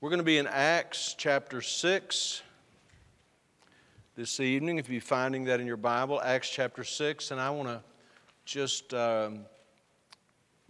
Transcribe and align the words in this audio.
We're 0.00 0.10
going 0.10 0.18
to 0.18 0.24
be 0.24 0.38
in 0.38 0.46
Acts 0.46 1.16
chapter 1.18 1.60
6 1.60 2.42
this 4.14 4.38
evening, 4.38 4.78
if 4.78 4.88
you're 4.88 5.00
finding 5.00 5.46
that 5.46 5.58
in 5.58 5.66
your 5.66 5.76
Bible, 5.76 6.22
Acts 6.22 6.48
chapter 6.48 6.84
6. 6.84 7.32
And 7.32 7.40
I 7.40 7.50
want 7.50 7.66
to 7.66 7.82
just 8.44 8.94
um, 8.94 9.40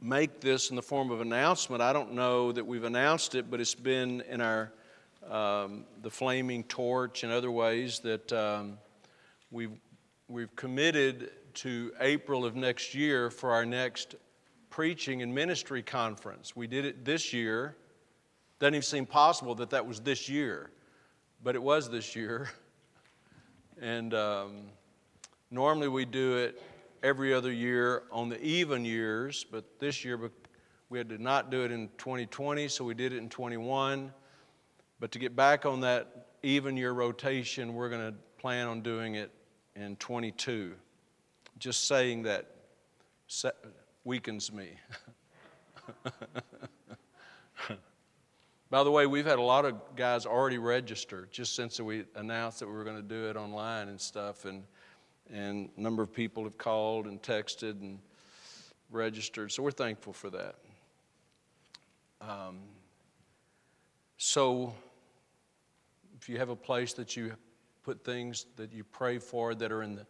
make 0.00 0.40
this 0.40 0.70
in 0.70 0.76
the 0.76 0.82
form 0.82 1.10
of 1.10 1.20
announcement. 1.20 1.82
I 1.82 1.92
don't 1.92 2.14
know 2.14 2.52
that 2.52 2.66
we've 2.66 2.84
announced 2.84 3.34
it, 3.34 3.50
but 3.50 3.60
it's 3.60 3.74
been 3.74 4.22
in 4.30 4.40
our 4.40 4.72
um, 5.30 5.84
the 6.00 6.08
flaming 6.08 6.64
torch 6.64 7.22
and 7.22 7.30
other 7.30 7.50
ways 7.50 7.98
that 7.98 8.32
um, 8.32 8.78
we've, 9.50 9.78
we've 10.28 10.56
committed 10.56 11.32
to 11.56 11.92
April 12.00 12.46
of 12.46 12.56
next 12.56 12.94
year 12.94 13.28
for 13.28 13.50
our 13.50 13.66
next 13.66 14.14
preaching 14.70 15.20
and 15.20 15.34
ministry 15.34 15.82
conference. 15.82 16.56
We 16.56 16.66
did 16.66 16.86
it 16.86 17.04
this 17.04 17.34
year 17.34 17.76
doesn't 18.58 18.74
even 18.74 18.82
seem 18.82 19.06
possible 19.06 19.54
that 19.56 19.70
that 19.70 19.86
was 19.86 20.00
this 20.00 20.28
year, 20.28 20.70
but 21.42 21.54
it 21.54 21.62
was 21.62 21.90
this 21.90 22.14
year. 22.16 22.50
And 23.80 24.12
um, 24.12 24.62
normally 25.52 25.86
we 25.86 26.04
do 26.04 26.36
it 26.36 26.60
every 27.04 27.32
other 27.32 27.52
year 27.52 28.02
on 28.10 28.28
the 28.28 28.42
even 28.42 28.84
years, 28.84 29.44
but 29.48 29.78
this 29.78 30.04
year 30.04 30.18
we 30.90 30.98
had 30.98 31.08
to 31.10 31.22
not 31.22 31.50
do 31.50 31.62
it 31.62 31.70
in 31.70 31.88
2020, 31.98 32.66
so 32.66 32.84
we 32.84 32.94
did 32.94 33.12
it 33.12 33.18
in 33.18 33.28
21. 33.28 34.12
But 34.98 35.12
to 35.12 35.20
get 35.20 35.36
back 35.36 35.64
on 35.64 35.80
that 35.82 36.26
even 36.42 36.76
year 36.76 36.92
rotation, 36.92 37.74
we're 37.74 37.88
going 37.88 38.12
to 38.12 38.14
plan 38.38 38.66
on 38.66 38.80
doing 38.80 39.14
it 39.14 39.30
in 39.76 39.96
22. 39.96 40.74
Just 41.58 41.86
saying 41.86 42.24
that 42.24 42.46
weakens 44.04 44.52
me. 44.52 44.70
By 48.70 48.84
the 48.84 48.90
way, 48.90 49.06
we've 49.06 49.24
had 49.24 49.38
a 49.38 49.42
lot 49.42 49.64
of 49.64 49.74
guys 49.96 50.26
already 50.26 50.58
register 50.58 51.26
just 51.30 51.56
since 51.56 51.80
we 51.80 52.04
announced 52.14 52.60
that 52.60 52.66
we 52.66 52.74
were 52.74 52.84
going 52.84 52.96
to 52.96 53.02
do 53.02 53.30
it 53.30 53.36
online 53.36 53.88
and 53.88 53.98
stuff. 53.98 54.44
And, 54.44 54.62
and 55.32 55.70
a 55.76 55.80
number 55.80 56.02
of 56.02 56.12
people 56.12 56.44
have 56.44 56.58
called 56.58 57.06
and 57.06 57.22
texted 57.22 57.80
and 57.80 57.98
registered. 58.90 59.52
So 59.52 59.62
we're 59.62 59.70
thankful 59.70 60.12
for 60.12 60.28
that. 60.30 60.56
Um, 62.20 62.58
so 64.18 64.74
if 66.20 66.28
you 66.28 66.36
have 66.36 66.50
a 66.50 66.56
place 66.56 66.92
that 66.94 67.16
you 67.16 67.32
put 67.84 68.04
things 68.04 68.44
that 68.56 68.70
you 68.70 68.84
pray 68.84 69.18
for 69.18 69.54
that 69.54 69.72
are 69.72 69.82
in 69.82 69.94
the 69.94 70.06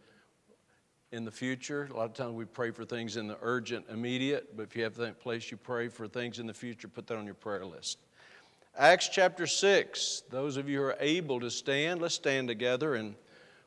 in 1.13 1.25
the 1.25 1.31
future. 1.31 1.89
A 1.93 1.97
lot 1.97 2.07
of 2.07 2.13
times 2.13 2.33
we 2.33 2.45
pray 2.45 2.71
for 2.71 2.85
things 2.85 3.17
in 3.17 3.29
the 3.29 3.39
urgent, 3.41 3.87
immediate, 3.89 4.57
but 4.57 4.65
if 4.65 4.77
you 4.77 4.83
have 4.83 4.97
that 4.97 5.21
place 5.21 5.51
you 5.51 5.57
pray 5.57 5.89
for 5.89 6.07
things 6.09 6.39
in 6.39 6.47
the 6.47 6.53
future, 6.53 6.89
put 6.89 7.07
that 7.07 7.17
on 7.17 7.25
your 7.25 7.35
prayer 7.35 7.65
list. 7.65 7.99
Acts 8.81 9.09
chapter 9.09 9.45
6. 9.49 10.23
Those 10.31 10.57
of 10.57 10.69
you 10.69 10.79
who 10.79 10.85
are 10.85 10.97
able 11.01 11.41
to 11.41 11.51
stand, 11.51 12.01
let's 12.01 12.15
stand 12.15 12.47
together 12.47 12.95
and 12.95 13.17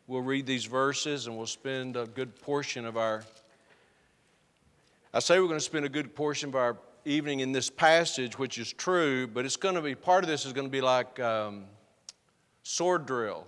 we'll 0.07 0.21
read 0.21 0.45
these 0.45 0.63
verses 0.63 1.27
and 1.27 1.35
we'll 1.35 1.47
spend 1.47 1.97
a 1.97 2.05
good 2.05 2.33
portion 2.39 2.85
of 2.85 2.95
our. 2.95 3.25
I 5.13 5.19
say 5.19 5.37
we're 5.41 5.47
going 5.47 5.59
to 5.59 5.65
spend 5.65 5.83
a 5.83 5.89
good 5.89 6.15
portion 6.15 6.47
of 6.47 6.55
our 6.55 6.77
evening 7.03 7.41
in 7.41 7.51
this 7.51 7.69
passage, 7.69 8.39
which 8.39 8.57
is 8.57 8.71
true, 8.71 9.27
but 9.27 9.43
it's 9.43 9.57
going 9.57 9.75
to 9.75 9.81
be 9.81 9.95
part 9.95 10.23
of 10.23 10.29
this 10.29 10.45
is 10.45 10.53
going 10.53 10.67
to 10.67 10.71
be 10.71 10.79
like 10.79 11.19
um, 11.19 11.65
sword 12.63 13.05
drill. 13.05 13.45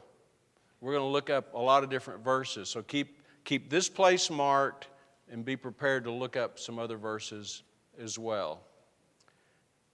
We're 0.81 0.91
going 0.91 1.06
to 1.06 1.14
look 1.14 1.30
up 1.30 1.53
a 1.53 1.61
lot 1.61 1.81
of 1.81 1.89
different 1.89 2.25
verses. 2.25 2.67
So 2.67 2.81
keep, 2.81 3.17
keep 3.45 3.69
this 3.69 3.88
place 3.88 4.30
marked 4.30 4.88
and 5.31 5.45
be 5.45 5.56
prepared 5.56 6.03
to 6.03 6.11
look 6.11 6.36
up 6.36 6.59
some 6.59 6.78
other 6.78 6.97
verses 6.97 7.64
as 7.97 8.19
well. 8.19 8.59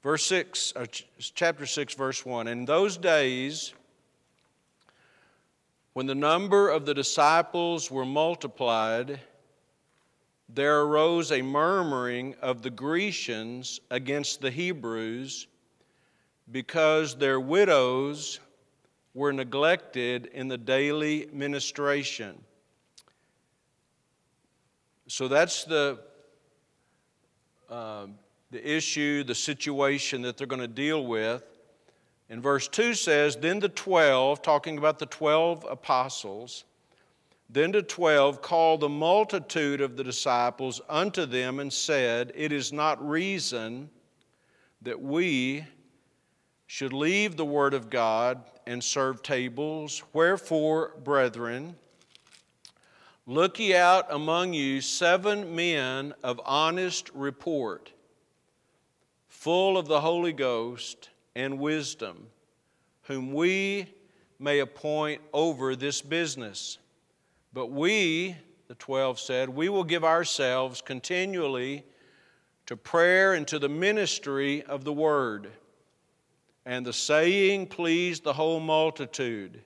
Verse 0.01 0.25
6, 0.27 0.73
uh, 0.75 0.85
chapter 1.19 1.65
6, 1.65 1.93
verse 1.93 2.25
1. 2.25 2.47
In 2.47 2.65
those 2.65 2.97
days, 2.97 3.73
when 5.93 6.05
the 6.05 6.15
number 6.15 6.69
of 6.69 6.85
the 6.85 6.93
disciples 6.93 7.91
were 7.91 8.05
multiplied, 8.05 9.19
there 10.47 10.81
arose 10.81 11.31
a 11.31 11.41
murmuring 11.41 12.35
of 12.41 12.61
the 12.61 12.69
Grecians 12.69 13.81
against 13.91 14.39
the 14.39 14.49
Hebrews 14.49 15.47
because 16.51 17.15
their 17.15 17.39
widows 17.39 18.39
were 19.13 19.33
neglected 19.33 20.27
in 20.27 20.47
the 20.47 20.57
daily 20.57 21.27
ministration. 21.33 22.41
So 25.07 25.27
that's 25.27 25.65
the 25.65 25.99
uh, 27.69 28.07
the 28.51 28.75
issue, 28.75 29.23
the 29.23 29.35
situation 29.35 30.21
that 30.23 30.37
they're 30.37 30.47
going 30.47 30.61
to 30.61 30.67
deal 30.67 31.05
with. 31.05 31.43
And 32.29 32.41
verse 32.41 32.67
2 32.67 32.93
says, 32.93 33.35
Then 33.35 33.59
the 33.59 33.69
12, 33.69 34.41
talking 34.41 34.77
about 34.77 34.99
the 34.99 35.05
12 35.05 35.65
apostles, 35.69 36.65
then 37.49 37.71
the 37.71 37.81
12 37.81 38.41
called 38.41 38.81
the 38.81 38.89
multitude 38.89 39.81
of 39.81 39.97
the 39.97 40.03
disciples 40.03 40.81
unto 40.87 41.25
them 41.25 41.59
and 41.59 41.73
said, 41.73 42.31
It 42.35 42.51
is 42.51 42.71
not 42.71 43.07
reason 43.07 43.89
that 44.81 45.01
we 45.01 45.65
should 46.67 46.93
leave 46.93 47.35
the 47.35 47.45
word 47.45 47.73
of 47.73 47.89
God 47.89 48.43
and 48.67 48.83
serve 48.83 49.23
tables. 49.23 50.03
Wherefore, 50.13 50.93
brethren, 51.03 51.75
look 53.25 53.59
ye 53.59 53.75
out 53.75 54.05
among 54.11 54.53
you 54.53 54.79
seven 54.79 55.55
men 55.55 56.13
of 56.23 56.39
honest 56.45 57.09
report 57.15 57.91
full 59.29 59.77
of 59.77 59.87
the 59.87 60.01
Holy 60.01 60.33
Ghost 60.33 61.09
and 61.35 61.59
wisdom, 61.59 62.27
whom 63.03 63.31
we 63.31 63.87
may 64.37 64.59
appoint 64.59 65.21
over 65.31 65.75
this 65.75 66.01
business. 66.01 66.77
But 67.53 67.67
we, 67.67 68.35
the 68.67 68.75
twelve 68.75 69.19
said, 69.19 69.49
we 69.49 69.69
will 69.69 69.85
give 69.85 70.03
ourselves 70.03 70.81
continually 70.81 71.85
to 72.65 72.75
prayer 72.75 73.33
and 73.33 73.47
to 73.47 73.57
the 73.57 73.69
ministry 73.69 74.61
of 74.63 74.83
the 74.83 74.93
word. 74.93 75.49
And 76.65 76.85
the 76.85 76.93
saying 76.93 77.67
pleased 77.67 78.23
the 78.23 78.33
whole 78.33 78.59
multitude. 78.59 79.61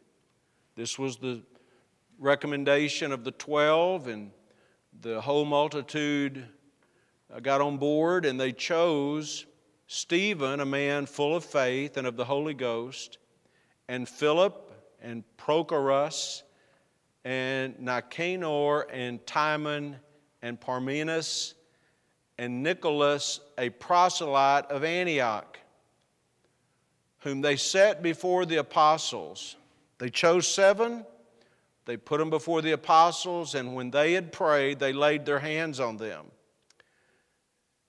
This 0.75 0.97
was 0.97 1.17
the 1.17 1.41
recommendation 2.17 3.11
of 3.11 3.23
the 3.23 3.31
twelve, 3.31 4.07
and 4.07 4.31
the 5.01 5.19
whole 5.19 5.43
multitude 5.43 6.45
uh, 7.33 7.39
got 7.39 7.59
on 7.59 7.77
board 7.77 8.25
and 8.25 8.39
they 8.39 8.51
chose 8.51 9.45
Stephen, 9.93 10.59
a 10.59 10.65
man 10.65 11.05
full 11.05 11.35
of 11.35 11.45
faith 11.45 11.97
and 11.97 12.07
of 12.07 12.15
the 12.15 12.25
Holy 12.25 12.55
Ghost, 12.55 13.19
and 13.87 14.09
Philip 14.09 14.71
and 15.03 15.23
Prochorus 15.37 16.41
and 17.23 17.79
Nicanor 17.79 18.87
and 18.91 19.23
Timon 19.27 19.97
and 20.41 20.59
Parmenas 20.59 21.53
and 22.39 22.63
Nicholas, 22.63 23.39
a 23.59 23.69
proselyte 23.69 24.65
of 24.71 24.83
Antioch, 24.83 25.59
whom 27.19 27.41
they 27.41 27.55
set 27.55 28.01
before 28.01 28.47
the 28.47 28.57
apostles. 28.57 29.57
They 29.99 30.09
chose 30.09 30.47
seven, 30.47 31.05
they 31.85 31.97
put 31.97 32.17
them 32.17 32.31
before 32.31 32.63
the 32.63 32.71
apostles, 32.71 33.53
and 33.53 33.75
when 33.75 33.91
they 33.91 34.13
had 34.13 34.31
prayed, 34.31 34.79
they 34.79 34.91
laid 34.91 35.27
their 35.27 35.39
hands 35.39 35.79
on 35.79 35.97
them. 35.97 36.31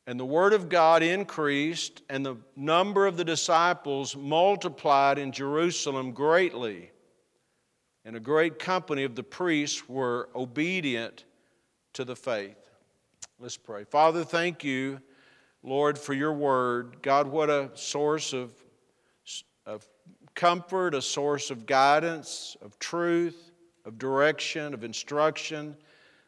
And 0.06 0.20
the 0.20 0.24
word 0.24 0.52
of 0.52 0.68
God 0.68 1.02
increased, 1.02 2.02
and 2.10 2.24
the 2.24 2.36
number 2.56 3.06
of 3.06 3.16
the 3.16 3.24
disciples 3.24 4.14
multiplied 4.14 5.18
in 5.18 5.32
Jerusalem 5.32 6.12
greatly. 6.12 6.90
And 8.04 8.14
a 8.14 8.20
great 8.20 8.58
company 8.58 9.04
of 9.04 9.14
the 9.14 9.22
priests 9.22 9.88
were 9.88 10.28
obedient 10.34 11.24
to 11.94 12.04
the 12.04 12.16
faith. 12.16 12.56
Let's 13.38 13.56
pray. 13.56 13.84
Father, 13.84 14.24
thank 14.24 14.62
you, 14.62 15.00
Lord, 15.62 15.98
for 15.98 16.12
your 16.12 16.34
word. 16.34 17.00
God, 17.00 17.26
what 17.26 17.48
a 17.48 17.70
source 17.74 18.34
of, 18.34 18.52
of 19.64 19.86
comfort, 20.34 20.94
a 20.94 21.00
source 21.00 21.50
of 21.50 21.64
guidance, 21.64 22.58
of 22.60 22.78
truth, 22.78 23.50
of 23.86 23.98
direction, 23.98 24.74
of 24.74 24.84
instruction 24.84 25.76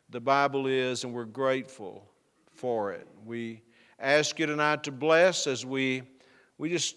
the 0.08 0.20
Bible 0.20 0.66
is, 0.66 1.04
and 1.04 1.12
we're 1.12 1.24
grateful 1.24 2.08
for 2.54 2.92
it. 2.92 3.06
We 3.24 3.62
ask 3.98 4.38
you 4.38 4.46
tonight 4.46 4.84
to 4.84 4.92
bless 4.92 5.46
as 5.46 5.64
we, 5.64 6.02
we 6.58 6.68
just 6.68 6.96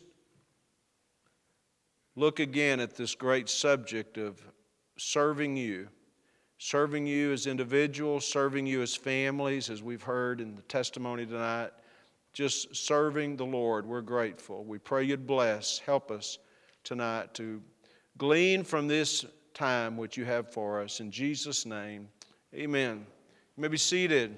look 2.16 2.40
again 2.40 2.80
at 2.80 2.96
this 2.96 3.16
great 3.16 3.50
subject 3.50 4.18
of 4.18 4.42
serving 4.98 5.56
you. 5.58 5.88
Serving 6.62 7.08
you 7.08 7.32
as 7.32 7.48
individuals, 7.48 8.28
serving 8.28 8.66
you 8.68 8.82
as 8.82 8.94
families, 8.94 9.70
as 9.70 9.82
we've 9.82 10.04
heard 10.04 10.42
in 10.42 10.56
the 10.56 10.62
testimony 10.64 11.26
tonight. 11.26 11.72
Just 12.34 12.76
serving 12.76 13.38
the 13.38 13.46
Lord. 13.46 13.86
We're 13.86 14.02
grateful. 14.02 14.66
We 14.66 14.78
pray 14.78 15.06
you'd 15.06 15.26
bless, 15.26 15.80
help 15.80 16.12
us 16.12 16.38
tonight 16.84 17.34
to 17.36 17.62
glean 18.18 18.66
from 18.66 18.90
this 18.90 19.26
time 19.54 19.96
which 19.96 20.18
you 20.18 20.26
have 20.26 20.52
for 20.52 20.82
us. 20.82 21.00
In 21.00 21.12
Jesus' 21.12 21.66
name, 21.66 22.10
amen. 22.54 23.06
You 23.56 23.62
may 23.62 23.70
be 23.70 23.78
seated. 23.78 24.38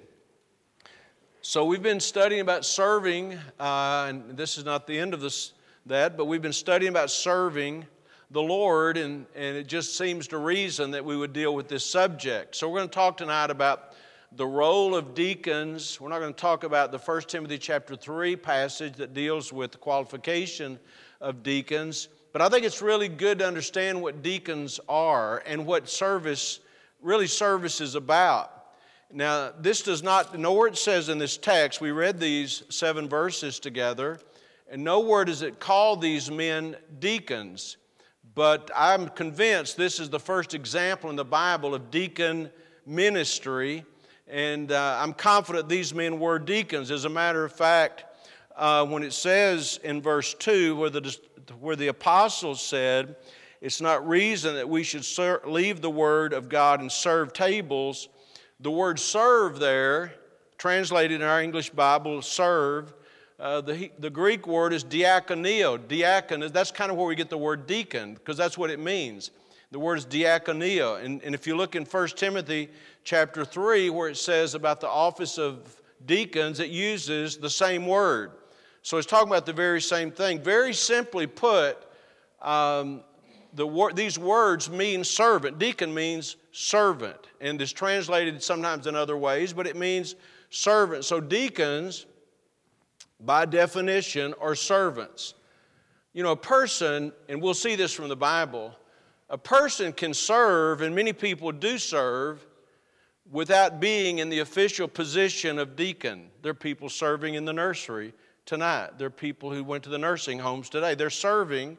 So, 1.43 1.65
we've 1.65 1.81
been 1.81 1.99
studying 1.99 2.41
about 2.41 2.65
serving, 2.65 3.33
uh, 3.59 4.05
and 4.07 4.37
this 4.37 4.59
is 4.59 4.63
not 4.63 4.85
the 4.85 4.99
end 4.99 5.15
of 5.15 5.21
this, 5.21 5.53
that, 5.87 6.15
but 6.15 6.25
we've 6.25 6.41
been 6.43 6.53
studying 6.53 6.91
about 6.91 7.09
serving 7.09 7.87
the 8.29 8.43
Lord, 8.43 8.95
and, 8.95 9.25
and 9.35 9.57
it 9.57 9.65
just 9.65 9.97
seems 9.97 10.27
to 10.27 10.37
reason 10.37 10.91
that 10.91 11.03
we 11.03 11.17
would 11.17 11.33
deal 11.33 11.55
with 11.55 11.67
this 11.67 11.83
subject. 11.83 12.55
So 12.55 12.69
we're 12.69 12.77
going 12.77 12.89
to 12.89 12.93
talk 12.93 13.17
tonight 13.17 13.49
about 13.49 13.93
the 14.33 14.45
role 14.45 14.93
of 14.93 15.15
deacons. 15.15 15.99
We're 15.99 16.09
not 16.09 16.19
going 16.19 16.31
to 16.31 16.39
talk 16.39 16.63
about 16.63 16.91
the 16.91 16.99
1 16.99 17.21
Timothy 17.21 17.57
chapter 17.57 17.95
3 17.95 18.35
passage 18.35 18.93
that 18.97 19.15
deals 19.15 19.51
with 19.51 19.71
the 19.71 19.79
qualification 19.79 20.77
of 21.21 21.41
deacons, 21.41 22.09
but 22.33 22.43
I 22.43 22.49
think 22.49 22.67
it's 22.67 22.83
really 22.83 23.09
good 23.09 23.39
to 23.39 23.47
understand 23.47 23.99
what 23.99 24.21
deacons 24.21 24.79
are 24.87 25.41
and 25.47 25.65
what 25.65 25.89
service, 25.89 26.59
really 27.01 27.25
service 27.25 27.81
is 27.81 27.95
about. 27.95 28.60
Now, 29.13 29.51
this 29.59 29.81
does 29.81 30.01
not, 30.01 30.37
nowhere 30.37 30.67
it 30.67 30.77
says 30.77 31.09
in 31.09 31.17
this 31.17 31.35
text, 31.35 31.81
we 31.81 31.91
read 31.91 32.19
these 32.19 32.63
seven 32.69 33.09
verses 33.09 33.59
together, 33.59 34.19
and 34.69 34.83
nowhere 34.83 35.25
does 35.25 35.41
it 35.41 35.59
call 35.59 35.97
these 35.97 36.31
men 36.31 36.77
deacons. 36.99 37.77
But 38.33 38.71
I'm 38.73 39.09
convinced 39.09 39.75
this 39.75 39.99
is 39.99 40.09
the 40.09 40.19
first 40.19 40.53
example 40.53 41.09
in 41.09 41.17
the 41.17 41.25
Bible 41.25 41.75
of 41.75 41.91
deacon 41.91 42.49
ministry, 42.85 43.83
and 44.29 44.71
uh, 44.71 44.97
I'm 45.01 45.13
confident 45.13 45.67
these 45.67 45.93
men 45.93 46.17
were 46.17 46.39
deacons. 46.39 46.89
As 46.89 47.03
a 47.03 47.09
matter 47.09 47.43
of 47.43 47.51
fact, 47.51 48.05
uh, 48.55 48.85
when 48.85 49.03
it 49.03 49.13
says 49.13 49.79
in 49.83 50.01
verse 50.01 50.33
2, 50.35 50.77
where 50.77 50.89
the, 50.89 51.17
where 51.59 51.75
the 51.75 51.87
apostles 51.87 52.61
said, 52.61 53.17
It's 53.59 53.81
not 53.81 54.07
reason 54.07 54.55
that 54.55 54.69
we 54.69 54.83
should 54.83 55.03
ser- 55.03 55.41
leave 55.45 55.81
the 55.81 55.89
word 55.89 56.31
of 56.31 56.47
God 56.47 56.79
and 56.79 56.89
serve 56.89 57.33
tables 57.33 58.07
the 58.61 58.71
word 58.71 58.99
serve 58.99 59.59
there, 59.59 60.13
translated 60.57 61.21
in 61.21 61.27
our 61.27 61.41
English 61.41 61.71
Bible, 61.71 62.21
serve, 62.21 62.93
uh, 63.39 63.59
the, 63.59 63.89
the 63.97 64.09
Greek 64.09 64.45
word 64.45 64.71
is 64.71 64.83
diakoneo. 64.83 65.79
Diakon, 65.79 66.43
is, 66.43 66.51
that's 66.51 66.69
kind 66.69 66.91
of 66.91 66.97
where 66.97 67.07
we 67.07 67.15
get 67.15 67.29
the 67.29 67.37
word 67.37 67.65
deacon, 67.65 68.13
because 68.13 68.37
that's 68.37 68.57
what 68.57 68.69
it 68.69 68.79
means. 68.79 69.31
The 69.71 69.79
word 69.79 69.97
is 69.97 70.05
diakoneo. 70.05 71.03
And, 71.03 71.23
and 71.23 71.33
if 71.33 71.47
you 71.47 71.57
look 71.57 71.75
in 71.75 71.85
1 71.85 72.07
Timothy 72.09 72.69
chapter 73.03 73.43
3, 73.43 73.89
where 73.89 74.09
it 74.09 74.17
says 74.17 74.53
about 74.53 74.79
the 74.79 74.89
office 74.89 75.39
of 75.39 75.81
deacons, 76.05 76.59
it 76.59 76.69
uses 76.69 77.37
the 77.37 77.49
same 77.49 77.87
word. 77.87 78.31
So 78.83 78.97
it's 78.97 79.07
talking 79.07 79.29
about 79.29 79.47
the 79.47 79.53
very 79.53 79.81
same 79.81 80.11
thing. 80.11 80.39
Very 80.39 80.73
simply 80.73 81.25
put, 81.25 81.77
um, 82.43 83.01
the 83.53 83.91
these 83.93 84.17
words 84.17 84.69
mean 84.69 85.03
servant. 85.03 85.59
Deacon 85.59 85.93
means 85.93 86.37
servant, 86.51 87.27
and 87.39 87.61
is 87.61 87.73
translated 87.73 88.41
sometimes 88.41 88.87
in 88.87 88.95
other 88.95 89.17
ways, 89.17 89.53
but 89.53 89.67
it 89.67 89.75
means 89.75 90.15
servant. 90.49 91.05
So 91.05 91.19
deacons, 91.19 92.05
by 93.19 93.45
definition, 93.45 94.33
are 94.39 94.55
servants. 94.55 95.33
You 96.13 96.23
know, 96.23 96.31
a 96.31 96.37
person, 96.37 97.13
and 97.29 97.41
we'll 97.41 97.53
see 97.53 97.75
this 97.75 97.93
from 97.93 98.09
the 98.09 98.15
Bible, 98.15 98.75
a 99.29 99.37
person 99.37 99.93
can 99.93 100.13
serve, 100.13 100.81
and 100.81 100.93
many 100.93 101.13
people 101.13 101.51
do 101.51 101.77
serve, 101.77 102.45
without 103.31 103.79
being 103.79 104.19
in 104.19 104.29
the 104.29 104.39
official 104.39 104.87
position 104.89 105.57
of 105.57 105.77
deacon. 105.77 106.29
There 106.41 106.51
are 106.51 106.53
people 106.53 106.89
serving 106.89 107.35
in 107.35 107.45
the 107.45 107.53
nursery 107.53 108.13
tonight. 108.45 108.97
There 108.97 109.07
are 109.07 109.09
people 109.09 109.53
who 109.53 109.63
went 109.63 109.83
to 109.83 109.89
the 109.89 109.97
nursing 109.97 110.39
homes 110.39 110.69
today. 110.69 110.95
They're 110.95 111.09
serving 111.09 111.77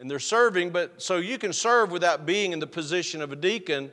and 0.00 0.10
they're 0.10 0.18
serving, 0.18 0.70
but 0.70 1.00
so 1.00 1.18
you 1.18 1.36
can 1.38 1.52
serve 1.52 1.92
without 1.92 2.24
being 2.24 2.52
in 2.52 2.58
the 2.58 2.66
position 2.66 3.20
of 3.20 3.32
a 3.32 3.36
deacon, 3.36 3.92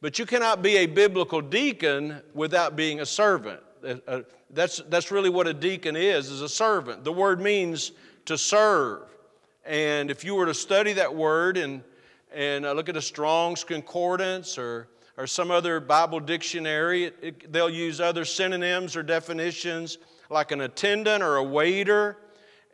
but 0.00 0.16
you 0.18 0.24
cannot 0.24 0.62
be 0.62 0.76
a 0.78 0.86
biblical 0.86 1.40
deacon 1.40 2.22
without 2.34 2.76
being 2.76 3.00
a 3.00 3.06
servant. 3.06 3.60
Uh, 3.84 3.96
uh, 4.06 4.20
that's, 4.50 4.80
that's 4.88 5.10
really 5.10 5.28
what 5.28 5.48
a 5.48 5.52
deacon 5.52 5.96
is, 5.96 6.30
is 6.30 6.40
a 6.40 6.48
servant. 6.48 7.02
The 7.02 7.12
word 7.12 7.40
means 7.40 7.90
to 8.26 8.38
serve. 8.38 9.02
And 9.64 10.08
if 10.08 10.24
you 10.24 10.36
were 10.36 10.46
to 10.46 10.54
study 10.54 10.92
that 10.94 11.12
word 11.12 11.56
and, 11.56 11.82
and 12.32 12.64
uh, 12.64 12.72
look 12.72 12.88
at 12.88 12.96
a 12.96 13.02
Strong's 13.02 13.64
Concordance 13.64 14.56
or, 14.56 14.88
or 15.16 15.26
some 15.26 15.50
other 15.50 15.80
Bible 15.80 16.20
dictionary, 16.20 17.04
it, 17.04 17.16
it, 17.20 17.52
they'll 17.52 17.68
use 17.68 18.00
other 18.00 18.24
synonyms 18.24 18.96
or 18.96 19.02
definitions 19.02 19.98
like 20.30 20.52
an 20.52 20.60
attendant 20.60 21.24
or 21.24 21.36
a 21.36 21.44
waiter 21.44 22.18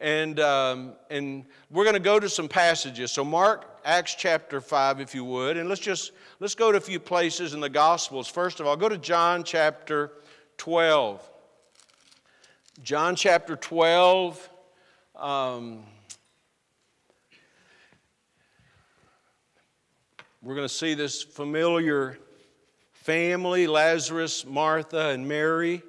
and, 0.01 0.41
um, 0.41 0.93
and 1.11 1.45
we're 1.71 1.85
going 1.85 1.95
to 1.95 2.01
go 2.01 2.21
to 2.21 2.29
some 2.29 2.49
passages. 2.49 3.11
So, 3.11 3.25
Mark, 3.25 3.81
Acts 3.85 4.15
chapter 4.15 4.61
5, 4.61 5.01
if 5.01 5.15
you 5.15 5.25
would, 5.25 5.57
and 5.57 5.69
let's 5.69 5.81
just 5.81 6.13
let's 6.41 6.55
go 6.55 6.73
to 6.73 6.79
a 6.79 6.81
few 6.81 7.01
places 7.01 7.55
in 7.55 7.61
the 7.61 7.69
Gospels. 7.69 8.29
First 8.29 8.61
of 8.61 8.67
all, 8.67 8.77
go 8.77 8.89
to 8.89 8.99
John 8.99 9.45
chapter 9.45 10.13
12. 10.59 11.31
John 12.83 13.17
chapter 13.17 13.57
12. 13.57 14.51
Um, 15.15 15.85
we're 20.43 20.55
going 20.55 20.69
to 20.69 20.75
see 20.75 20.95
this 20.95 21.23
familiar 21.23 22.19
family 22.93 23.67
Lazarus, 23.67 24.45
Martha, 24.45 25.11
and 25.11 25.27
Mary 25.27 25.83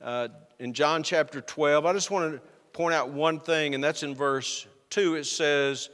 uh, 0.00 0.28
in 0.58 0.72
John 0.72 1.02
chapter 1.02 1.40
12. 1.40 1.86
I 1.86 1.92
just 1.92 2.10
want 2.10 2.34
to 2.34 2.49
point 2.72 2.94
out 2.94 3.10
one 3.10 3.40
thing, 3.40 3.74
and 3.74 3.82
that's 3.82 4.02
in 4.02 4.14
verse 4.14 4.66
2. 4.90 5.16
It 5.16 5.24
says, 5.24 5.90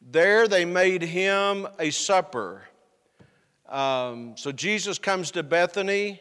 There 0.00 0.48
they 0.48 0.64
made 0.64 1.02
him 1.02 1.66
a 1.78 1.90
supper. 1.90 2.62
Um, 3.68 4.36
so 4.36 4.52
Jesus 4.52 4.98
comes 4.98 5.30
to 5.32 5.42
Bethany, 5.42 6.20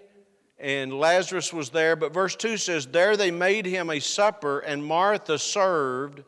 and 0.58 0.94
Lazarus 0.94 1.52
was 1.52 1.70
there. 1.70 1.96
But 1.96 2.14
verse 2.14 2.36
2 2.36 2.58
says, 2.58 2.88
There 2.88 3.18
they 3.18 3.32
made 3.32 3.66
him 3.66 3.90
a 3.90 4.00
supper, 4.00 4.60
and 4.60 4.84
Martha 4.84 5.38
served, 5.38 6.24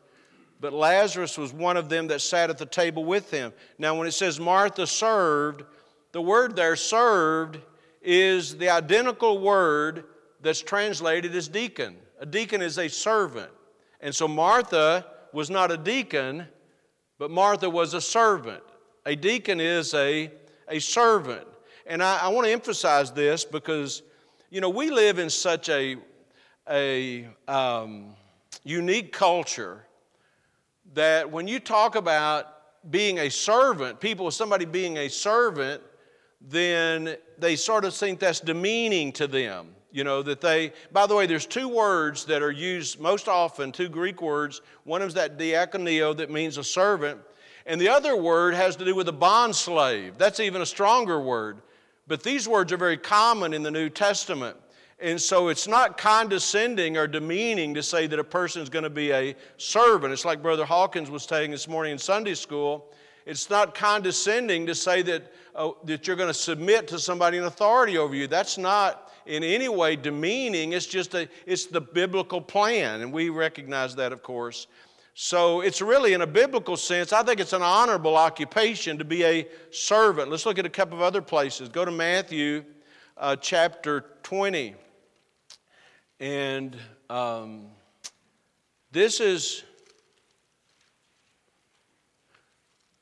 but 0.60 0.72
Lazarus 0.72 1.38
was 1.38 1.52
one 1.52 1.76
of 1.76 1.88
them 1.88 2.08
that 2.08 2.20
sat 2.20 2.50
at 2.50 2.58
the 2.58 2.66
table 2.66 3.04
with 3.04 3.30
him. 3.30 3.52
Now, 3.78 3.96
when 3.96 4.06
it 4.06 4.12
says 4.12 4.38
Martha 4.38 4.86
served, 4.86 5.64
the 6.12 6.20
word 6.22 6.56
there, 6.56 6.76
served, 6.76 7.58
is 8.02 8.56
the 8.56 8.70
identical 8.70 9.38
word 9.38 10.04
that's 10.40 10.62
translated 10.62 11.34
as 11.34 11.48
deacon. 11.48 11.96
A 12.18 12.26
deacon 12.26 12.62
is 12.62 12.78
a 12.78 12.88
servant. 12.88 13.50
And 14.00 14.14
so 14.14 14.26
Martha 14.26 15.06
was 15.32 15.50
not 15.50 15.70
a 15.70 15.76
deacon, 15.76 16.46
but 17.18 17.30
Martha 17.30 17.68
was 17.68 17.94
a 17.94 18.00
servant. 18.00 18.62
A 19.04 19.14
deacon 19.14 19.60
is 19.60 19.94
a, 19.94 20.30
a 20.68 20.78
servant. 20.78 21.46
And 21.86 22.02
I, 22.02 22.18
I 22.22 22.28
want 22.28 22.46
to 22.46 22.52
emphasize 22.52 23.12
this 23.12 23.44
because, 23.44 24.02
you 24.50 24.60
know, 24.60 24.70
we 24.70 24.90
live 24.90 25.18
in 25.18 25.30
such 25.30 25.68
a, 25.68 25.96
a 26.68 27.28
um, 27.46 28.14
unique 28.64 29.12
culture 29.12 29.84
that 30.94 31.30
when 31.30 31.46
you 31.46 31.60
talk 31.60 31.94
about 31.94 32.52
being 32.90 33.18
a 33.18 33.30
servant, 33.30 34.00
people, 34.00 34.30
somebody 34.30 34.64
being 34.64 34.96
a 34.98 35.08
servant, 35.08 35.82
then 36.40 37.16
they 37.38 37.56
sort 37.56 37.84
of 37.84 37.94
think 37.94 38.18
that's 38.18 38.40
demeaning 38.40 39.12
to 39.12 39.26
them. 39.26 39.75
You 39.96 40.04
know, 40.04 40.22
that 40.24 40.42
they, 40.42 40.74
by 40.92 41.06
the 41.06 41.14
way, 41.14 41.24
there's 41.24 41.46
two 41.46 41.68
words 41.68 42.26
that 42.26 42.42
are 42.42 42.50
used 42.50 43.00
most 43.00 43.28
often, 43.28 43.72
two 43.72 43.88
Greek 43.88 44.20
words. 44.20 44.60
One 44.84 45.00
is 45.00 45.14
that 45.14 45.38
diakoneo 45.38 46.14
that 46.18 46.30
means 46.30 46.58
a 46.58 46.64
servant, 46.64 47.18
and 47.64 47.80
the 47.80 47.88
other 47.88 48.14
word 48.14 48.52
has 48.52 48.76
to 48.76 48.84
do 48.84 48.94
with 48.94 49.08
a 49.08 49.12
bond 49.12 49.56
slave. 49.56 50.18
That's 50.18 50.38
even 50.38 50.60
a 50.60 50.66
stronger 50.66 51.18
word. 51.18 51.62
But 52.06 52.22
these 52.22 52.46
words 52.46 52.74
are 52.74 52.76
very 52.76 52.98
common 52.98 53.54
in 53.54 53.62
the 53.62 53.70
New 53.70 53.88
Testament. 53.88 54.58
And 55.00 55.18
so 55.18 55.48
it's 55.48 55.66
not 55.66 55.96
condescending 55.96 56.98
or 56.98 57.06
demeaning 57.06 57.72
to 57.72 57.82
say 57.82 58.06
that 58.06 58.18
a 58.18 58.24
person 58.24 58.60
is 58.60 58.68
going 58.68 58.82
to 58.82 58.90
be 58.90 59.12
a 59.12 59.34
servant. 59.56 60.12
It's 60.12 60.26
like 60.26 60.42
Brother 60.42 60.66
Hawkins 60.66 61.10
was 61.10 61.22
saying 61.22 61.52
this 61.52 61.68
morning 61.68 61.92
in 61.92 61.98
Sunday 61.98 62.34
school. 62.34 62.92
It's 63.24 63.48
not 63.48 63.74
condescending 63.74 64.66
to 64.66 64.74
say 64.74 65.00
that, 65.00 65.32
uh, 65.54 65.70
that 65.84 66.06
you're 66.06 66.16
going 66.16 66.28
to 66.28 66.34
submit 66.34 66.86
to 66.88 66.98
somebody 66.98 67.38
in 67.38 67.44
authority 67.44 67.96
over 67.96 68.14
you. 68.14 68.26
That's 68.26 68.58
not 68.58 69.05
in 69.26 69.42
any 69.42 69.68
way 69.68 69.96
demeaning. 69.96 70.72
It's 70.72 70.86
just 70.86 71.14
a, 71.14 71.28
it's 71.46 71.66
the 71.66 71.80
biblical 71.80 72.40
plan, 72.40 73.00
and 73.00 73.12
we 73.12 73.28
recognize 73.28 73.94
that, 73.96 74.12
of 74.12 74.22
course. 74.22 74.66
So 75.14 75.62
it's 75.62 75.80
really, 75.80 76.12
in 76.12 76.20
a 76.20 76.26
biblical 76.26 76.76
sense, 76.76 77.12
I 77.12 77.22
think 77.22 77.40
it's 77.40 77.54
an 77.54 77.62
honorable 77.62 78.16
occupation 78.16 78.98
to 78.98 79.04
be 79.04 79.24
a 79.24 79.48
servant. 79.70 80.30
Let's 80.30 80.44
look 80.44 80.58
at 80.58 80.66
a 80.66 80.70
couple 80.70 80.96
of 80.96 81.02
other 81.02 81.22
places. 81.22 81.68
Go 81.68 81.84
to 81.84 81.90
Matthew 81.90 82.64
uh, 83.16 83.36
chapter 83.36 84.04
20. 84.22 84.74
And 86.20 86.76
um, 87.08 87.68
this 88.92 89.20
is 89.20 89.62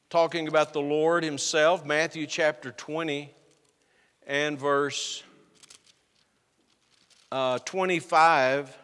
talking 0.09 0.47
about 0.47 0.73
the 0.73 0.81
Lord 0.81 1.25
Himself, 1.25 1.85
Matthew 1.85 2.27
chapter 2.27 2.71
20 2.71 3.35
and 4.27 4.59
verse 4.59 5.25
uh, 7.35 7.59
25, 7.59 8.79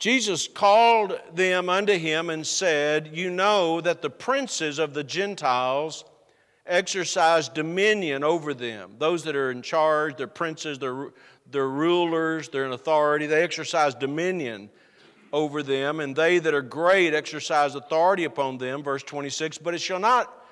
Jesus 0.00 0.48
called 0.48 1.16
them 1.32 1.68
unto 1.68 1.92
him 1.92 2.30
and 2.30 2.44
said, 2.44 3.10
You 3.12 3.30
know 3.30 3.80
that 3.80 4.02
the 4.02 4.10
princes 4.10 4.80
of 4.80 4.92
the 4.92 5.04
Gentiles 5.04 6.04
exercise 6.66 7.48
dominion 7.48 8.24
over 8.24 8.54
them. 8.54 8.96
Those 8.98 9.22
that 9.22 9.36
are 9.36 9.52
in 9.52 9.62
charge, 9.62 10.16
they're 10.16 10.26
princes, 10.26 10.80
they're, 10.80 11.12
they're 11.48 11.68
rulers, 11.68 12.48
they're 12.48 12.66
in 12.66 12.72
authority, 12.72 13.26
they 13.26 13.44
exercise 13.44 13.94
dominion 13.94 14.68
over 15.32 15.62
them, 15.62 16.00
and 16.00 16.16
they 16.16 16.40
that 16.40 16.54
are 16.54 16.62
great 16.62 17.14
exercise 17.14 17.76
authority 17.76 18.24
upon 18.24 18.58
them. 18.58 18.82
Verse 18.82 19.04
26 19.04 19.58
But 19.58 19.74
it 19.74 19.80
shall 19.80 20.00
not 20.00 20.43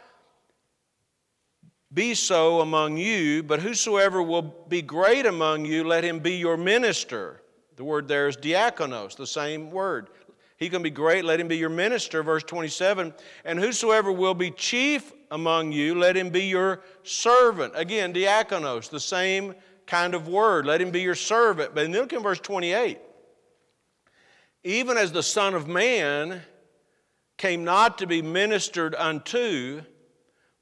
be 1.94 2.14
so 2.14 2.60
among 2.60 2.96
you, 2.96 3.42
but 3.42 3.60
whosoever 3.60 4.22
will 4.22 4.42
be 4.68 4.82
great 4.82 5.26
among 5.26 5.64
you, 5.64 5.84
let 5.84 6.04
him 6.04 6.20
be 6.20 6.36
your 6.36 6.56
minister. 6.56 7.42
The 7.76 7.84
word 7.84 8.08
there 8.08 8.28
is 8.28 8.36
diakonos, 8.36 9.16
the 9.16 9.26
same 9.26 9.70
word. 9.70 10.08
He 10.56 10.68
can 10.68 10.82
be 10.82 10.90
great, 10.90 11.24
let 11.24 11.40
him 11.40 11.48
be 11.48 11.56
your 11.56 11.68
minister. 11.68 12.22
Verse 12.22 12.44
27 12.44 13.12
And 13.44 13.58
whosoever 13.58 14.12
will 14.12 14.34
be 14.34 14.50
chief 14.50 15.12
among 15.30 15.72
you, 15.72 15.98
let 15.98 16.16
him 16.16 16.30
be 16.30 16.44
your 16.44 16.82
servant. 17.02 17.72
Again, 17.76 18.14
diakonos, 18.14 18.88
the 18.88 19.00
same 19.00 19.54
kind 19.86 20.14
of 20.14 20.28
word. 20.28 20.64
Let 20.64 20.80
him 20.80 20.90
be 20.90 21.02
your 21.02 21.14
servant. 21.14 21.74
But 21.74 21.82
then 21.82 21.92
look 21.92 22.12
in 22.12 22.22
verse 22.22 22.40
28. 22.40 22.98
Even 24.64 24.96
as 24.96 25.10
the 25.10 25.22
Son 25.22 25.54
of 25.54 25.66
Man 25.66 26.42
came 27.36 27.64
not 27.64 27.98
to 27.98 28.06
be 28.06 28.22
ministered 28.22 28.94
unto, 28.94 29.82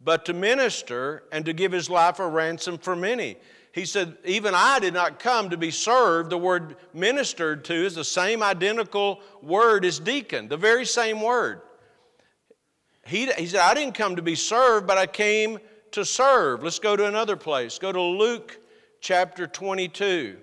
but 0.02 0.24
to 0.26 0.32
minister 0.32 1.24
and 1.30 1.44
to 1.44 1.52
give 1.52 1.72
his 1.72 1.90
life 1.90 2.18
a 2.18 2.28
ransom 2.28 2.78
for 2.78 2.96
many. 2.96 3.36
He 3.72 3.84
said, 3.84 4.16
Even 4.24 4.54
I 4.54 4.78
did 4.78 4.94
not 4.94 5.18
come 5.18 5.50
to 5.50 5.56
be 5.56 5.70
served. 5.70 6.30
The 6.30 6.38
word 6.38 6.76
ministered 6.92 7.64
to 7.66 7.74
is 7.74 7.94
the 7.94 8.04
same 8.04 8.42
identical 8.42 9.20
word 9.42 9.84
as 9.84 9.98
deacon, 9.98 10.48
the 10.48 10.56
very 10.56 10.84
same 10.84 11.20
word. 11.20 11.62
He, 13.06 13.26
he 13.32 13.46
said, 13.46 13.60
I 13.60 13.74
didn't 13.74 13.94
come 13.94 14.16
to 14.16 14.22
be 14.22 14.34
served, 14.34 14.86
but 14.86 14.98
I 14.98 15.06
came 15.06 15.58
to 15.92 16.04
serve. 16.04 16.62
Let's 16.62 16.78
go 16.78 16.96
to 16.96 17.06
another 17.06 17.36
place. 17.36 17.78
Go 17.78 17.92
to 17.92 18.00
Luke 18.00 18.58
chapter 19.00 19.46
22. 19.46 20.36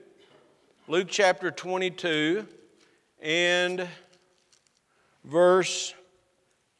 Luke 0.88 1.08
chapter 1.10 1.52
22 1.52 2.48
and 3.22 3.88
verse 5.26 5.94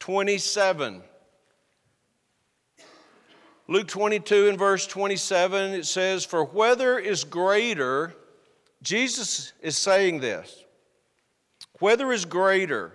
27. 0.00 1.02
Luke 3.70 3.86
22 3.86 4.48
and 4.48 4.58
verse 4.58 4.86
27, 4.86 5.74
it 5.74 5.84
says, 5.84 6.24
For 6.24 6.42
whether 6.42 6.98
is 6.98 7.24
greater, 7.24 8.14
Jesus 8.82 9.52
is 9.60 9.76
saying 9.76 10.20
this, 10.20 10.64
whether 11.78 12.10
is 12.10 12.24
greater, 12.24 12.94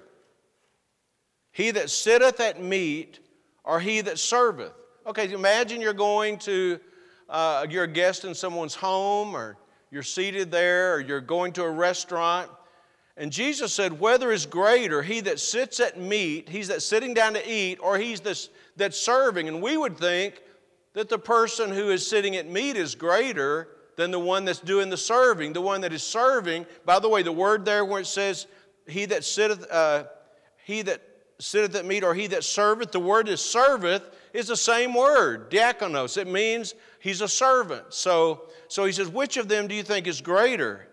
he 1.51 1.70
that 1.70 1.92
sitteth 1.92 2.39
at 2.39 2.60
meat 2.60 3.20
or 3.63 3.80
he 3.80 4.01
that 4.01 4.18
serveth? 4.18 4.74
Okay, 5.06 5.32
imagine 5.32 5.80
you're 5.80 5.94
going 5.94 6.39
to, 6.39 6.80
uh, 7.30 7.68
you're 7.70 7.84
a 7.84 7.88
guest 7.88 8.25
in 8.25 8.34
someone's 8.34 8.74
home 8.74 9.36
or 9.36 9.58
you're 9.92 10.01
seated 10.01 10.50
there 10.50 10.96
or 10.96 11.01
you're 11.01 11.22
going 11.22 11.53
to 11.53 11.63
a 11.63 11.70
restaurant. 11.70 12.50
And 13.15 13.32
Jesus 13.32 13.72
said, 13.72 14.00
Whether 14.00 14.32
is 14.32 14.48
greater, 14.48 15.03
he 15.03 15.22
that 15.22 15.39
sits 15.39 15.80
at 15.80 16.00
meat, 16.00 16.50
he's 16.50 16.70
that 16.70 16.82
sitting 16.82 17.13
down 17.13 17.36
to 17.36 17.48
eat, 17.48 17.77
or 17.80 18.00
he's 18.00 18.22
this, 18.22 18.50
that's 18.75 18.98
serving. 18.98 19.48
And 19.48 19.62
we 19.62 19.77
would 19.77 20.00
think, 20.00 20.42
that 20.93 21.09
the 21.09 21.17
person 21.17 21.71
who 21.71 21.89
is 21.89 22.07
sitting 22.07 22.35
at 22.35 22.47
meat 22.47 22.77
is 22.77 22.95
greater 22.95 23.69
than 23.95 24.12
the 24.12 24.19
one 24.19 24.45
that's 24.45 24.59
doing 24.59 24.89
the 24.89 24.97
serving. 24.97 25.53
The 25.53 25.62
one 25.62 25.81
that 25.81 25.93
is 25.93 26.03
serving, 26.03 26.65
by 26.85 27.00
the 27.00 27.09
way, 27.09 27.23
the 27.23 27.31
word 27.31 27.65
there 27.65 27.85
where 27.85 28.01
it 28.01 28.07
says, 28.07 28.47
he 28.88 29.05
that 29.05 29.23
sitteth, 29.23 29.69
uh, 29.71 30.05
he 30.65 30.81
that 30.83 31.01
sitteth 31.39 31.75
at 31.75 31.85
meat 31.85 32.03
or 32.03 32.13
he 32.13 32.27
that 32.27 32.43
serveth, 32.43 32.91
the 32.91 33.00
word 33.00 33.27
is 33.27 33.41
serveth 33.41 34.03
is 34.33 34.47
the 34.47 34.57
same 34.57 34.93
word, 34.93 35.51
diakonos. 35.51 36.17
It 36.17 36.27
means 36.27 36.73
he's 37.00 37.21
a 37.21 37.27
servant. 37.27 37.93
So, 37.93 38.43
so 38.67 38.85
he 38.85 38.91
says, 38.91 39.09
which 39.09 39.38
of 39.38 39.47
them 39.47 39.67
do 39.67 39.75
you 39.75 39.83
think 39.83 40.07
is 40.07 40.21
greater? 40.21 40.88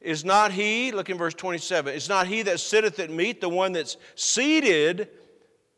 Is 0.00 0.24
not 0.24 0.52
he, 0.52 0.92
look 0.92 1.10
in 1.10 1.16
verse 1.16 1.34
27, 1.34 1.94
is 1.94 2.08
not 2.08 2.26
he 2.26 2.42
that 2.42 2.60
sitteth 2.60 2.98
at 3.00 3.10
meat 3.10 3.40
the 3.40 3.48
one 3.48 3.72
that's 3.72 3.96
seated 4.14 5.08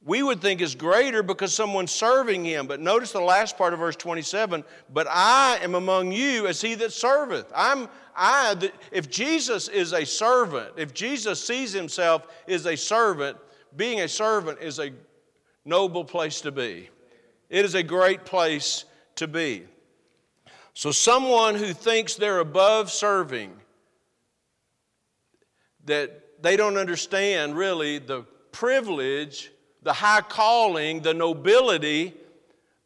we 0.07 0.23
would 0.23 0.41
think 0.41 0.61
is 0.61 0.77
greater 0.77 1.21
because 1.25 1.53
someone's 1.53 1.91
serving 1.91 2.45
him. 2.45 2.69
But 2.69 2.81
notice 2.81 3.11
the 3.11 3.21
last 3.21 3.59
part 3.59 3.75
of 3.75 3.81
verse 3.81 3.97
27 3.97 4.65
But 4.95 5.09
I 5.11 5.59
am 5.61 5.75
among 5.75 6.13
you 6.13 6.47
as 6.47 6.63
he 6.63 6.77
that 6.77 6.93
serveth. 6.93 7.51
I'm, 7.55 7.89
I, 8.15 8.71
if 8.93 9.11
Jesus 9.11 9.67
is 9.67 9.93
a 9.93 10.07
servant, 10.07 10.75
if 10.77 10.95
Jesus 10.95 11.45
sees 11.45 11.73
himself 11.73 12.29
as 12.47 12.67
a 12.67 12.77
servant, 12.77 13.37
being 13.77 14.01
a 14.01 14.09
servant 14.09 14.61
is 14.63 14.79
a 14.79 14.93
noble 15.65 16.05
place 16.05 16.41
to 16.43 16.53
be. 16.53 16.89
It 17.51 17.65
is 17.65 17.75
a 17.75 17.83
great 17.83 18.25
place 18.25 18.85
to 19.17 19.27
be. 19.27 19.65
So, 20.73 20.93
someone 20.93 21.57
who 21.57 21.73
thinks 21.73 22.15
they're 22.15 22.39
above 22.39 22.93
serving, 22.93 23.53
that 25.87 26.43
they 26.43 26.57
don't 26.57 26.77
understand 26.77 27.57
really 27.57 27.99
the 27.99 28.23
privilege 28.53 29.51
the 29.87 29.93
high 29.93 30.21
calling, 30.21 31.01
the 31.01 31.15
nobility 31.15 32.13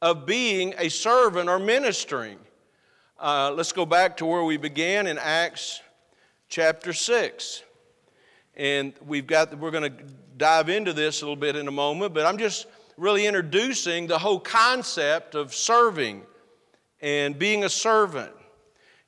of 0.03 0.27
being 0.27 0.75
a 0.77 0.91
servant 0.91 1.49
or 1.49 1.59
ministering. 1.59 2.37
Uh, 3.19 3.51
let's 3.57 3.73
go 3.73 3.87
back 3.87 4.19
to 4.19 4.27
where 4.27 4.45
we 4.45 4.59
began 4.59 5.07
in 5.07 5.17
Acts 5.17 5.81
chapter 6.51 6.93
6. 6.93 7.63
And 8.55 8.93
we've 9.07 9.27
got, 9.27 9.59
we're 9.59 9.71
going 9.71 9.91
to 9.91 10.05
dive 10.37 10.69
into 10.69 10.93
this 10.93 11.23
a 11.23 11.25
little 11.25 11.37
bit 11.37 11.57
in 11.57 11.69
a 11.69 11.71
moment, 11.71 12.13
but 12.13 12.27
I'm 12.27 12.37
just 12.37 12.67
really 12.99 13.27
introducing 13.27 14.07
the 14.07 14.19
whole 14.19 14.39
concept 14.39 15.35
of 15.35 15.55
serving 15.55 16.21
and 17.01 17.39
being 17.39 17.65
a 17.65 17.71
servant. 17.71 18.33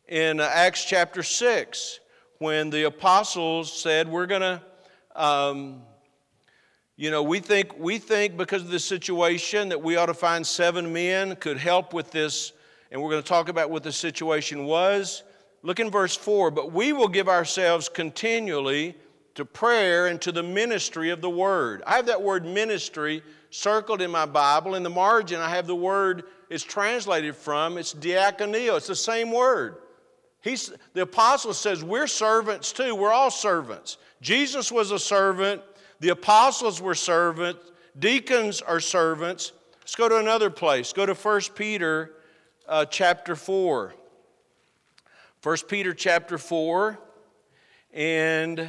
In 0.08 0.40
uh, 0.40 0.48
Acts 0.50 0.86
chapter 0.86 1.22
6, 1.22 2.00
when 2.38 2.70
the 2.70 2.84
apostles 2.84 3.70
said, 3.70 4.08
We're 4.08 4.24
going 4.24 4.40
to 4.40 4.62
um, 5.14 5.82
you 7.02 7.10
know, 7.10 7.24
we 7.24 7.40
think, 7.40 7.76
we 7.80 7.98
think 7.98 8.36
because 8.36 8.62
of 8.62 8.70
the 8.70 8.78
situation 8.78 9.70
that 9.70 9.82
we 9.82 9.96
ought 9.96 10.06
to 10.06 10.14
find 10.14 10.46
seven 10.46 10.92
men 10.92 11.34
could 11.34 11.56
help 11.56 11.92
with 11.92 12.12
this, 12.12 12.52
and 12.92 13.02
we're 13.02 13.10
going 13.10 13.20
to 13.20 13.28
talk 13.28 13.48
about 13.48 13.70
what 13.70 13.82
the 13.82 13.90
situation 13.90 14.66
was. 14.66 15.24
Look 15.62 15.80
in 15.80 15.90
verse 15.90 16.14
4 16.14 16.52
But 16.52 16.70
we 16.70 16.92
will 16.92 17.08
give 17.08 17.28
ourselves 17.28 17.88
continually 17.88 18.94
to 19.34 19.44
prayer 19.44 20.06
and 20.06 20.22
to 20.22 20.30
the 20.30 20.44
ministry 20.44 21.10
of 21.10 21.20
the 21.20 21.28
word. 21.28 21.82
I 21.88 21.96
have 21.96 22.06
that 22.06 22.22
word 22.22 22.46
ministry 22.46 23.24
circled 23.50 24.00
in 24.00 24.12
my 24.12 24.24
Bible. 24.24 24.76
In 24.76 24.84
the 24.84 24.88
margin, 24.88 25.40
I 25.40 25.48
have 25.48 25.66
the 25.66 25.74
word 25.74 26.22
it's 26.50 26.62
translated 26.62 27.34
from. 27.34 27.78
It's 27.78 27.92
diakonio. 27.92 28.76
It's 28.76 28.86
the 28.86 28.94
same 28.94 29.32
word. 29.32 29.78
He's, 30.40 30.72
the 30.92 31.02
apostle 31.02 31.52
says 31.52 31.82
we're 31.82 32.06
servants 32.06 32.70
too. 32.70 32.94
We're 32.94 33.12
all 33.12 33.32
servants. 33.32 33.96
Jesus 34.20 34.70
was 34.70 34.92
a 34.92 35.00
servant. 35.00 35.62
The 36.02 36.08
apostles 36.08 36.82
were 36.82 36.96
servants, 36.96 37.70
deacons 37.96 38.60
are 38.60 38.80
servants. 38.80 39.52
Let's 39.78 39.94
go 39.94 40.08
to 40.08 40.16
another 40.16 40.50
place. 40.50 40.92
Go 40.92 41.06
to 41.06 41.14
1 41.14 41.40
Peter 41.54 42.10
uh, 42.66 42.86
chapter 42.86 43.36
4. 43.36 43.94
1 45.44 45.56
Peter 45.68 45.94
chapter 45.94 46.38
4 46.38 46.98
and 47.92 48.68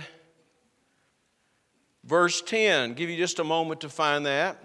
verse 2.04 2.40
10. 2.44 2.94
Give 2.94 3.10
you 3.10 3.18
just 3.18 3.40
a 3.40 3.44
moment 3.44 3.82
to 3.82 3.90
find 3.90 4.28
that. 4.28 4.64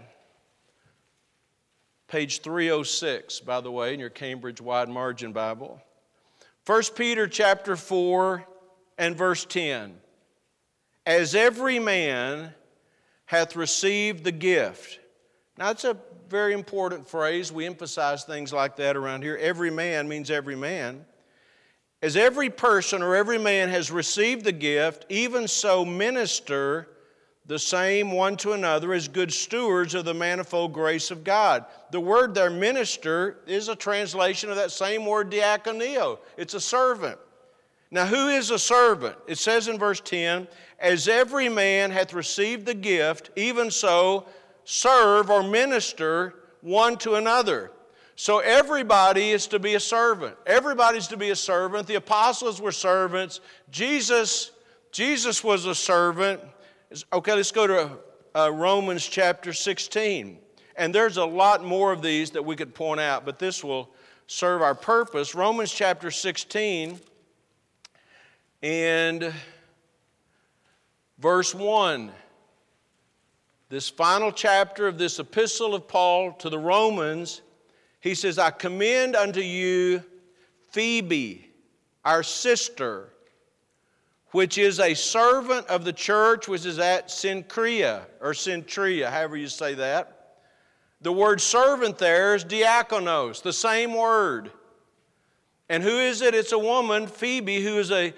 Page 2.07 2.43
306, 2.43 3.41
by 3.41 3.63
the 3.63 3.73
way, 3.73 3.95
in 3.95 4.01
your 4.01 4.11
Cambridge 4.11 4.61
Wide 4.61 4.91
Margin 4.91 5.33
Bible. 5.33 5.81
1 6.67 6.83
Peter 6.95 7.27
chapter 7.27 7.77
4 7.77 8.45
and 8.99 9.17
verse 9.17 9.47
10. 9.47 9.95
As 11.07 11.35
every 11.35 11.79
man 11.79 12.53
hath 13.29 13.57
received 13.57 14.25
the 14.25 14.33
gift. 14.33 15.01
Now, 15.59 15.67
that's 15.67 15.85
a 15.85 15.99
very 16.31 16.55
important 16.55 17.07
phrase. 17.07 17.53
We 17.53 17.67
emphasize 17.67 18.25
things 18.25 18.55
like 18.55 18.77
that 18.77 18.97
around 18.97 19.23
here. 19.23 19.37
Every 19.37 19.71
man 19.71 20.09
means 20.09 20.31
every 20.31 20.57
man. 20.57 21.05
As 22.01 22.17
every 22.17 22.49
person 22.49 23.03
or 23.03 23.15
every 23.15 23.37
man 23.37 23.69
has 23.69 23.91
received 23.91 24.47
the 24.47 24.53
gift, 24.53 25.05
even 25.11 25.47
so 25.47 25.85
minister 25.85 26.89
the 27.45 27.59
same 27.59 28.13
one 28.13 28.39
to 28.39 28.53
another 28.53 28.95
as 28.95 29.09
good 29.09 29.31
stewards 29.31 29.95
of 29.95 30.07
the 30.07 30.15
manifold 30.15 30.73
grace 30.73 31.11
of 31.11 31.23
God. 31.23 31.67
The 31.91 32.01
word 32.01 32.35
there, 32.35 32.49
minister, 32.49 33.41
is 33.47 33.69
a 33.69 33.77
translation 33.77 34.49
of 34.49 34.57
that 34.57 34.71
same 34.71 35.05
word, 35.05 35.31
diakonio. 35.31 36.19
It's 36.39 36.55
a 36.55 36.61
servant. 36.61 37.19
Now, 37.91 38.07
who 38.07 38.29
is 38.29 38.51
a 38.51 38.59
servant? 38.59 39.17
It 39.27 39.39
says 39.39 39.69
in 39.69 39.79
verse 39.79 40.01
10, 40.01 40.47
as 40.79 41.09
every 41.09 41.49
man 41.49 41.91
hath 41.91 42.13
received 42.13 42.67
the 42.67 42.75
gift, 42.75 43.31
even 43.35 43.71
so 43.71 44.27
serve 44.65 45.31
or 45.31 45.43
minister 45.43 46.35
one 46.61 46.99
to 46.99 47.15
another. 47.15 47.71
So 48.17 48.41
everybody 48.41 49.31
is 49.31 49.47
to 49.49 49.59
be 49.59 49.75
a 49.75 49.81
servant. 49.81 50.37
Everybody's 50.47 51.07
to 51.09 51.17
be 51.17 51.31
a 51.31 51.37
servant. 51.37 51.87
The 51.87 51.95
apostles 51.95 52.61
were 52.61 52.73
servants. 52.73 53.41
Jesus, 53.71 54.51
Jesus 54.93 55.43
was 55.43 55.65
a 55.67 55.75
servant. 55.75 56.41
Okay, 57.13 57.35
let's 57.35 57.53
go 57.53 57.67
to 57.67 57.91
uh, 58.35 58.53
Romans 58.53 59.07
chapter 59.07 59.53
16. 59.53 60.39
And 60.77 60.95
there's 60.95 61.17
a 61.17 61.25
lot 61.25 61.65
more 61.65 61.93
of 61.93 62.03
these 62.03 62.33
that 62.33 62.45
we 62.45 62.57
could 62.57 62.75
point 62.75 63.01
out, 63.01 63.25
but 63.25 63.39
this 63.39 63.65
will 63.65 63.89
serve 64.27 64.63
our 64.63 64.75
purpose. 64.75 65.35
Romans 65.35 65.73
chapter 65.73 66.11
16 66.11 67.01
and 68.63 69.33
verse 71.19 71.55
1. 71.55 72.11
This 73.69 73.89
final 73.89 74.33
chapter 74.33 74.87
of 74.87 74.99
this 74.99 75.19
epistle 75.19 75.75
of 75.75 75.87
Paul 75.87 76.33
to 76.35 76.49
the 76.49 76.59
Romans, 76.59 77.43
he 78.01 78.15
says, 78.15 78.39
I 78.39 78.51
commend 78.51 79.15
unto 79.15 79.41
you 79.41 80.03
Phoebe, 80.71 81.51
our 82.05 82.23
sister, 82.23 83.11
which 84.31 84.59
is 84.59 84.81
a 84.81 84.95
servant 84.95 85.67
of 85.67 85.85
the 85.85 85.93
church 85.93 86.49
which 86.49 86.65
is 86.65 86.79
at 86.79 87.09
Cenchrea, 87.09 88.07
or 88.21 88.33
Centria, 88.33 89.11
however 89.11 89.37
you 89.37 89.49
say 89.49 89.75
that. 89.75 90.15
The 91.01 91.13
word 91.13 91.41
servant 91.41 91.99
there 91.99 92.35
is 92.35 92.45
diakonos, 92.45 93.43
the 93.43 93.53
same 93.53 93.95
word. 93.95 94.51
And 95.69 95.83
who 95.83 95.99
is 95.99 96.23
it? 96.23 96.35
It's 96.35 96.53
a 96.53 96.59
woman, 96.59 97.07
Phoebe, 97.07 97.63
who 97.63 97.79
is 97.79 97.91
a, 97.91 98.15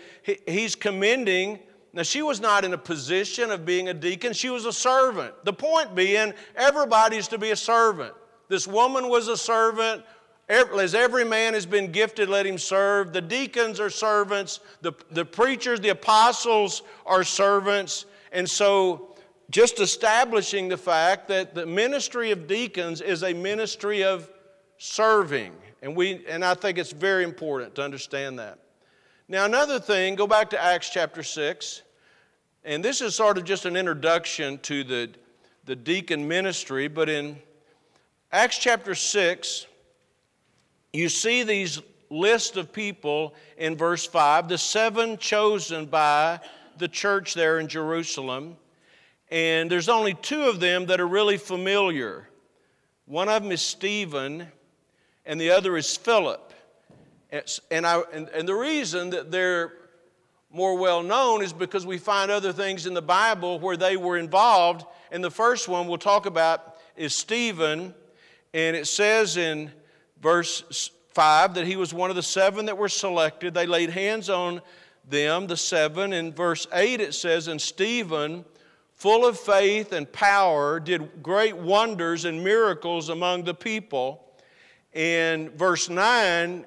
he's 0.46 0.76
commending. 0.76 1.58
Now, 1.92 2.02
she 2.02 2.22
was 2.22 2.40
not 2.40 2.64
in 2.64 2.72
a 2.72 2.78
position 2.78 3.50
of 3.50 3.66
being 3.66 3.88
a 3.88 3.94
deacon, 3.94 4.32
she 4.32 4.50
was 4.50 4.64
a 4.66 4.72
servant. 4.72 5.34
The 5.44 5.52
point 5.52 5.94
being, 5.94 6.32
everybody's 6.54 7.26
to 7.28 7.38
be 7.38 7.50
a 7.50 7.56
servant. 7.56 8.14
This 8.48 8.66
woman 8.66 9.08
was 9.08 9.28
a 9.28 9.36
servant. 9.36 10.04
As 10.48 10.96
every 10.96 11.24
man 11.24 11.54
has 11.54 11.64
been 11.64 11.92
gifted, 11.92 12.28
let 12.28 12.44
him 12.44 12.58
serve. 12.58 13.12
The 13.12 13.20
deacons 13.20 13.78
are 13.78 13.90
servants. 13.90 14.58
The, 14.80 14.92
the 15.12 15.24
preachers, 15.24 15.80
the 15.80 15.90
apostles 15.90 16.82
are 17.06 17.22
servants. 17.22 18.06
And 18.32 18.48
so, 18.50 19.14
just 19.50 19.80
establishing 19.80 20.68
the 20.68 20.76
fact 20.76 21.28
that 21.28 21.54
the 21.54 21.66
ministry 21.66 22.30
of 22.32 22.46
deacons 22.46 23.00
is 23.00 23.22
a 23.22 23.32
ministry 23.32 24.02
of 24.02 24.28
serving. 24.78 25.52
And, 25.82 25.96
we, 25.96 26.24
and 26.28 26.44
I 26.44 26.54
think 26.54 26.78
it's 26.78 26.92
very 26.92 27.24
important 27.24 27.74
to 27.76 27.82
understand 27.82 28.38
that. 28.38 28.58
Now, 29.28 29.44
another 29.44 29.78
thing, 29.78 30.14
go 30.14 30.26
back 30.26 30.50
to 30.50 30.62
Acts 30.62 30.90
chapter 30.90 31.22
6. 31.22 31.82
And 32.64 32.84
this 32.84 33.00
is 33.00 33.14
sort 33.14 33.38
of 33.38 33.44
just 33.44 33.64
an 33.64 33.76
introduction 33.76 34.58
to 34.58 34.84
the, 34.84 35.10
the 35.64 35.76
deacon 35.76 36.28
ministry. 36.28 36.88
But 36.88 37.08
in 37.08 37.38
Acts 38.32 38.58
chapter 38.58 38.94
6, 38.94 39.66
you 40.92 41.08
see 41.08 41.42
these 41.42 41.80
list 42.10 42.56
of 42.56 42.72
people 42.72 43.34
in 43.56 43.76
verse 43.76 44.04
5, 44.04 44.48
the 44.48 44.58
seven 44.58 45.16
chosen 45.16 45.86
by 45.86 46.40
the 46.76 46.88
church 46.88 47.34
there 47.34 47.60
in 47.60 47.68
Jerusalem. 47.68 48.56
And 49.30 49.70
there's 49.70 49.88
only 49.88 50.14
two 50.14 50.42
of 50.42 50.60
them 50.60 50.86
that 50.86 51.00
are 51.00 51.08
really 51.08 51.36
familiar. 51.36 52.28
One 53.06 53.28
of 53.28 53.42
them 53.42 53.52
is 53.52 53.62
Stephen, 53.62 54.48
and 55.24 55.40
the 55.40 55.50
other 55.50 55.76
is 55.76 55.96
Philip. 55.96 56.52
And, 57.70 57.86
I, 57.86 58.02
and, 58.12 58.28
and 58.30 58.48
the 58.48 58.54
reason 58.54 59.10
that 59.10 59.30
they're 59.30 59.72
more 60.52 60.76
well 60.76 61.02
known 61.02 61.42
is 61.42 61.52
because 61.52 61.86
we 61.86 61.98
find 61.98 62.30
other 62.30 62.52
things 62.52 62.86
in 62.86 62.94
the 62.94 63.02
Bible 63.02 63.60
where 63.60 63.76
they 63.76 63.96
were 63.96 64.16
involved. 64.16 64.84
And 65.12 65.22
the 65.22 65.30
first 65.30 65.68
one 65.68 65.86
we'll 65.86 65.98
talk 65.98 66.26
about 66.26 66.76
is 66.96 67.14
Stephen. 67.14 67.94
And 68.52 68.76
it 68.76 68.88
says 68.88 69.36
in 69.36 69.70
verse 70.20 70.90
5 71.10 71.54
that 71.54 71.66
he 71.66 71.76
was 71.76 71.94
one 71.94 72.10
of 72.10 72.16
the 72.16 72.22
seven 72.22 72.66
that 72.66 72.76
were 72.76 72.88
selected. 72.88 73.54
They 73.54 73.66
laid 73.66 73.90
hands 73.90 74.28
on 74.28 74.60
them, 75.08 75.46
the 75.46 75.56
seven. 75.56 76.12
In 76.12 76.32
verse 76.32 76.66
8 76.72 77.00
it 77.00 77.14
says, 77.14 77.46
And 77.46 77.60
Stephen, 77.60 78.44
full 78.94 79.24
of 79.24 79.38
faith 79.38 79.92
and 79.92 80.10
power, 80.10 80.80
did 80.80 81.22
great 81.22 81.56
wonders 81.56 82.24
and 82.24 82.42
miracles 82.42 83.08
among 83.08 83.44
the 83.44 83.54
people. 83.54 84.29
And 84.92 85.50
verse 85.52 85.88
9 85.88 86.66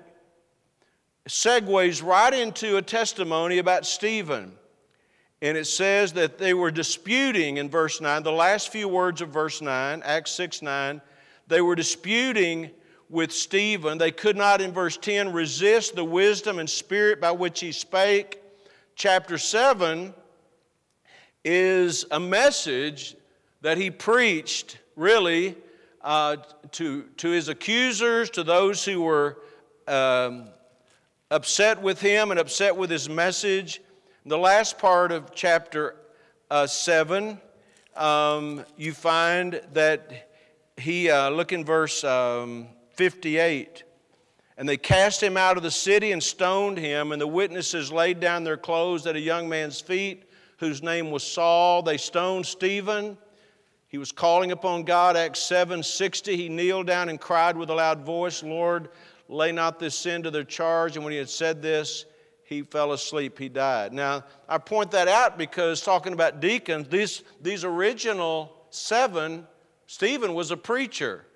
segues 1.27 2.03
right 2.03 2.33
into 2.33 2.77
a 2.77 2.81
testimony 2.81 3.57
about 3.57 3.85
Stephen. 3.85 4.53
And 5.41 5.57
it 5.57 5.65
says 5.65 6.13
that 6.13 6.37
they 6.37 6.53
were 6.53 6.71
disputing 6.71 7.57
in 7.57 7.69
verse 7.69 7.99
9, 7.99 8.23
the 8.23 8.31
last 8.31 8.71
few 8.71 8.87
words 8.87 9.21
of 9.21 9.29
verse 9.29 9.61
9, 9.61 10.01
Acts 10.03 10.31
6 10.31 10.61
9, 10.61 11.01
they 11.47 11.61
were 11.61 11.75
disputing 11.75 12.71
with 13.09 13.31
Stephen. 13.31 13.97
They 13.97 14.11
could 14.11 14.37
not, 14.37 14.61
in 14.61 14.71
verse 14.71 14.95
10, 14.95 15.33
resist 15.33 15.95
the 15.95 16.05
wisdom 16.05 16.59
and 16.59 16.69
spirit 16.69 17.19
by 17.19 17.31
which 17.31 17.59
he 17.59 17.73
spake. 17.73 18.39
Chapter 18.95 19.37
7 19.37 20.13
is 21.43 22.05
a 22.11 22.19
message 22.19 23.15
that 23.61 23.77
he 23.77 23.91
preached, 23.91 24.77
really, 24.95 25.57
uh, 26.03 26.37
to, 26.71 27.03
to 27.17 27.29
his 27.29 27.47
accusers, 27.47 28.29
to 28.31 28.43
those 28.43 28.83
who 28.83 29.01
were 29.01 29.37
um, 29.87 30.49
upset 31.31 31.81
with 31.81 32.01
him 32.01 32.31
and 32.31 32.39
upset 32.39 32.75
with 32.75 32.89
his 32.89 33.09
message. 33.09 33.81
The 34.25 34.37
last 34.37 34.77
part 34.77 35.11
of 35.11 35.33
chapter 35.33 35.95
uh, 36.51 36.67
7, 36.67 37.39
um, 37.95 38.65
you 38.77 38.93
find 38.93 39.61
that 39.73 40.29
he, 40.77 41.09
uh, 41.09 41.29
look 41.29 41.51
in 41.51 41.63
verse 41.63 42.03
um, 42.03 42.67
58. 42.95 43.83
And 44.57 44.69
they 44.69 44.77
cast 44.77 45.21
him 45.21 45.35
out 45.35 45.57
of 45.57 45.63
the 45.63 45.71
city 45.71 46.11
and 46.11 46.21
stoned 46.21 46.77
him, 46.77 47.11
and 47.11 47.19
the 47.19 47.27
witnesses 47.27 47.91
laid 47.91 48.19
down 48.19 48.43
their 48.43 48.57
clothes 48.57 49.07
at 49.07 49.15
a 49.15 49.19
young 49.19 49.49
man's 49.49 49.81
feet, 49.81 50.29
whose 50.57 50.83
name 50.83 51.11
was 51.11 51.23
Saul. 51.23 51.81
They 51.81 51.97
stoned 51.97 52.45
Stephen. 52.45 53.17
He 53.93 53.99
was 53.99 54.11
calling 54.11 54.51
upon 54.51 54.85
God, 54.85 55.15
Acts 55.15 55.39
7 55.41 55.83
60. 55.83 56.35
He 56.35 56.49
kneeled 56.49 56.87
down 56.87 57.09
and 57.09 57.21
cried 57.21 57.55
with 57.55 57.69
a 57.69 57.75
loud 57.75 58.01
voice, 58.01 58.41
Lord, 58.41 58.89
lay 59.29 59.51
not 59.51 59.77
this 59.77 59.93
sin 59.93 60.23
to 60.23 60.31
their 60.31 60.43
charge. 60.43 60.95
And 60.95 61.05
when 61.05 61.11
he 61.11 61.19
had 61.19 61.29
said 61.29 61.61
this, 61.61 62.05
he 62.43 62.63
fell 62.63 62.93
asleep, 62.93 63.37
he 63.37 63.49
died. 63.49 63.93
Now, 63.93 64.23
I 64.49 64.57
point 64.57 64.89
that 64.91 65.07
out 65.07 65.37
because 65.37 65.79
talking 65.81 66.11
about 66.11 66.39
deacons, 66.39 66.87
these, 66.87 67.21
these 67.39 67.63
original 67.63 68.65
seven, 68.71 69.45
Stephen 69.85 70.33
was 70.33 70.49
a 70.49 70.57
preacher. 70.57 71.27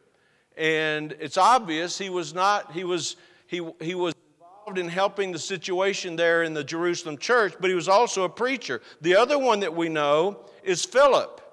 And 0.58 1.12
it's 1.20 1.38
obvious 1.38 1.96
he 1.96 2.10
was 2.10 2.34
not, 2.34 2.72
he 2.72 2.84
was, 2.84 3.18
he, 3.46 3.62
he 3.80 3.94
was 3.94 4.16
involved 4.40 4.80
in 4.80 4.90
helping 4.90 5.32
the 5.32 5.38
situation 5.38 6.16
there 6.16 6.42
in 6.42 6.56
the 6.56 6.64
Jerusalem 6.64 7.20
church, 7.20 7.54
but 7.60 7.70
he 7.70 7.76
was 7.76 7.88
also 7.88 8.24
a 8.24 8.30
preacher. 8.30 8.82
The 9.02 9.16
other 9.16 9.38
one 9.38 9.60
that 9.60 9.76
we 9.76 9.90
know 9.90 10.40
is 10.64 10.84
Philip. 10.84 11.44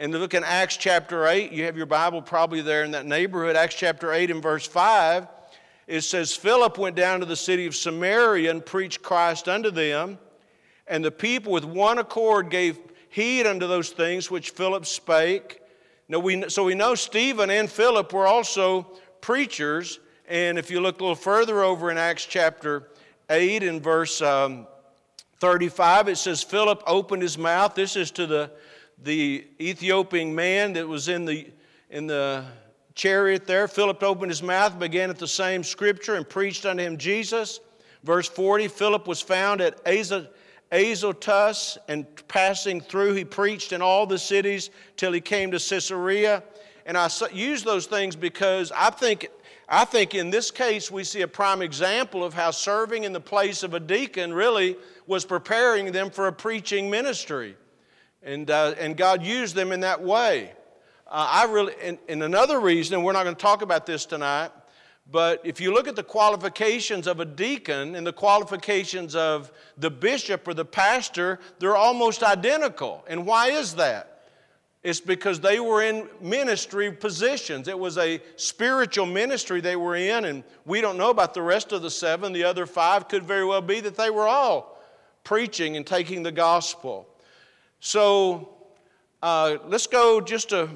And 0.00 0.14
look 0.14 0.32
in 0.32 0.44
Acts 0.44 0.78
chapter 0.78 1.26
8, 1.26 1.52
you 1.52 1.64
have 1.64 1.76
your 1.76 1.84
Bible 1.84 2.22
probably 2.22 2.62
there 2.62 2.84
in 2.84 2.92
that 2.92 3.04
neighborhood. 3.04 3.54
Acts 3.54 3.74
chapter 3.74 4.14
8 4.14 4.30
and 4.30 4.42
verse 4.42 4.66
5, 4.66 5.28
it 5.86 6.00
says, 6.00 6.34
Philip 6.34 6.78
went 6.78 6.96
down 6.96 7.20
to 7.20 7.26
the 7.26 7.36
city 7.36 7.66
of 7.66 7.76
Samaria 7.76 8.50
and 8.50 8.64
preached 8.64 9.02
Christ 9.02 9.46
unto 9.46 9.70
them. 9.70 10.18
And 10.86 11.04
the 11.04 11.10
people 11.10 11.52
with 11.52 11.66
one 11.66 11.98
accord 11.98 12.48
gave 12.48 12.78
heed 13.10 13.46
unto 13.46 13.66
those 13.66 13.90
things 13.90 14.30
which 14.30 14.52
Philip 14.52 14.86
spake. 14.86 15.60
Now 16.08 16.20
we, 16.20 16.48
so 16.48 16.64
we 16.64 16.74
know 16.74 16.94
Stephen 16.94 17.50
and 17.50 17.68
Philip 17.68 18.10
were 18.10 18.26
also 18.26 18.86
preachers. 19.20 20.00
And 20.26 20.56
if 20.58 20.70
you 20.70 20.80
look 20.80 20.98
a 21.00 21.02
little 21.02 21.14
further 21.14 21.62
over 21.62 21.90
in 21.90 21.98
Acts 21.98 22.24
chapter 22.24 22.88
8 23.28 23.62
in 23.62 23.82
verse 23.82 24.22
um, 24.22 24.66
35, 25.40 26.08
it 26.08 26.16
says, 26.16 26.42
Philip 26.42 26.82
opened 26.86 27.20
his 27.20 27.36
mouth. 27.36 27.74
This 27.74 27.96
is 27.96 28.10
to 28.12 28.26
the, 28.26 28.50
the 29.02 29.46
Ethiopian 29.60 30.34
man 30.34 30.74
that 30.74 30.86
was 30.86 31.08
in 31.08 31.24
the, 31.24 31.50
in 31.90 32.06
the 32.06 32.44
chariot 32.94 33.46
there. 33.46 33.66
Philip 33.66 34.02
opened 34.02 34.30
his 34.30 34.42
mouth, 34.42 34.78
began 34.78 35.10
at 35.10 35.18
the 35.18 35.28
same 35.28 35.64
scripture, 35.64 36.16
and 36.16 36.28
preached 36.28 36.66
unto 36.66 36.82
him 36.82 36.98
Jesus. 36.98 37.60
Verse 38.04 38.28
40 38.28 38.68
Philip 38.68 39.06
was 39.06 39.20
found 39.20 39.60
at 39.60 39.82
Azotus 40.72 41.78
and 41.88 42.06
passing 42.28 42.80
through, 42.80 43.14
he 43.14 43.24
preached 43.24 43.72
in 43.72 43.82
all 43.82 44.06
the 44.06 44.18
cities 44.18 44.70
till 44.96 45.12
he 45.12 45.20
came 45.20 45.50
to 45.50 45.58
Caesarea. 45.58 46.42
And 46.86 46.96
I 46.96 47.08
use 47.32 47.62
those 47.62 47.86
things 47.86 48.16
because 48.16 48.72
I 48.74 48.90
think, 48.90 49.28
I 49.68 49.84
think 49.84 50.14
in 50.14 50.30
this 50.30 50.50
case 50.50 50.90
we 50.90 51.04
see 51.04 51.22
a 51.22 51.28
prime 51.28 51.62
example 51.62 52.24
of 52.24 52.34
how 52.34 52.50
serving 52.50 53.04
in 53.04 53.12
the 53.12 53.20
place 53.20 53.62
of 53.62 53.74
a 53.74 53.80
deacon 53.80 54.32
really 54.32 54.76
was 55.06 55.24
preparing 55.24 55.92
them 55.92 56.10
for 56.10 56.26
a 56.26 56.32
preaching 56.32 56.90
ministry. 56.90 57.56
And, 58.22 58.50
uh, 58.50 58.74
and 58.78 58.96
God 58.96 59.22
used 59.22 59.54
them 59.54 59.72
in 59.72 59.80
that 59.80 60.02
way. 60.02 60.52
Uh, 61.06 61.28
I 61.30 61.44
really, 61.50 61.74
and, 61.82 61.98
and 62.08 62.22
another 62.22 62.60
reason, 62.60 62.94
and 62.94 63.04
we're 63.04 63.12
not 63.12 63.24
going 63.24 63.34
to 63.34 63.40
talk 63.40 63.62
about 63.62 63.86
this 63.86 64.04
tonight, 64.04 64.50
but 65.10 65.40
if 65.42 65.60
you 65.60 65.72
look 65.72 65.88
at 65.88 65.96
the 65.96 66.04
qualifications 66.04 67.06
of 67.06 67.18
a 67.18 67.24
deacon 67.24 67.96
and 67.96 68.06
the 68.06 68.12
qualifications 68.12 69.16
of 69.16 69.50
the 69.76 69.90
bishop 69.90 70.46
or 70.46 70.54
the 70.54 70.64
pastor, 70.64 71.40
they're 71.58 71.76
almost 71.76 72.22
identical. 72.22 73.04
And 73.08 73.26
why 73.26 73.48
is 73.48 73.74
that? 73.74 74.10
It's 74.82 75.00
because 75.00 75.40
they 75.40 75.60
were 75.60 75.82
in 75.82 76.08
ministry 76.20 76.90
positions. 76.92 77.68
It 77.68 77.78
was 77.78 77.98
a 77.98 78.20
spiritual 78.36 79.04
ministry 79.04 79.60
they 79.60 79.76
were 79.76 79.96
in, 79.96 80.24
and 80.24 80.44
we 80.64 80.80
don't 80.80 80.96
know 80.96 81.10
about 81.10 81.34
the 81.34 81.42
rest 81.42 81.72
of 81.72 81.82
the 81.82 81.90
seven. 81.90 82.32
The 82.32 82.44
other 82.44 82.64
five 82.64 83.08
could 83.08 83.24
very 83.24 83.44
well 83.44 83.60
be 83.60 83.80
that 83.80 83.96
they 83.96 84.10
were 84.10 84.28
all 84.28 84.80
preaching 85.22 85.76
and 85.76 85.86
taking 85.86 86.22
the 86.22 86.32
gospel. 86.32 87.06
So 87.80 88.50
uh, 89.22 89.56
let's 89.66 89.86
go 89.86 90.20
just 90.20 90.50
to 90.50 90.68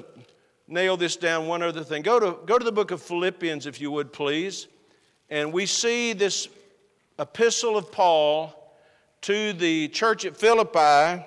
nail 0.67 0.97
this 0.97 1.15
down 1.15 1.47
one 1.47 1.61
other 1.61 1.83
thing. 1.83 2.01
Go 2.01 2.19
to, 2.19 2.37
go 2.45 2.57
to 2.57 2.65
the 2.65 2.71
book 2.71 2.89
of 2.91 3.01
Philippians, 3.01 3.67
if 3.67 3.79
you 3.79 3.91
would, 3.91 4.11
please. 4.11 4.67
And 5.29 5.53
we 5.53 5.67
see 5.67 6.13
this 6.13 6.49
epistle 7.19 7.77
of 7.77 7.91
Paul 7.91 8.73
to 9.21 9.53
the 9.53 9.87
church 9.89 10.25
at 10.25 10.35
Philippi. 10.35 11.23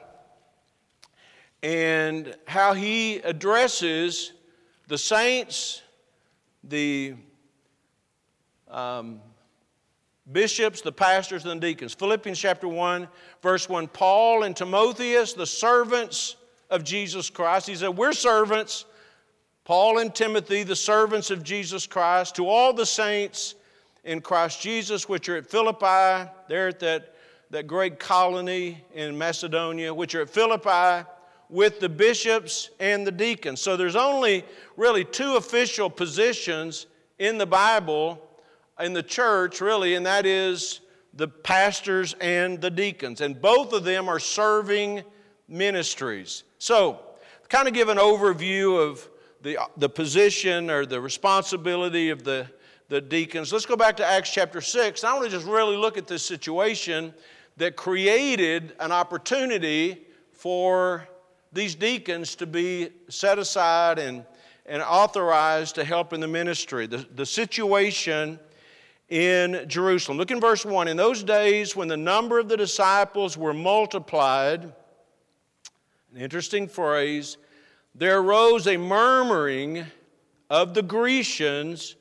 and 1.62 2.36
how 2.46 2.72
he 2.72 3.16
addresses 3.16 4.32
the 4.86 4.98
saints, 4.98 5.82
the 6.62 7.14
um, 8.70 9.20
bishops, 10.32 10.80
the 10.80 10.92
pastors, 10.92 11.44
and 11.44 11.60
the 11.60 11.66
deacons. 11.68 11.94
Philippians 11.94 12.38
chapter 12.38 12.68
1, 12.68 13.08
verse 13.42 13.68
1 13.68 13.88
Paul 13.88 14.42
and 14.42 14.56
Timotheus, 14.56 15.32
the 15.32 15.46
servants 15.46 16.36
of 16.70 16.84
Jesus 16.84 17.30
Christ. 17.30 17.66
He 17.66 17.74
said, 17.74 17.90
We're 17.90 18.12
servants. 18.12 18.84
Paul 19.64 19.98
and 19.98 20.14
Timothy, 20.14 20.62
the 20.62 20.74
servants 20.74 21.30
of 21.30 21.42
Jesus 21.42 21.86
Christ, 21.86 22.36
to 22.36 22.48
all 22.48 22.72
the 22.72 22.86
saints 22.86 23.54
in 24.02 24.22
Christ 24.22 24.62
Jesus, 24.62 25.10
which 25.10 25.28
are 25.28 25.36
at 25.36 25.46
Philippi, 25.46 26.30
there 26.48 26.68
at 26.68 26.80
that, 26.80 27.14
that 27.50 27.66
great 27.66 27.98
colony 27.98 28.82
in 28.94 29.18
Macedonia, 29.18 29.92
which 29.92 30.14
are 30.14 30.22
at 30.22 30.30
Philippi, 30.30 31.06
with 31.50 31.80
the 31.80 31.88
bishops 31.88 32.70
and 32.80 33.06
the 33.06 33.12
deacons. 33.12 33.60
So 33.60 33.76
there's 33.76 33.96
only 33.96 34.44
really 34.78 35.04
two 35.04 35.36
official 35.36 35.90
positions 35.90 36.86
in 37.18 37.36
the 37.36 37.46
Bible 37.46 38.27
in 38.80 38.92
the 38.92 39.02
church, 39.02 39.60
really, 39.60 39.94
and 39.94 40.06
that 40.06 40.26
is 40.26 40.80
the 41.14 41.28
pastors 41.28 42.14
and 42.20 42.60
the 42.60 42.70
deacons. 42.70 43.20
And 43.20 43.40
both 43.40 43.72
of 43.72 43.84
them 43.84 44.08
are 44.08 44.20
serving 44.20 45.02
ministries. 45.48 46.44
So, 46.58 47.00
kind 47.48 47.66
of 47.66 47.74
give 47.74 47.88
an 47.88 47.98
overview 47.98 48.80
of 48.80 49.08
the, 49.42 49.58
the 49.76 49.88
position 49.88 50.70
or 50.70 50.84
the 50.84 51.00
responsibility 51.00 52.10
of 52.10 52.24
the, 52.24 52.46
the 52.88 53.00
deacons. 53.00 53.52
Let's 53.52 53.66
go 53.66 53.76
back 53.76 53.96
to 53.98 54.06
Acts 54.06 54.32
chapter 54.32 54.60
6. 54.60 55.04
I 55.04 55.14
want 55.14 55.24
to 55.24 55.30
just 55.30 55.46
really 55.46 55.76
look 55.76 55.96
at 55.96 56.06
this 56.06 56.24
situation 56.24 57.14
that 57.56 57.76
created 57.76 58.74
an 58.80 58.92
opportunity 58.92 60.06
for 60.32 61.08
these 61.52 61.74
deacons 61.74 62.34
to 62.36 62.46
be 62.46 62.90
set 63.08 63.38
aside 63.38 63.98
and, 63.98 64.24
and 64.66 64.82
authorized 64.82 65.74
to 65.76 65.84
help 65.84 66.12
in 66.12 66.20
the 66.20 66.28
ministry. 66.28 66.86
The, 66.86 67.06
the 67.14 67.26
situation 67.26 68.38
in 69.08 69.64
Jerusalem. 69.68 70.18
Look 70.18 70.30
in 70.30 70.40
verse 70.40 70.64
1. 70.64 70.88
In 70.88 70.96
those 70.96 71.22
days, 71.22 71.74
when 71.74 71.88
the 71.88 71.96
number 71.96 72.38
of 72.38 72.48
the 72.48 72.56
disciples 72.56 73.36
were 73.36 73.54
multiplied, 73.54 74.64
an 74.64 76.20
interesting 76.20 76.68
phrase, 76.68 77.38
there 77.94 78.18
arose 78.18 78.66
a 78.66 78.76
murmuring 78.76 79.84
of 80.50 80.74
the 80.74 80.82
Grecians 80.82 81.96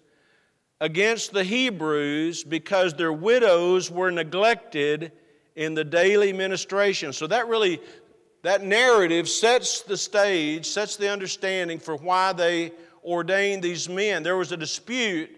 against 0.80 1.34
the 1.34 1.44
Hebrews 1.44 2.44
because 2.44 2.94
their 2.94 3.14
widows 3.14 3.90
were 3.90 4.12
neglected 4.12 5.12
in 5.56 5.74
the 5.74 5.84
daily 5.84 6.34
ministration. 6.34 7.14
So 7.14 7.26
that 7.28 7.48
really, 7.48 7.82
that 8.44 8.64
narrative 8.64 9.28
sets 9.28 9.82
the 9.82 9.98
stage, 9.98 10.68
sets 10.68 10.98
the 10.98 11.10
understanding 11.10 11.80
for 11.80 11.96
why 11.96 12.34
they 12.34 12.74
ordained 13.04 13.64
these 13.64 13.90
men. 13.90 14.22
There 14.22 14.38
was 14.38 14.52
a 14.52 14.58
dispute 14.58 15.37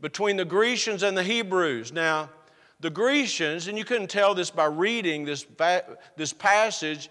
between 0.00 0.36
the 0.36 0.44
Grecians 0.44 1.02
and 1.02 1.16
the 1.16 1.22
Hebrews. 1.22 1.92
Now, 1.92 2.30
the 2.80 2.90
Grecians, 2.90 3.68
and 3.68 3.78
you 3.78 3.84
couldn't 3.84 4.10
tell 4.10 4.34
this 4.34 4.50
by 4.50 4.66
reading 4.66 5.24
this, 5.24 5.46
this 6.16 6.32
passage, 6.32 7.08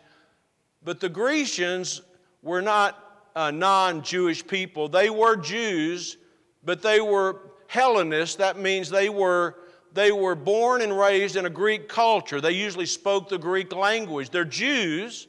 but 0.83 0.99
the 0.99 1.09
Grecians 1.09 2.01
were 2.43 2.61
not 2.61 3.01
non 3.35 4.03
Jewish 4.03 4.45
people. 4.45 4.87
They 4.87 5.09
were 5.09 5.35
Jews, 5.35 6.17
but 6.63 6.81
they 6.81 7.01
were 7.01 7.51
Hellenists. 7.67 8.35
That 8.35 8.59
means 8.59 8.89
they 8.89 9.09
were, 9.09 9.55
they 9.93 10.11
were 10.11 10.35
born 10.35 10.81
and 10.81 10.97
raised 10.97 11.35
in 11.35 11.45
a 11.45 11.49
Greek 11.49 11.89
culture. 11.89 12.39
They 12.39 12.51
usually 12.51 12.85
spoke 12.85 13.27
the 13.27 13.39
Greek 13.39 13.73
language. 13.75 14.29
They're 14.29 14.45
Jews, 14.45 15.27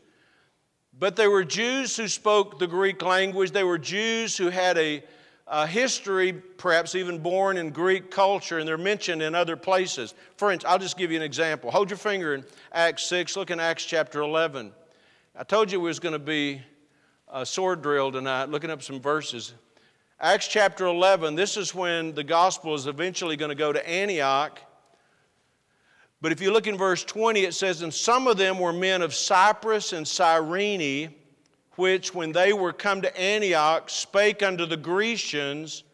but 0.98 1.16
they 1.16 1.28
were 1.28 1.44
Jews 1.44 1.96
who 1.96 2.08
spoke 2.08 2.58
the 2.58 2.66
Greek 2.66 3.02
language. 3.02 3.50
They 3.50 3.64
were 3.64 3.78
Jews 3.78 4.36
who 4.36 4.50
had 4.50 4.76
a, 4.76 5.02
a 5.48 5.66
history, 5.66 6.32
perhaps 6.32 6.94
even 6.94 7.18
born 7.18 7.56
in 7.56 7.70
Greek 7.70 8.10
culture, 8.10 8.58
and 8.58 8.66
they're 8.66 8.76
mentioned 8.76 9.22
in 9.22 9.34
other 9.34 9.56
places. 9.56 10.14
For 10.36 10.50
instance, 10.50 10.70
I'll 10.70 10.78
just 10.78 10.98
give 10.98 11.10
you 11.12 11.16
an 11.16 11.22
example. 11.22 11.70
Hold 11.70 11.90
your 11.90 11.98
finger 11.98 12.34
in 12.34 12.44
Acts 12.72 13.06
6, 13.06 13.36
look 13.36 13.50
in 13.50 13.60
Acts 13.60 13.84
chapter 13.84 14.20
11. 14.22 14.72
I 15.36 15.44
told 15.44 15.70
you 15.70 15.78
it 15.78 15.82
was 15.82 16.00
going 16.00 16.14
to 16.14 16.18
be 16.18 16.62
a 17.28 17.46
sword 17.46 17.82
drill 17.82 18.10
tonight, 18.10 18.48
looking 18.48 18.70
up 18.70 18.82
some 18.82 19.00
verses. 19.00 19.54
Acts 20.18 20.48
chapter 20.48 20.86
11, 20.86 21.34
this 21.34 21.56
is 21.56 21.74
when 21.74 22.14
the 22.14 22.24
gospel 22.24 22.74
is 22.74 22.86
eventually 22.86 23.36
going 23.36 23.50
to 23.50 23.54
go 23.54 23.72
to 23.72 23.88
Antioch. 23.88 24.60
But 26.20 26.32
if 26.32 26.40
you 26.40 26.52
look 26.52 26.66
in 26.66 26.76
verse 26.76 27.04
20, 27.04 27.40
it 27.40 27.54
says, 27.54 27.82
And 27.82 27.92
some 27.92 28.26
of 28.26 28.36
them 28.36 28.58
were 28.58 28.72
men 28.72 29.02
of 29.02 29.14
Cyprus 29.14 29.92
and 29.92 30.08
Cyrene 30.08 31.14
which, 31.76 32.14
when 32.14 32.32
they 32.32 32.52
were 32.52 32.72
come 32.72 33.02
to 33.02 33.20
Antioch, 33.20 33.88
spake 33.88 34.42
unto 34.42 34.66
the 34.66 34.76
Grecians, 34.76 35.84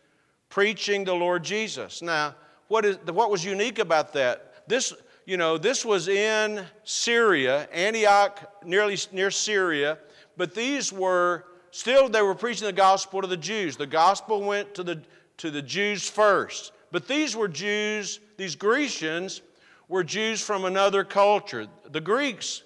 preaching 0.48 1.04
the 1.04 1.14
Lord 1.14 1.44
Jesus. 1.44 2.02
Now, 2.02 2.34
what, 2.68 2.84
is, 2.84 2.98
what 3.06 3.30
was 3.30 3.44
unique 3.44 3.78
about 3.78 4.12
that? 4.14 4.68
This, 4.68 4.92
you 5.26 5.36
know, 5.36 5.58
this 5.58 5.84
was 5.84 6.08
in 6.08 6.64
Syria, 6.84 7.68
Antioch, 7.72 8.64
nearly 8.64 8.96
near 9.12 9.30
Syria, 9.30 9.98
but 10.36 10.54
these 10.54 10.92
were 10.92 11.44
still 11.70 12.08
they 12.08 12.22
were 12.22 12.34
preaching 12.34 12.66
the 12.66 12.72
gospel 12.72 13.20
to 13.20 13.26
the 13.26 13.36
Jews. 13.36 13.76
The 13.76 13.86
gospel 13.86 14.42
went 14.42 14.74
to 14.74 14.82
the 14.82 15.02
to 15.38 15.50
the 15.50 15.62
Jews 15.62 16.08
first. 16.08 16.72
But 16.92 17.08
these 17.08 17.34
were 17.34 17.48
Jews, 17.48 18.20
these 18.36 18.54
Grecians 18.54 19.40
were 19.88 20.04
Jews 20.04 20.40
from 20.40 20.64
another 20.64 21.04
culture. 21.04 21.66
The 21.90 22.00
Greeks 22.00 22.62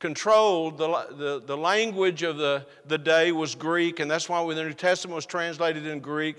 controlled 0.00 0.78
the, 0.78 0.88
the, 1.10 1.42
the 1.46 1.56
language 1.56 2.22
of 2.22 2.38
the, 2.38 2.66
the 2.86 2.98
day 2.98 3.30
was 3.30 3.54
Greek, 3.54 4.00
and 4.00 4.10
that's 4.10 4.28
why 4.28 4.42
the 4.54 4.64
New 4.64 4.72
Testament 4.72 5.14
was 5.14 5.26
translated 5.26 5.86
in 5.86 6.00
Greek. 6.00 6.36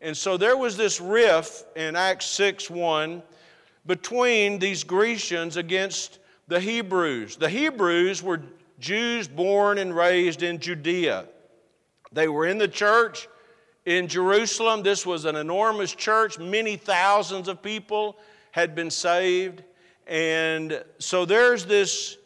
And 0.00 0.16
so 0.16 0.36
there 0.36 0.56
was 0.56 0.76
this 0.76 1.00
riff 1.00 1.62
in 1.76 1.94
Acts 1.94 2.26
6 2.26 2.68
1 2.68 3.22
between 3.86 4.58
these 4.58 4.82
Grecians 4.82 5.56
against 5.56 6.18
the 6.48 6.58
Hebrews. 6.58 7.36
The 7.36 7.48
Hebrews 7.48 8.22
were 8.22 8.40
Jews 8.80 9.28
born 9.28 9.78
and 9.78 9.94
raised 9.94 10.42
in 10.42 10.58
Judea. 10.58 11.26
They 12.10 12.28
were 12.28 12.46
in 12.46 12.58
the 12.58 12.68
church 12.68 13.28
in 13.84 14.08
Jerusalem. 14.08 14.82
This 14.82 15.06
was 15.06 15.24
an 15.24 15.36
enormous 15.36 15.94
church, 15.94 16.38
many 16.38 16.76
thousands 16.76 17.46
of 17.46 17.62
people 17.62 18.16
had 18.50 18.74
been 18.74 18.90
saved. 18.90 19.62
And 20.06 20.82
so 20.98 21.24
there's 21.24 21.64
this 21.64 22.18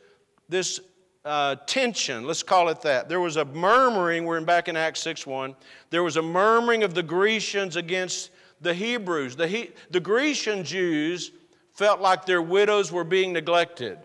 this 0.49 0.81
uh, 1.25 1.57
tension, 1.67 2.25
let's 2.25 2.43
call 2.43 2.69
it 2.69 2.81
that. 2.83 3.09
There 3.09 3.21
was 3.21 3.37
a 3.37 3.45
murmuring, 3.45 4.25
we're 4.25 4.41
back 4.43 4.69
in 4.69 4.77
Acts 4.77 5.01
6 5.01 5.27
1. 5.27 5.57
There 5.91 6.03
was 6.03 6.17
a 6.17 6.23
murmuring 6.23 6.83
of 6.83 6.95
the 6.95 7.03
Grecians 7.03 7.77
against 7.77 8.31
the 8.61 8.73
Hebrews. 8.73 9.37
The, 9.37 9.49
he, 9.49 9.71
the 9.91 10.01
Grecian 10.01 10.65
Jews 10.65 11.33
felt 11.73 12.01
like 12.01 12.25
their 12.25 12.43
widows 12.43 12.93
were 12.93 13.05
being 13.05 13.33
neglected. 13.33 13.99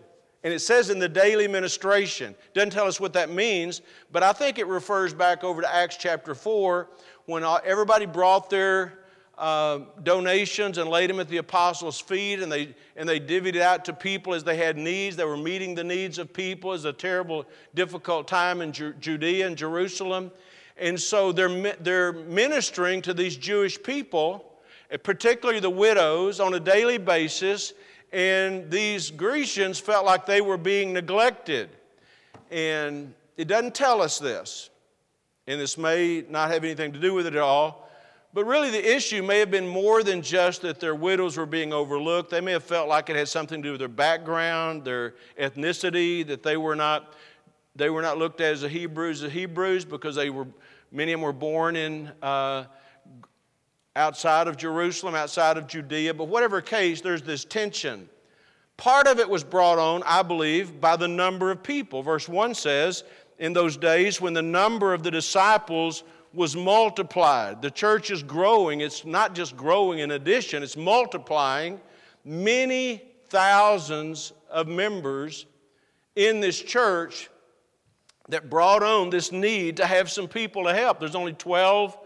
And 0.44 0.52
it 0.52 0.58
says 0.58 0.90
in 0.90 0.98
the 0.98 1.08
daily 1.08 1.46
ministration, 1.46 2.34
doesn't 2.52 2.70
tell 2.70 2.86
us 2.86 2.98
what 2.98 3.12
that 3.12 3.30
means, 3.30 3.80
but 4.10 4.24
I 4.24 4.32
think 4.32 4.58
it 4.58 4.66
refers 4.66 5.14
back 5.14 5.44
over 5.44 5.62
to 5.62 5.72
Acts 5.72 5.96
chapter 5.96 6.34
4 6.34 6.88
when 7.26 7.44
everybody 7.64 8.06
brought 8.06 8.50
their 8.50 9.01
uh, 9.42 9.80
donations 10.04 10.78
and 10.78 10.88
laid 10.88 11.10
them 11.10 11.18
at 11.18 11.28
the 11.28 11.38
apostles' 11.38 11.98
feet, 11.98 12.38
and 12.38 12.50
they, 12.50 12.72
and 12.94 13.08
they 13.08 13.18
divvied 13.18 13.56
it 13.56 13.60
out 13.60 13.84
to 13.84 13.92
people 13.92 14.34
as 14.34 14.44
they 14.44 14.56
had 14.56 14.76
needs. 14.76 15.16
They 15.16 15.24
were 15.24 15.36
meeting 15.36 15.74
the 15.74 15.82
needs 15.82 16.18
of 16.18 16.32
people. 16.32 16.70
It 16.70 16.74
was 16.74 16.84
a 16.84 16.92
terrible, 16.92 17.44
difficult 17.74 18.28
time 18.28 18.62
in 18.62 18.72
Ju- 18.72 18.94
Judea 19.00 19.48
and 19.48 19.56
Jerusalem. 19.56 20.30
And 20.76 20.98
so 20.98 21.32
they're, 21.32 21.74
they're 21.80 22.12
ministering 22.12 23.02
to 23.02 23.12
these 23.12 23.36
Jewish 23.36 23.82
people, 23.82 24.44
particularly 25.02 25.58
the 25.58 25.70
widows, 25.70 26.38
on 26.38 26.54
a 26.54 26.60
daily 26.60 26.98
basis. 26.98 27.72
And 28.12 28.70
these 28.70 29.10
Grecians 29.10 29.80
felt 29.80 30.06
like 30.06 30.24
they 30.24 30.40
were 30.40 30.56
being 30.56 30.92
neglected. 30.92 31.68
And 32.52 33.12
it 33.36 33.48
doesn't 33.48 33.74
tell 33.74 34.02
us 34.02 34.20
this. 34.20 34.70
And 35.48 35.60
this 35.60 35.76
may 35.76 36.24
not 36.28 36.52
have 36.52 36.62
anything 36.62 36.92
to 36.92 37.00
do 37.00 37.12
with 37.12 37.26
it 37.26 37.34
at 37.34 37.42
all. 37.42 37.88
But 38.34 38.46
really, 38.46 38.70
the 38.70 38.96
issue 38.96 39.22
may 39.22 39.40
have 39.40 39.50
been 39.50 39.68
more 39.68 40.02
than 40.02 40.22
just 40.22 40.62
that 40.62 40.80
their 40.80 40.94
widows 40.94 41.36
were 41.36 41.44
being 41.44 41.72
overlooked. 41.72 42.30
They 42.30 42.40
may 42.40 42.52
have 42.52 42.64
felt 42.64 42.88
like 42.88 43.10
it 43.10 43.16
had 43.16 43.28
something 43.28 43.60
to 43.60 43.68
do 43.68 43.72
with 43.72 43.80
their 43.80 43.88
background, 43.88 44.84
their 44.84 45.14
ethnicity, 45.38 46.26
that 46.26 46.42
they 46.42 46.56
were 46.56 46.74
not, 46.74 47.12
they 47.76 47.90
were 47.90 48.00
not 48.00 48.16
looked 48.16 48.40
at 48.40 48.52
as 48.52 48.62
the 48.62 48.70
Hebrews, 48.70 49.20
the 49.20 49.28
Hebrews, 49.28 49.84
because 49.84 50.14
they 50.14 50.30
were, 50.30 50.46
many 50.90 51.12
of 51.12 51.20
them 51.20 51.24
were 51.26 51.34
born 51.34 51.76
in 51.76 52.10
uh, 52.22 52.64
outside 53.96 54.48
of 54.48 54.56
Jerusalem, 54.56 55.14
outside 55.14 55.58
of 55.58 55.66
Judea. 55.66 56.14
But 56.14 56.28
whatever 56.28 56.62
case, 56.62 57.02
there's 57.02 57.22
this 57.22 57.44
tension. 57.44 58.08
Part 58.78 59.06
of 59.08 59.18
it 59.20 59.28
was 59.28 59.44
brought 59.44 59.78
on, 59.78 60.02
I 60.06 60.22
believe, 60.22 60.80
by 60.80 60.96
the 60.96 61.06
number 61.06 61.50
of 61.50 61.62
people. 61.62 62.02
Verse 62.02 62.30
1 62.30 62.54
says, 62.54 63.04
In 63.38 63.52
those 63.52 63.76
days 63.76 64.22
when 64.22 64.32
the 64.32 64.40
number 64.40 64.94
of 64.94 65.02
the 65.02 65.10
disciples 65.10 66.02
was 66.34 66.56
multiplied. 66.56 67.62
The 67.62 67.70
church 67.70 68.10
is 68.10 68.22
growing. 68.22 68.80
It's 68.80 69.04
not 69.04 69.34
just 69.34 69.56
growing 69.56 69.98
in 69.98 70.12
addition, 70.12 70.62
it's 70.62 70.76
multiplying. 70.76 71.80
Many 72.24 73.02
thousands 73.28 74.32
of 74.50 74.68
members 74.68 75.46
in 76.14 76.40
this 76.40 76.60
church 76.60 77.30
that 78.28 78.48
brought 78.48 78.82
on 78.82 79.10
this 79.10 79.32
need 79.32 79.76
to 79.78 79.86
have 79.86 80.10
some 80.10 80.28
people 80.28 80.64
to 80.64 80.74
help. 80.74 81.00
There's 81.00 81.14
only 81.14 81.32
12. 81.32 81.98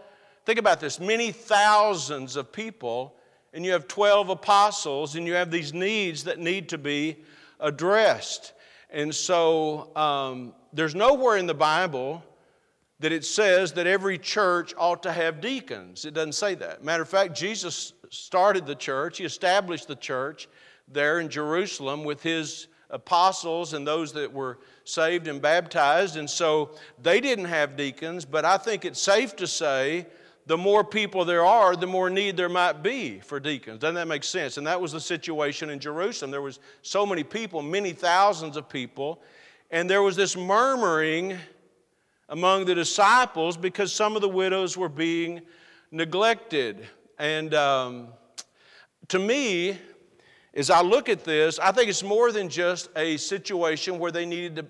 Think 0.45 0.59
about 0.59 0.79
this 0.79 0.99
many 0.99 1.31
thousands 1.31 2.35
of 2.35 2.51
people, 2.51 3.15
and 3.53 3.65
you 3.65 3.71
have 3.71 3.87
12 3.87 4.29
apostles, 4.29 5.15
and 5.15 5.27
you 5.27 5.33
have 5.33 5.51
these 5.51 5.73
needs 5.73 6.23
that 6.23 6.39
need 6.39 6.69
to 6.69 6.77
be 6.77 7.17
addressed. 7.59 8.53
And 8.89 9.13
so 9.13 9.95
um, 9.95 10.53
there's 10.73 10.95
nowhere 10.95 11.37
in 11.37 11.45
the 11.45 11.53
Bible 11.53 12.23
that 12.99 13.11
it 13.11 13.23
says 13.23 13.73
that 13.73 13.85
every 13.85 14.17
church 14.17 14.73
ought 14.77 15.03
to 15.03 15.11
have 15.11 15.39
deacons. 15.39 16.05
It 16.05 16.13
doesn't 16.13 16.33
say 16.33 16.55
that. 16.55 16.83
Matter 16.83 17.03
of 17.03 17.09
fact, 17.09 17.35
Jesus 17.35 17.93
started 18.09 18.65
the 18.65 18.75
church, 18.75 19.19
he 19.19 19.25
established 19.25 19.87
the 19.87 19.95
church 19.95 20.47
there 20.87 21.19
in 21.19 21.29
Jerusalem 21.29 22.03
with 22.03 22.23
his 22.23 22.67
apostles 22.89 23.73
and 23.73 23.85
those 23.85 24.13
that 24.13 24.31
were 24.31 24.59
saved 24.85 25.27
and 25.27 25.41
baptized. 25.41 26.15
And 26.15 26.29
so 26.29 26.71
they 27.01 27.19
didn't 27.19 27.45
have 27.45 27.75
deacons, 27.75 28.25
but 28.25 28.45
I 28.45 28.57
think 28.57 28.85
it's 28.85 29.01
safe 29.01 29.35
to 29.37 29.47
say 29.47 30.07
the 30.45 30.57
more 30.57 30.83
people 30.83 31.25
there 31.25 31.45
are, 31.45 31.75
the 31.75 31.87
more 31.87 32.09
need 32.09 32.37
there 32.37 32.47
might 32.47 32.81
be 32.81 33.19
for 33.19 33.39
deacons. 33.39 33.79
Doesn't 33.79 33.95
that 33.95 34.07
make 34.07 34.23
sense? 34.23 34.57
And 34.57 34.65
that 34.65 34.79
was 34.79 34.93
the 34.93 35.01
situation 35.01 35.69
in 35.69 35.79
Jerusalem. 35.79 36.31
There 36.31 36.41
was 36.41 36.59
so 36.81 37.05
many 37.05 37.23
people, 37.23 37.61
many 37.61 37.91
thousands 37.91 38.55
of 38.55 38.69
people, 38.69 39.21
and 39.71 39.89
there 39.89 40.01
was 40.01 40.15
this 40.15 40.37
murmuring 40.37 41.37
among 42.29 42.65
the 42.65 42.75
disciples 42.75 43.57
because 43.57 43.93
some 43.93 44.15
of 44.15 44.21
the 44.21 44.29
widows 44.29 44.77
were 44.77 44.89
being 44.89 45.41
neglected. 45.91 46.85
And 47.17 47.53
um, 47.53 48.09
to 49.07 49.19
me, 49.19 49.77
as 50.53 50.69
I 50.69 50.81
look 50.81 51.09
at 51.09 51.23
this, 51.23 51.59
I 51.59 51.71
think 51.71 51.89
it's 51.89 52.03
more 52.03 52.31
than 52.31 52.49
just 52.49 52.89
a 52.95 53.17
situation 53.17 53.99
where 53.99 54.11
they 54.11 54.25
needed 54.25 54.55
to 54.57 54.65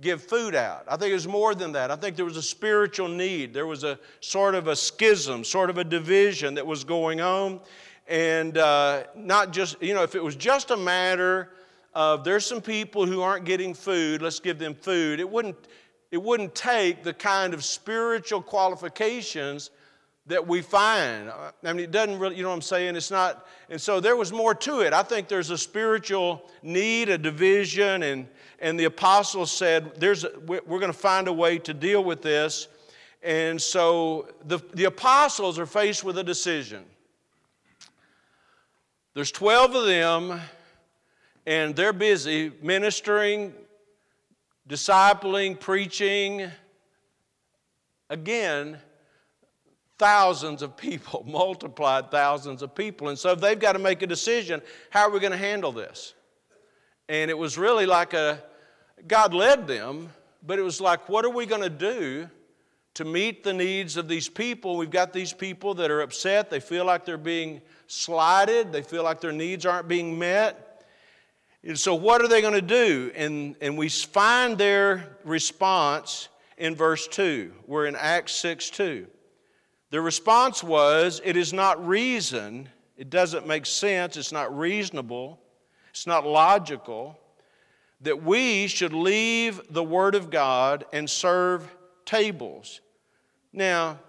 give 0.00 0.22
food 0.22 0.54
out. 0.54 0.84
I 0.88 0.96
think 0.96 1.10
it 1.10 1.14
was 1.14 1.28
more 1.28 1.54
than 1.54 1.72
that. 1.72 1.90
I 1.90 1.96
think 1.96 2.16
there 2.16 2.24
was 2.24 2.36
a 2.36 2.42
spiritual 2.42 3.08
need. 3.08 3.52
There 3.52 3.66
was 3.66 3.84
a 3.84 3.98
sort 4.20 4.54
of 4.54 4.66
a 4.68 4.76
schism, 4.76 5.44
sort 5.44 5.70
of 5.70 5.78
a 5.78 5.84
division 5.84 6.54
that 6.54 6.66
was 6.66 6.82
going 6.84 7.20
on. 7.20 7.60
And 8.08 8.58
uh, 8.58 9.04
not 9.14 9.52
just, 9.52 9.80
you 9.82 9.94
know, 9.94 10.02
if 10.02 10.14
it 10.14 10.22
was 10.22 10.34
just 10.34 10.70
a 10.70 10.76
matter 10.76 11.50
of 11.94 12.24
there's 12.24 12.44
some 12.46 12.60
people 12.60 13.06
who 13.06 13.20
aren't 13.20 13.44
getting 13.44 13.74
food, 13.74 14.22
let's 14.22 14.40
give 14.40 14.58
them 14.58 14.74
food, 14.74 15.20
it 15.20 15.28
wouldn't, 15.28 15.56
it 16.12 16.22
wouldn't 16.22 16.54
take 16.54 17.02
the 17.02 17.14
kind 17.14 17.54
of 17.54 17.64
spiritual 17.64 18.42
qualifications 18.42 19.70
that 20.26 20.46
we 20.46 20.60
find. 20.60 21.32
I 21.64 21.72
mean, 21.72 21.80
it 21.80 21.90
doesn't 21.90 22.18
really, 22.18 22.36
you 22.36 22.42
know 22.42 22.50
what 22.50 22.56
I'm 22.56 22.62
saying? 22.62 22.94
It's 22.94 23.10
not, 23.10 23.46
and 23.70 23.80
so 23.80 23.98
there 23.98 24.14
was 24.14 24.30
more 24.30 24.54
to 24.54 24.80
it. 24.80 24.92
I 24.92 25.02
think 25.02 25.26
there's 25.26 25.50
a 25.50 25.58
spiritual 25.58 26.48
need, 26.62 27.08
a 27.08 27.16
division, 27.16 28.02
and, 28.04 28.28
and 28.60 28.78
the 28.78 28.84
apostles 28.84 29.50
said, 29.50 29.98
there's 29.98 30.24
a, 30.24 30.30
we're 30.46 30.60
going 30.78 30.92
to 30.92 30.92
find 30.92 31.26
a 31.28 31.32
way 31.32 31.58
to 31.58 31.74
deal 31.74 32.04
with 32.04 32.20
this. 32.20 32.68
And 33.22 33.60
so 33.60 34.28
the, 34.44 34.60
the 34.74 34.84
apostles 34.84 35.58
are 35.58 35.66
faced 35.66 36.04
with 36.04 36.18
a 36.18 36.24
decision. 36.24 36.84
There's 39.14 39.32
12 39.32 39.74
of 39.74 39.86
them, 39.86 40.40
and 41.46 41.74
they're 41.74 41.92
busy 41.94 42.52
ministering, 42.62 43.54
discipling, 44.68 45.58
preaching. 45.58 46.50
Again, 48.10 48.78
thousands 49.98 50.62
of 50.62 50.76
people, 50.76 51.24
multiplied 51.28 52.10
thousands 52.10 52.62
of 52.62 52.74
people. 52.74 53.08
And 53.08 53.18
so 53.18 53.34
they've 53.34 53.58
got 53.58 53.72
to 53.72 53.78
make 53.78 54.02
a 54.02 54.06
decision 54.06 54.60
how 54.90 55.02
are 55.02 55.10
we 55.10 55.20
going 55.20 55.32
to 55.32 55.38
handle 55.38 55.72
this? 55.72 56.14
And 57.08 57.30
it 57.30 57.38
was 57.38 57.58
really 57.58 57.86
like 57.86 58.14
a, 58.14 58.42
God 59.06 59.34
led 59.34 59.66
them, 59.66 60.10
but 60.42 60.58
it 60.58 60.62
was 60.62 60.80
like, 60.80 61.08
what 61.08 61.24
are 61.24 61.30
we 61.30 61.46
going 61.46 61.62
to 61.62 61.70
do 61.70 62.28
to 62.94 63.04
meet 63.04 63.44
the 63.44 63.52
needs 63.52 63.96
of 63.96 64.08
these 64.08 64.28
people? 64.28 64.76
We've 64.76 64.90
got 64.90 65.12
these 65.12 65.32
people 65.32 65.74
that 65.74 65.90
are 65.90 66.00
upset. 66.00 66.50
They 66.50 66.60
feel 66.60 66.84
like 66.84 67.04
they're 67.04 67.18
being 67.18 67.60
slighted, 67.86 68.72
they 68.72 68.82
feel 68.82 69.02
like 69.02 69.20
their 69.20 69.32
needs 69.32 69.66
aren't 69.66 69.88
being 69.88 70.18
met. 70.18 70.71
And 71.64 71.78
so, 71.78 71.94
what 71.94 72.20
are 72.22 72.28
they 72.28 72.40
going 72.40 72.54
to 72.54 72.62
do? 72.62 73.12
And, 73.14 73.56
and 73.60 73.78
we 73.78 73.88
find 73.88 74.58
their 74.58 75.16
response 75.24 76.28
in 76.58 76.74
verse 76.74 77.06
2. 77.08 77.52
We're 77.66 77.86
in 77.86 77.96
Acts 77.96 78.32
6 78.34 78.70
2. 78.70 79.06
The 79.90 80.00
response 80.00 80.62
was, 80.64 81.20
It 81.24 81.36
is 81.36 81.52
not 81.52 81.86
reason, 81.86 82.68
it 82.96 83.10
doesn't 83.10 83.46
make 83.46 83.66
sense, 83.66 84.16
it's 84.16 84.32
not 84.32 84.56
reasonable, 84.56 85.38
it's 85.90 86.06
not 86.06 86.26
logical 86.26 87.18
that 88.02 88.22
we 88.22 88.66
should 88.66 88.92
leave 88.92 89.60
the 89.70 89.82
Word 89.82 90.14
of 90.14 90.28
God 90.28 90.84
and 90.92 91.08
serve 91.08 91.72
tables. 92.04 92.80
Now, 93.52 94.00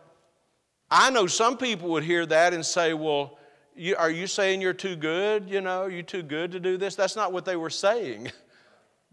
I 0.89 1.11
know 1.11 1.27
some 1.27 1.57
people 1.57 1.89
would 1.89 2.03
hear 2.03 2.25
that 2.25 2.53
and 2.53 2.65
say, 2.65 2.93
Well, 2.93 3.37
you, 3.75 3.95
are 3.95 4.09
you 4.09 4.27
saying 4.27 4.61
you're 4.61 4.73
too 4.73 4.95
good? 4.95 5.49
You 5.49 5.61
know, 5.61 5.87
you 5.87 6.03
too 6.03 6.23
good 6.23 6.51
to 6.51 6.59
do 6.59 6.77
this? 6.77 6.95
That's 6.95 7.15
not 7.15 7.33
what 7.33 7.45
they 7.45 7.55
were 7.55 7.69
saying. 7.69 8.31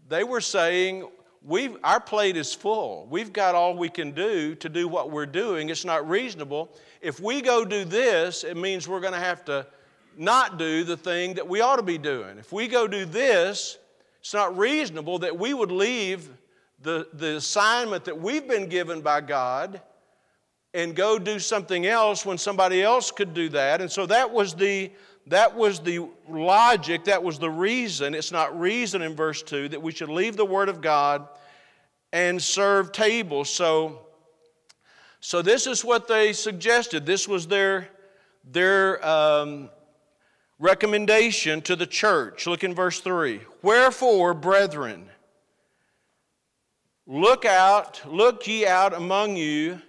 They 0.09 0.25
were 0.25 0.41
saying, 0.41 1.07
We've, 1.43 1.75
our 1.83 1.99
plate 1.99 2.37
is 2.37 2.53
full. 2.53 3.07
We've 3.09 3.33
got 3.33 3.55
all 3.55 3.75
we 3.75 3.89
can 3.89 4.11
do 4.11 4.53
to 4.55 4.69
do 4.69 4.87
what 4.87 5.09
we're 5.09 5.25
doing. 5.25 5.69
It's 5.69 5.85
not 5.85 6.07
reasonable. 6.07 6.69
If 7.01 7.19
we 7.19 7.41
go 7.41 7.65
do 7.65 7.83
this, 7.83 8.43
it 8.43 8.55
means 8.55 8.87
we're 8.87 8.99
going 8.99 9.13
to 9.13 9.19
have 9.19 9.43
to 9.45 9.65
not 10.15 10.59
do 10.59 10.83
the 10.83 10.97
thing 10.97 11.33
that 11.35 11.47
we 11.47 11.61
ought 11.61 11.77
to 11.77 11.83
be 11.83 11.97
doing. 11.97 12.37
If 12.37 12.51
we 12.51 12.67
go 12.67 12.87
do 12.87 13.05
this, 13.05 13.79
it's 14.19 14.35
not 14.35 14.55
reasonable 14.55 15.17
that 15.19 15.35
we 15.39 15.55
would 15.55 15.71
leave 15.71 16.29
the, 16.83 17.07
the 17.13 17.37
assignment 17.37 18.05
that 18.05 18.19
we've 18.19 18.47
been 18.47 18.67
given 18.69 19.01
by 19.01 19.21
God 19.21 19.81
and 20.73 20.95
go 20.95 21.19
do 21.19 21.39
something 21.39 21.85
else 21.85 22.25
when 22.25 22.37
somebody 22.37 22.81
else 22.81 23.11
could 23.11 23.33
do 23.33 23.49
that. 23.49 23.81
And 23.81 23.91
so 23.91 24.05
that 24.05 24.31
was 24.31 24.53
the 24.53 24.91
that 25.27 25.55
was 25.55 25.79
the 25.79 26.07
logic, 26.27 27.05
that 27.05 27.21
was 27.21 27.37
the 27.37 27.49
reason. 27.49 28.15
It's 28.15 28.31
not 28.31 28.59
reason 28.59 29.01
in 29.01 29.15
verse 29.15 29.43
2 29.43 29.69
that 29.69 29.81
we 29.81 29.91
should 29.91 30.09
leave 30.09 30.35
the 30.35 30.45
Word 30.45 30.67
of 30.67 30.81
God 30.81 31.27
and 32.11 32.41
serve 32.41 32.91
tables. 32.91 33.49
So, 33.49 34.01
so 35.19 35.41
this 35.41 35.67
is 35.67 35.85
what 35.85 36.07
they 36.07 36.33
suggested. 36.33 37.05
This 37.05 37.27
was 37.27 37.47
their, 37.47 37.87
their 38.51 39.05
um, 39.05 39.69
recommendation 40.57 41.61
to 41.61 41.75
the 41.75 41.87
church. 41.87 42.47
Look 42.47 42.63
in 42.63 42.73
verse 42.73 42.99
3. 42.99 43.41
Wherefore, 43.61 44.33
brethren, 44.33 45.05
look 47.05 47.45
out, 47.45 48.01
look 48.07 48.47
ye 48.47 48.65
out 48.65 48.93
among 48.93 49.37
you 49.37 49.81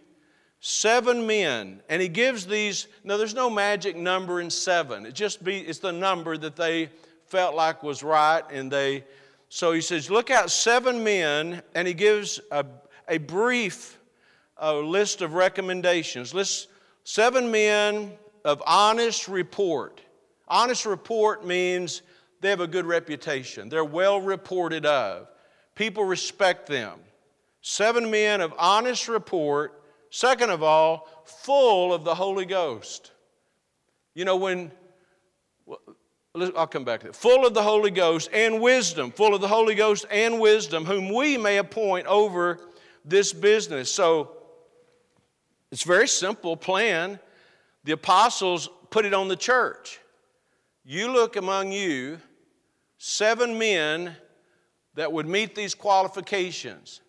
seven 0.63 1.27
men. 1.27 1.83
And 1.89 2.01
he 2.01 2.09
gives 2.09 2.47
these 2.47 2.87
no 3.05 3.19
there's 3.19 3.35
no 3.35 3.51
magic 3.51 3.97
number 3.97 4.41
in 4.41 4.49
seven. 4.49 5.05
It 5.05 5.15
just 5.15 5.45
be 5.45 5.59
it's 5.59 5.81
the 5.81 5.93
number 5.93 6.39
that 6.39 6.57
they 6.57 6.89
felt 7.27 7.55
like 7.55 7.83
was 7.83 8.03
right 8.03 8.45
and 8.51 8.71
they 8.71 9.05
so 9.49 9.73
he 9.73 9.81
says 9.81 10.09
look 10.09 10.31
out 10.31 10.51
seven 10.51 11.03
men 11.05 11.63
and 11.75 11.87
he 11.87 11.93
gives 11.93 12.41
a, 12.51 12.65
a 13.09 13.19
brief 13.19 13.99
uh, 14.61 14.79
list 14.79 15.21
of 15.21 15.35
recommendations. 15.35 16.33
List 16.33 16.69
seven 17.03 17.51
men 17.51 18.13
of 18.45 18.63
honest 18.65 19.27
report. 19.27 20.01
Honest 20.47 20.87
report 20.87 21.45
means 21.45 22.03
they 22.41 22.51
have 22.51 22.61
a 22.61 22.69
good 22.69 22.87
reputation. 22.87 23.69
They're 23.69 23.85
well 23.85 24.21
reported 24.21 24.87
of. 24.87 25.27
People 25.75 26.05
respect 26.05 26.69
them. 26.69 27.01
Seven 27.63 28.11
men 28.13 28.41
of 28.41 28.55
honest 28.59 29.09
report 29.09 29.82
Second 30.15 30.51
of 30.51 30.63
all, 30.63 31.09
full 31.25 31.95
of 31.95 32.05
the 32.05 32.15
Holy 32.15 32.45
Ghost. 32.45 33.13
You 34.15 34.27
know, 34.27 34.37
when, 34.37 34.71
I'll 36.55 36.67
come 36.67 36.85
back 36.85 37.01
to 37.01 37.07
that. 37.07 37.17
Full 37.17 37.47
of 37.47 37.55
the 37.55 37.63
Holy 37.63 37.91
Ghost 37.91 38.29
and 38.31 38.61
wisdom, 38.61 39.11
full 39.11 39.35
of 39.35 39.41
the 39.41 39.49
Holy 39.49 39.75
Ghost 39.75 40.05
and 40.11 40.39
wisdom, 40.39 40.85
whom 40.85 41.15
we 41.15 41.39
may 41.39 41.57
appoint 41.57 42.07
over 42.09 42.61
this 43.07 43.33
business. 43.33 43.91
So 43.91 44.37
it's 45.71 45.83
very 45.83 46.09
simple 46.09 46.59
plan. 46.59 47.19
The 47.85 47.93
apostles 47.93 48.69
put 48.91 49.07
it 49.07 49.15
on 49.15 49.29
the 49.29 49.37
church. 49.37 49.99
You 50.85 51.11
look 51.11 51.37
among 51.37 51.73
you 51.73 52.21
seven 52.99 53.59
men 53.59 54.15
that 54.95 55.11
would 55.11 55.27
meet 55.27 55.55
these 55.55 55.75
qualifications 55.75 57.01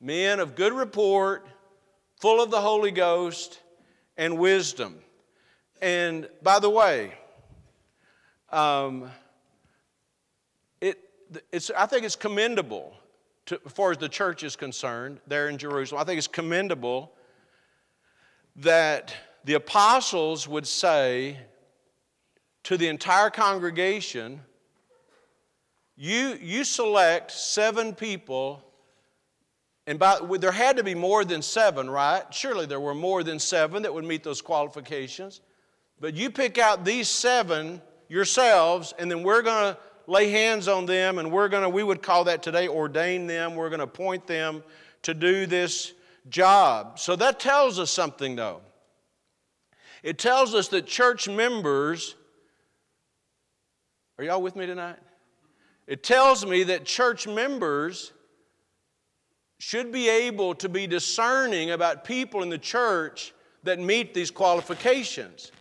men 0.00 0.40
of 0.40 0.56
good 0.56 0.72
report, 0.72 1.46
full 2.22 2.40
of 2.40 2.52
the 2.52 2.60
Holy 2.60 2.92
Ghost 2.92 3.58
and 4.16 4.38
wisdom. 4.38 4.94
And 5.80 6.28
by 6.40 6.60
the 6.60 6.70
way, 6.70 7.14
um, 8.50 9.10
it, 10.80 11.00
it's, 11.50 11.72
I 11.76 11.86
think 11.86 12.04
it's 12.04 12.14
commendable, 12.14 12.94
to, 13.46 13.60
as 13.66 13.72
far 13.72 13.90
as 13.90 13.98
the 13.98 14.08
church 14.08 14.44
is 14.44 14.54
concerned, 14.54 15.18
there 15.26 15.48
in 15.48 15.58
Jerusalem. 15.58 16.00
I 16.00 16.04
think 16.04 16.18
it's 16.18 16.28
commendable 16.28 17.10
that 18.54 19.12
the 19.42 19.54
apostles 19.54 20.46
would 20.46 20.68
say 20.68 21.38
to 22.62 22.76
the 22.76 22.86
entire 22.86 23.30
congregation, 23.30 24.42
you, 25.96 26.38
you 26.40 26.62
select 26.62 27.32
seven 27.32 27.96
people 27.96 28.62
And 29.86 29.98
by, 29.98 30.18
there 30.38 30.52
had 30.52 30.76
to 30.76 30.84
be 30.84 30.94
more 30.94 31.24
than 31.24 31.42
seven, 31.42 31.90
right? 31.90 32.22
Surely 32.32 32.66
there 32.66 32.80
were 32.80 32.94
more 32.94 33.24
than 33.24 33.38
seven 33.38 33.82
that 33.82 33.92
would 33.92 34.04
meet 34.04 34.22
those 34.22 34.40
qualifications. 34.40 35.40
But 36.00 36.14
you 36.14 36.30
pick 36.30 36.58
out 36.58 36.84
these 36.84 37.08
seven 37.08 37.82
yourselves, 38.08 38.94
and 38.98 39.10
then 39.10 39.22
we're 39.22 39.42
going 39.42 39.74
to 39.74 39.78
lay 40.06 40.30
hands 40.30 40.68
on 40.68 40.86
them, 40.86 41.18
and 41.18 41.32
we're 41.32 41.48
going 41.48 41.62
to, 41.62 41.68
we 41.68 41.82
would 41.82 42.02
call 42.02 42.24
that 42.24 42.42
today, 42.42 42.68
ordain 42.68 43.26
them. 43.26 43.54
We're 43.56 43.70
going 43.70 43.80
to 43.80 43.84
appoint 43.84 44.26
them 44.26 44.62
to 45.02 45.14
do 45.14 45.46
this 45.46 45.92
job. 46.28 46.98
So 46.98 47.16
that 47.16 47.40
tells 47.40 47.78
us 47.78 47.90
something, 47.90 48.36
though. 48.36 48.60
It 50.02 50.18
tells 50.18 50.54
us 50.54 50.68
that 50.68 50.86
church 50.86 51.28
members, 51.28 52.14
are 54.18 54.24
y'all 54.24 54.42
with 54.42 54.54
me 54.54 54.66
tonight? 54.66 54.98
It 55.86 56.02
tells 56.04 56.46
me 56.46 56.64
that 56.64 56.84
church 56.84 57.26
members 57.26 58.12
should 59.62 59.92
be 59.92 60.08
able 60.08 60.56
to 60.56 60.68
be 60.68 60.88
discerning 60.88 61.70
about 61.70 62.02
people 62.02 62.42
in 62.42 62.48
the 62.48 62.58
church 62.58 63.32
that 63.62 63.78
meet 63.78 64.12
these 64.12 64.28
qualifications. 64.28 65.52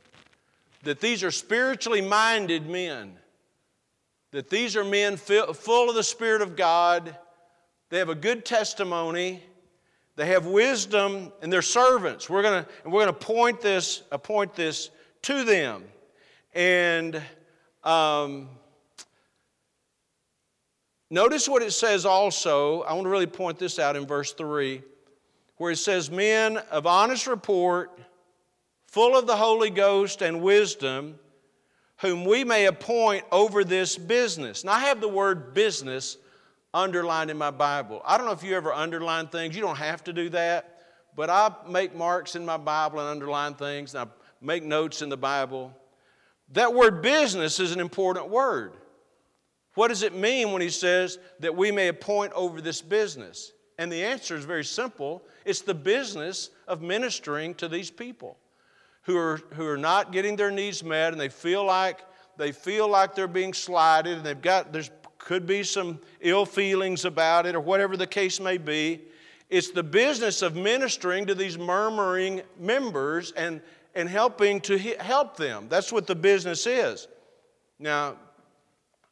That 0.82 1.00
these 1.00 1.24
are 1.24 1.30
spiritually 1.30 2.02
minded 2.02 2.68
men, 2.68 3.14
that 4.32 4.50
these 4.50 4.76
are 4.76 4.84
men 4.84 5.18
full 5.18 5.88
of 5.88 5.94
the 5.94 6.02
Spirit 6.02 6.42
of 6.42 6.56
God, 6.56 7.16
they 7.90 8.00
have 8.00 8.10
a 8.10 8.16
good 8.16 8.44
testimony, 8.44 9.44
they 10.16 10.26
have 10.26 10.48
wisdom, 10.48 11.32
and 11.44 11.54
they're 11.54 11.62
servants. 11.62 12.28
We're 12.28 12.42
gonna, 12.42 12.66
we're 12.84 13.02
gonna 13.02 13.14
point 13.14 13.62
this, 13.62 14.02
appoint 14.12 14.56
this 14.56 14.90
to 15.22 15.44
them. 15.44 15.84
And 16.56 17.22
um, 17.84 18.50
Notice 21.14 21.50
what 21.50 21.62
it 21.62 21.72
says 21.72 22.06
also. 22.06 22.84
I 22.84 22.94
want 22.94 23.04
to 23.04 23.10
really 23.10 23.28
point 23.28 23.60
this 23.60 23.80
out 23.80 23.98
in 23.98 24.08
verse 24.08 24.32
3, 24.32 24.82
where 25.58 25.74
it 25.74 25.78
says, 25.78 26.10
Men 26.10 26.56
of 26.72 26.88
honest 26.88 27.28
report, 27.28 28.00
full 28.88 29.18
of 29.18 29.28
the 29.28 29.36
Holy 29.36 29.70
Ghost 29.70 30.22
and 30.22 30.42
wisdom, 30.42 31.20
whom 32.00 32.24
we 32.24 32.46
may 32.46 32.66
appoint 32.66 33.26
over 33.30 33.66
this 33.66 33.98
business. 33.98 34.64
Now, 34.64 34.72
I 34.72 34.80
have 34.80 35.02
the 35.02 35.10
word 35.10 35.54
business 35.54 36.16
underlined 36.74 37.30
in 37.30 37.38
my 37.38 37.52
Bible. 37.52 38.02
I 38.06 38.16
don't 38.16 38.26
know 38.26 38.32
if 38.32 38.42
you 38.42 38.56
ever 38.56 38.72
underline 38.72 39.28
things, 39.28 39.54
you 39.54 39.62
don't 39.62 39.76
have 39.76 40.06
to 40.06 40.14
do 40.14 40.30
that, 40.30 40.80
but 41.14 41.30
I 41.30 41.52
make 41.70 41.94
marks 41.94 42.38
in 42.38 42.46
my 42.46 42.56
Bible 42.56 43.02
and 43.02 43.10
underline 43.10 43.56
things, 43.56 43.94
and 43.94 44.08
I 44.08 44.12
make 44.40 44.64
notes 44.64 45.02
in 45.02 45.10
the 45.10 45.18
Bible. 45.18 45.74
That 46.54 46.74
word 46.74 47.02
business 47.02 47.60
is 47.60 47.74
an 47.74 47.82
important 47.82 48.30
word. 48.30 48.78
What 49.76 49.88
does 49.88 50.04
it 50.04 50.14
mean 50.14 50.52
when 50.52 50.62
he 50.62 50.70
says 50.70 51.18
that 51.40 51.56
we 51.56 51.72
may 51.72 51.88
appoint 51.88 52.34
over 52.34 52.62
this 52.62 52.82
business? 52.82 53.54
And 53.78 53.92
the 53.92 54.04
answer 54.04 54.36
is 54.36 54.46
very 54.46 54.66
simple. 54.66 55.24
It's 55.46 55.62
the 55.62 55.74
business 55.74 56.50
of 56.68 56.82
ministering 56.82 57.56
to 57.56 57.68
these 57.68 57.90
people 57.90 58.38
who 59.04 59.18
are, 59.18 59.38
who 59.54 59.66
are 59.66 59.78
not 59.78 60.12
getting 60.12 60.36
their 60.36 60.52
needs 60.52 60.84
met 60.84 61.14
and 61.14 61.20
they 61.20 61.30
feel 61.30 61.66
like 61.66 62.02
they 62.38 62.52
feel 62.52 62.88
like 62.88 63.14
they're 63.14 63.28
being 63.28 63.54
slighted 63.54 64.18
and 64.18 64.26
they've 64.26 64.42
got 64.42 64.72
there 64.72 64.84
could 65.18 65.46
be 65.46 65.64
some 65.64 66.00
ill 66.22 66.46
feelings 66.46 67.06
about 67.06 67.46
it 67.46 67.56
or 67.56 67.60
whatever 67.60 67.96
the 67.96 68.08
case 68.08 68.40
may 68.40 68.58
be. 68.58 69.02
It's 69.50 69.72
the 69.72 69.84
business 69.84 70.42
of 70.42 70.56
ministering 70.56 71.26
to 71.28 71.36
these 71.36 71.58
murmuring 71.58 72.42
members 72.60 73.32
and, 73.32 73.62
and 73.96 74.08
helping 74.08 74.62
to 74.62 74.78
help 74.78 75.38
them. 75.38 75.68
That's 75.70 75.92
what 75.92 76.08
the 76.08 76.16
business 76.16 76.66
is. 76.66 77.08
Now 77.80 78.16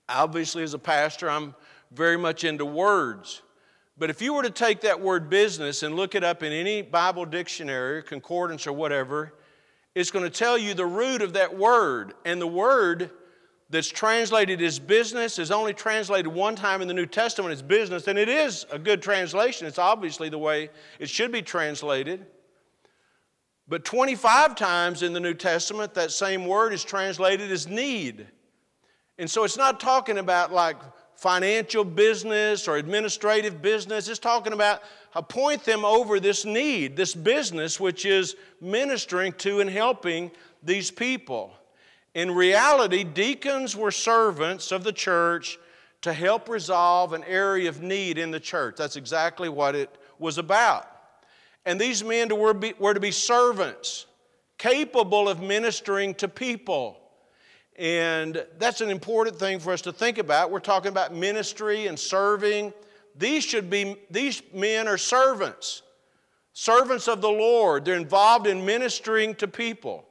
Obviously, 0.10 0.64
as 0.64 0.74
a 0.74 0.80
pastor, 0.80 1.30
I'm 1.30 1.56
very 1.92 2.18
much 2.18 2.44
into 2.44 2.66
words. 2.66 3.42
But 3.98 4.10
if 4.10 4.22
you 4.22 4.34
were 4.34 4.44
to 4.44 4.50
take 4.50 4.82
that 4.82 5.00
word 5.00 5.30
business 5.30 5.84
and 5.84 5.96
look 5.96 6.16
it 6.16 6.24
up 6.24 6.42
in 6.42 6.52
any 6.52 6.82
Bible 6.82 7.26
dictionary, 7.26 8.02
concordance, 8.02 8.66
or 8.66 8.74
whatever, 8.74 9.34
it's 9.94 10.12
going 10.12 10.24
to 10.24 10.32
tell 10.32 10.58
you 10.58 10.74
the 10.74 10.86
root 10.86 11.22
of 11.22 11.34
that 11.34 11.58
word. 11.58 12.14
And 12.26 12.42
the 12.42 12.48
word 12.48 13.12
that's 13.70 13.90
translated 13.90 14.62
as 14.62 14.80
business 14.80 15.38
is 15.38 15.52
only 15.52 15.74
translated 15.74 16.28
one 16.28 16.56
time 16.56 16.82
in 16.82 16.88
the 16.88 16.94
New 16.94 17.06
Testament 17.06 17.52
as 17.52 17.62
business, 17.62 18.08
and 18.08 18.18
it 18.18 18.30
is 18.30 18.66
a 18.72 18.80
good 18.80 19.02
translation. 19.02 19.68
It's 19.68 19.78
obviously 19.78 20.30
the 20.30 20.40
way 20.40 20.70
it 20.98 21.10
should 21.10 21.32
be 21.32 21.42
translated. 21.42 22.26
But 23.68 23.86
25 23.86 24.56
times 24.56 25.04
in 25.04 25.14
the 25.14 25.20
New 25.20 25.36
Testament, 25.36 25.94
that 25.94 26.12
same 26.12 26.46
word 26.46 26.74
is 26.74 26.84
translated 26.84 27.52
as 27.52 27.68
need. 27.68 28.26
And 29.20 29.30
so 29.30 29.44
it's 29.44 29.58
not 29.58 29.80
talking 29.80 30.18
about 30.18 30.52
like 30.52 30.78
financial 31.14 31.84
business 31.84 32.68
or 32.68 32.78
administrative 32.78 33.62
business. 33.62 34.08
It's 34.08 34.18
talking 34.18 34.54
about 34.54 34.82
appoint 35.14 35.66
them 35.66 35.84
over 35.84 36.22
this 36.22 36.46
need, 36.46 36.96
this 36.96 37.14
business, 37.14 37.80
which 37.80 38.06
is 38.06 38.38
ministering 38.62 39.34
to 39.34 39.60
and 39.60 39.70
helping 39.70 40.32
these 40.64 40.90
people. 40.90 41.54
In 42.16 42.32
reality, 42.32 43.04
deacons 43.04 43.76
were 43.76 43.92
servants 43.92 44.72
of 44.72 44.86
the 44.86 44.94
church 44.94 45.60
to 46.02 46.14
help 46.14 46.48
resolve 46.48 47.12
an 47.12 47.26
area 47.26 47.68
of 47.68 47.82
need 47.82 48.18
in 48.18 48.32
the 48.32 48.40
church. 48.40 48.78
That's 48.78 48.96
exactly 48.96 49.50
what 49.50 49.76
it 49.76 49.94
was 50.18 50.38
about. 50.38 50.88
And 51.66 51.80
these 51.80 52.04
men 52.04 52.30
were, 52.38 52.54
to 52.94 53.00
be 53.02 53.12
servants, 53.12 54.06
capable 54.58 55.28
of 55.28 55.42
ministering 55.42 56.16
to 56.16 56.30
people. 56.30 57.02
And 57.80 58.46
that's 58.58 58.82
an 58.82 58.90
important 58.90 59.40
thing 59.40 59.58
for 59.58 59.72
us 59.72 59.82
to 59.84 59.94
think 59.94 60.18
about. 60.18 60.52
We're 60.52 60.60
talking 60.60 60.90
about 60.90 61.16
ministry 61.16 61.88
and 61.88 61.98
serving. 61.98 62.74
These 63.16 63.46
should 63.46 63.70
be, 63.70 63.96
these 64.12 64.44
men 64.54 64.86
are 64.90 64.98
servants, 64.98 65.82
servants 66.52 67.08
of 67.08 67.22
the 67.22 67.30
Lord. 67.30 67.86
They're 67.86 67.96
involved 67.96 68.48
in 68.48 68.66
ministering 68.66 69.34
to 69.36 69.48
people. 69.48 70.06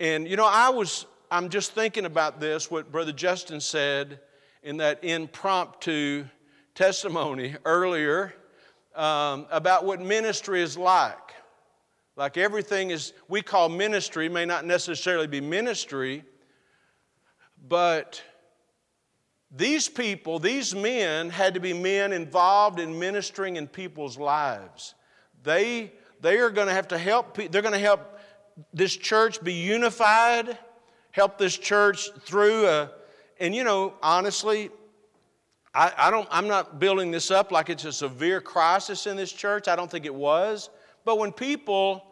And 0.00 0.26
you 0.26 0.38
know, 0.38 0.48
I 0.50 0.70
was, 0.70 1.04
I'm 1.30 1.50
just 1.50 1.72
thinking 1.72 2.06
about 2.06 2.40
this, 2.40 2.70
what 2.70 2.90
Brother 2.90 3.12
Justin 3.12 3.60
said 3.60 4.18
in 4.62 4.78
that 4.78 5.04
impromptu 5.04 6.24
testimony 6.74 7.56
earlier 7.66 8.32
um, 8.96 9.46
about 9.50 9.84
what 9.84 10.00
ministry 10.00 10.62
is 10.62 10.78
like. 10.78 11.18
Like 12.16 12.38
everything 12.38 12.90
is, 12.90 13.12
we 13.28 13.42
call 13.42 13.68
ministry, 13.68 14.30
may 14.30 14.46
not 14.46 14.64
necessarily 14.64 15.26
be 15.26 15.42
ministry, 15.42 16.24
but 17.66 18.22
these 19.54 19.88
people, 19.88 20.38
these 20.38 20.74
men, 20.74 21.30
had 21.30 21.54
to 21.54 21.60
be 21.60 21.72
men 21.72 22.12
involved 22.12 22.80
in 22.80 22.98
ministering 22.98 23.56
in 23.56 23.66
people's 23.66 24.18
lives. 24.18 24.94
They, 25.42 25.92
they 26.20 26.38
are 26.38 26.50
going 26.50 26.68
to 26.68 26.74
have 26.74 26.88
to 26.88 26.98
help, 26.98 27.36
they're 27.36 27.62
going 27.62 27.72
to 27.72 27.78
help 27.78 28.18
this 28.72 28.96
church 28.96 29.42
be 29.42 29.52
unified, 29.52 30.58
help 31.10 31.38
this 31.38 31.56
church 31.56 32.10
through 32.20 32.66
a, 32.66 32.90
and 33.38 33.54
you 33.54 33.64
know, 33.64 33.94
honestly, 34.02 34.70
I, 35.74 35.92
I 35.96 36.10
don't, 36.10 36.28
I'm 36.30 36.48
not 36.48 36.78
building 36.78 37.10
this 37.10 37.30
up 37.30 37.50
like 37.50 37.70
it's 37.70 37.84
a 37.84 37.92
severe 37.92 38.40
crisis 38.40 39.06
in 39.06 39.16
this 39.16 39.32
church. 39.32 39.68
I 39.68 39.76
don't 39.76 39.90
think 39.90 40.06
it 40.06 40.14
was. 40.14 40.70
But 41.04 41.18
when 41.18 41.32
people 41.32 42.11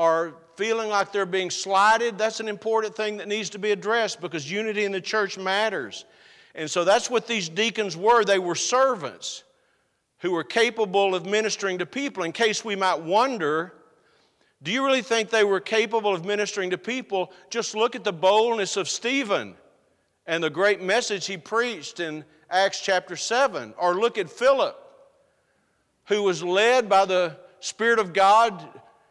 are 0.00 0.32
feeling 0.56 0.88
like 0.88 1.12
they're 1.12 1.26
being 1.26 1.50
slighted, 1.50 2.16
that's 2.16 2.40
an 2.40 2.48
important 2.48 2.96
thing 2.96 3.18
that 3.18 3.28
needs 3.28 3.50
to 3.50 3.58
be 3.58 3.70
addressed 3.70 4.18
because 4.18 4.50
unity 4.50 4.86
in 4.86 4.92
the 4.92 5.00
church 5.00 5.36
matters. 5.36 6.06
And 6.54 6.70
so 6.70 6.84
that's 6.84 7.10
what 7.10 7.26
these 7.26 7.50
deacons 7.50 7.98
were. 7.98 8.24
They 8.24 8.38
were 8.38 8.54
servants 8.54 9.44
who 10.20 10.30
were 10.30 10.42
capable 10.42 11.14
of 11.14 11.26
ministering 11.26 11.76
to 11.78 11.86
people. 11.86 12.22
In 12.22 12.32
case 12.32 12.64
we 12.64 12.76
might 12.76 12.98
wonder, 13.02 13.74
do 14.62 14.70
you 14.70 14.86
really 14.86 15.02
think 15.02 15.28
they 15.28 15.44
were 15.44 15.60
capable 15.60 16.14
of 16.14 16.24
ministering 16.24 16.70
to 16.70 16.78
people? 16.78 17.30
Just 17.50 17.74
look 17.74 17.94
at 17.94 18.02
the 18.02 18.12
boldness 18.12 18.78
of 18.78 18.88
Stephen 18.88 19.54
and 20.26 20.42
the 20.42 20.48
great 20.48 20.80
message 20.80 21.26
he 21.26 21.36
preached 21.36 22.00
in 22.00 22.24
Acts 22.48 22.80
chapter 22.80 23.16
7. 23.16 23.74
Or 23.76 23.94
look 23.94 24.16
at 24.16 24.30
Philip, 24.30 24.78
who 26.06 26.22
was 26.22 26.42
led 26.42 26.88
by 26.88 27.04
the 27.04 27.36
Spirit 27.60 27.98
of 27.98 28.14
God 28.14 28.66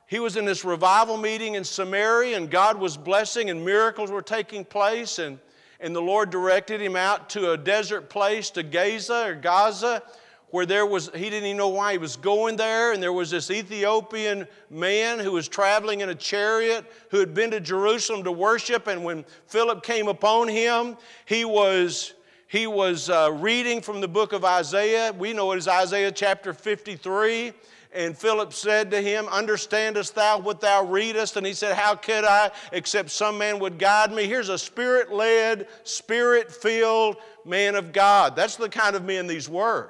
he 0.10 0.20
was 0.20 0.38
in 0.38 0.46
this 0.46 0.66
revival 0.66 1.18
meeting 1.18 1.54
in 1.54 1.64
Samaria, 1.64 2.36
and 2.36 2.50
God 2.50 2.80
was 2.80 2.98
blessing, 2.98 3.52
and 3.52 3.64
miracles 3.64 4.10
were 4.10 4.24
taking 4.24 4.66
place. 4.66 5.20
And, 5.20 5.38
and 5.80 5.96
the 5.96 6.02
Lord 6.02 6.32
directed 6.32 6.82
him 6.82 6.96
out 6.96 7.30
to 7.30 7.52
a 7.52 7.58
desert 7.58 8.10
place, 8.10 8.50
to 8.52 8.64
Gaza 8.64 9.28
or 9.28 9.36
Gaza, 9.36 10.02
where 10.50 10.66
there 10.66 10.88
was, 10.88 11.12
he 11.14 11.30
didn't 11.30 11.46
even 11.46 11.58
know 11.58 11.68
why 11.68 11.92
he 11.92 12.00
was 12.00 12.16
going 12.16 12.56
there. 12.56 12.92
And 12.92 13.04
there 13.04 13.14
was 13.14 13.30
this 13.30 13.52
Ethiopian 13.52 14.48
man 14.72 15.20
who 15.20 15.34
was 15.34 15.48
traveling 15.48 16.02
in 16.02 16.10
a 16.10 16.16
chariot 16.16 16.92
who 17.12 17.20
had 17.20 17.36
been 17.36 17.52
to 17.52 17.60
Jerusalem 17.60 18.24
to 18.24 18.32
worship. 18.32 18.88
And 18.88 19.04
when 19.04 19.24
Philip 19.46 19.84
came 19.84 20.08
upon 20.08 20.48
him, 20.48 20.98
he 21.26 21.46
was 21.46 22.16
he 22.48 22.66
was 22.66 23.12
uh, 23.12 23.32
reading 23.32 23.80
from 23.80 24.02
the 24.02 24.08
book 24.08 24.34
of 24.34 24.44
Isaiah. 24.44 25.14
We 25.16 25.34
know 25.34 25.52
it 25.52 25.58
is 25.58 25.68
Isaiah 25.68 26.12
chapter 26.12 26.52
53. 26.52 27.54
And 27.92 28.16
Philip 28.16 28.54
said 28.54 28.92
to 28.92 29.02
him, 29.02 29.28
Understandest 29.28 30.14
thou 30.14 30.40
what 30.40 30.62
thou 30.62 30.86
readest? 30.86 31.38
And 31.38 31.46
he 31.46 31.54
said, 31.54 31.76
How 31.76 31.96
could 31.96 32.24
I, 32.24 32.52
except 32.72 33.10
some 33.10 33.38
man 33.38 33.60
would 33.60 33.80
guide 33.80 34.12
me? 34.12 34.28
Here's 34.28 34.50
a 34.50 34.58
spirit 34.58 35.12
led, 35.12 35.68
spirit 35.84 36.52
filled 36.52 37.18
man 37.46 37.76
of 37.76 37.92
God. 37.92 38.36
That's 38.36 38.58
the 38.58 38.70
kind 38.70 38.96
of 38.96 39.04
men 39.04 39.26
these 39.26 39.50
were. 39.50 39.90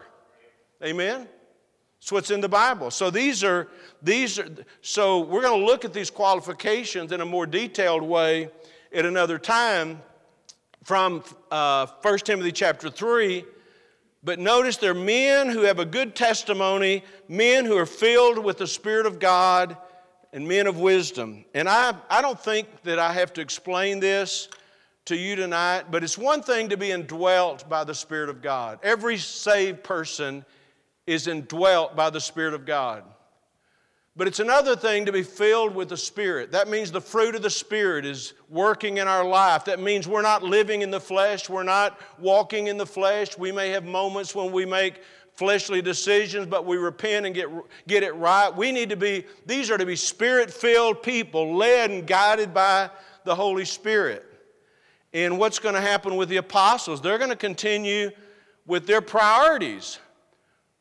Amen? 0.81 1.27
It's 2.01 2.11
what's 2.11 2.31
in 2.31 2.39
the 2.39 2.49
Bible. 2.49 2.91
So 2.91 3.09
these 3.09 3.43
are 3.43 3.67
these 4.01 4.39
are 4.39 4.47
so 4.81 5.19
we're 5.19 5.41
going 5.41 5.59
to 5.59 5.65
look 5.65 5.83
at 5.83 5.93
these 5.93 6.09
qualifications 6.09 7.11
in 7.11 7.19
a 7.19 7.25
more 7.25 7.45
detailed 7.45 8.03
way 8.03 8.49
at 8.93 9.05
another 9.05 9.37
time 9.37 10.01
from 10.83 11.21
uh, 11.51 11.87
1 12.01 12.19
Timothy 12.19 12.53
chapter 12.53 12.89
3. 12.89 13.43
But 14.24 14.39
notice 14.39 14.78
they're 14.78 14.93
men 14.93 15.49
who 15.49 15.61
have 15.61 15.80
a 15.80 15.86
good 15.86 16.15
testimony, 16.15 17.03
men 17.28 17.65
who 17.65 17.78
are 17.78 17.86
filled 17.86 18.38
with 18.38 18.57
the 18.57 18.67
Spirit 18.67 19.05
of 19.05 19.20
God, 19.20 19.78
and 20.34 20.47
men 20.47 20.67
of 20.67 20.80
wisdom. 20.80 21.45
And 21.53 21.67
I, 21.67 21.93
I 22.09 22.22
don't 22.22 22.39
think 22.39 22.67
that 22.84 22.99
I 22.99 23.13
have 23.13 23.34
to 23.34 23.41
explain 23.41 23.99
this 23.99 24.49
to 25.05 25.15
you 25.15 25.36
tonight, 25.36 25.86
but 25.89 26.03
it's 26.03 26.17
one 26.17 26.43
thing 26.43 26.70
to 26.70 26.78
be 26.78 26.91
indwelt 26.91 27.67
by 27.67 27.84
the 27.84 27.95
Spirit 27.95 28.30
of 28.30 28.41
God. 28.41 28.80
Every 28.84 29.17
saved 29.17 29.84
person 29.84 30.45
is 31.07 31.28
indwelt 31.28 31.95
by 31.95 32.11
the 32.11 32.22
Spirit 32.22 32.53
of 32.53 32.65
God. 32.65 33.03
But 34.20 34.28
it's 34.28 34.41
another 34.41 34.76
thing 34.76 35.05
to 35.05 35.13
be 35.13 35.24
filled 35.24 35.74
with 35.74 35.88
the 35.88 35.95
Spirit. 35.95 36.51
That 36.51 36.67
means 36.67 36.91
the 36.91 36.99
fruit 36.99 37.36
of 37.36 37.41
the 37.41 37.49
Spirit 37.49 38.05
is 38.05 38.34
working 38.49 38.97
in 38.97 39.07
our 39.07 39.24
life. 39.24 39.63
That 39.63 39.80
means 39.80 40.09
we're 40.09 40.22
not 40.22 40.43
living 40.43 40.82
in 40.82 40.91
the 40.91 40.99
flesh, 40.99 41.49
we're 41.49 41.63
not 41.63 41.97
walking 42.20 42.67
in 42.67 42.76
the 42.76 42.86
flesh. 42.86 43.38
We 43.38 43.53
may 43.53 43.70
have 43.70 43.86
moments 43.86 44.36
when 44.36 44.51
we 44.51 44.65
make 44.65 45.03
fleshly 45.36 45.82
decisions, 45.82 46.47
but 46.47 46.65
we 46.65 46.76
repent 46.76 47.28
and 47.28 47.34
get, 47.34 47.47
get 47.88 48.03
it 48.03 48.13
right. 48.15 48.53
We 48.53 48.74
need 48.74 48.89
to 48.89 48.97
be, 48.97 49.24
these 49.45 49.72
are 49.72 49.78
to 49.78 49.86
be 49.86 49.95
spirit 49.95 50.51
filled 50.51 51.01
people, 51.01 51.55
led 51.55 51.89
and 51.89 52.05
guided 52.05 52.53
by 52.53 52.89
the 53.24 53.34
Holy 53.34 53.63
Spirit. 53.63 54.26
And 55.13 55.39
what's 55.39 55.59
going 55.59 55.76
to 55.76 55.82
happen 55.82 56.17
with 56.17 56.28
the 56.28 56.38
apostles? 56.38 57.01
They're 57.01 57.20
going 57.20 57.30
to 57.30 57.38
continue 57.38 58.11
with 58.65 58.86
their 58.86 58.99
priorities, 58.99 59.97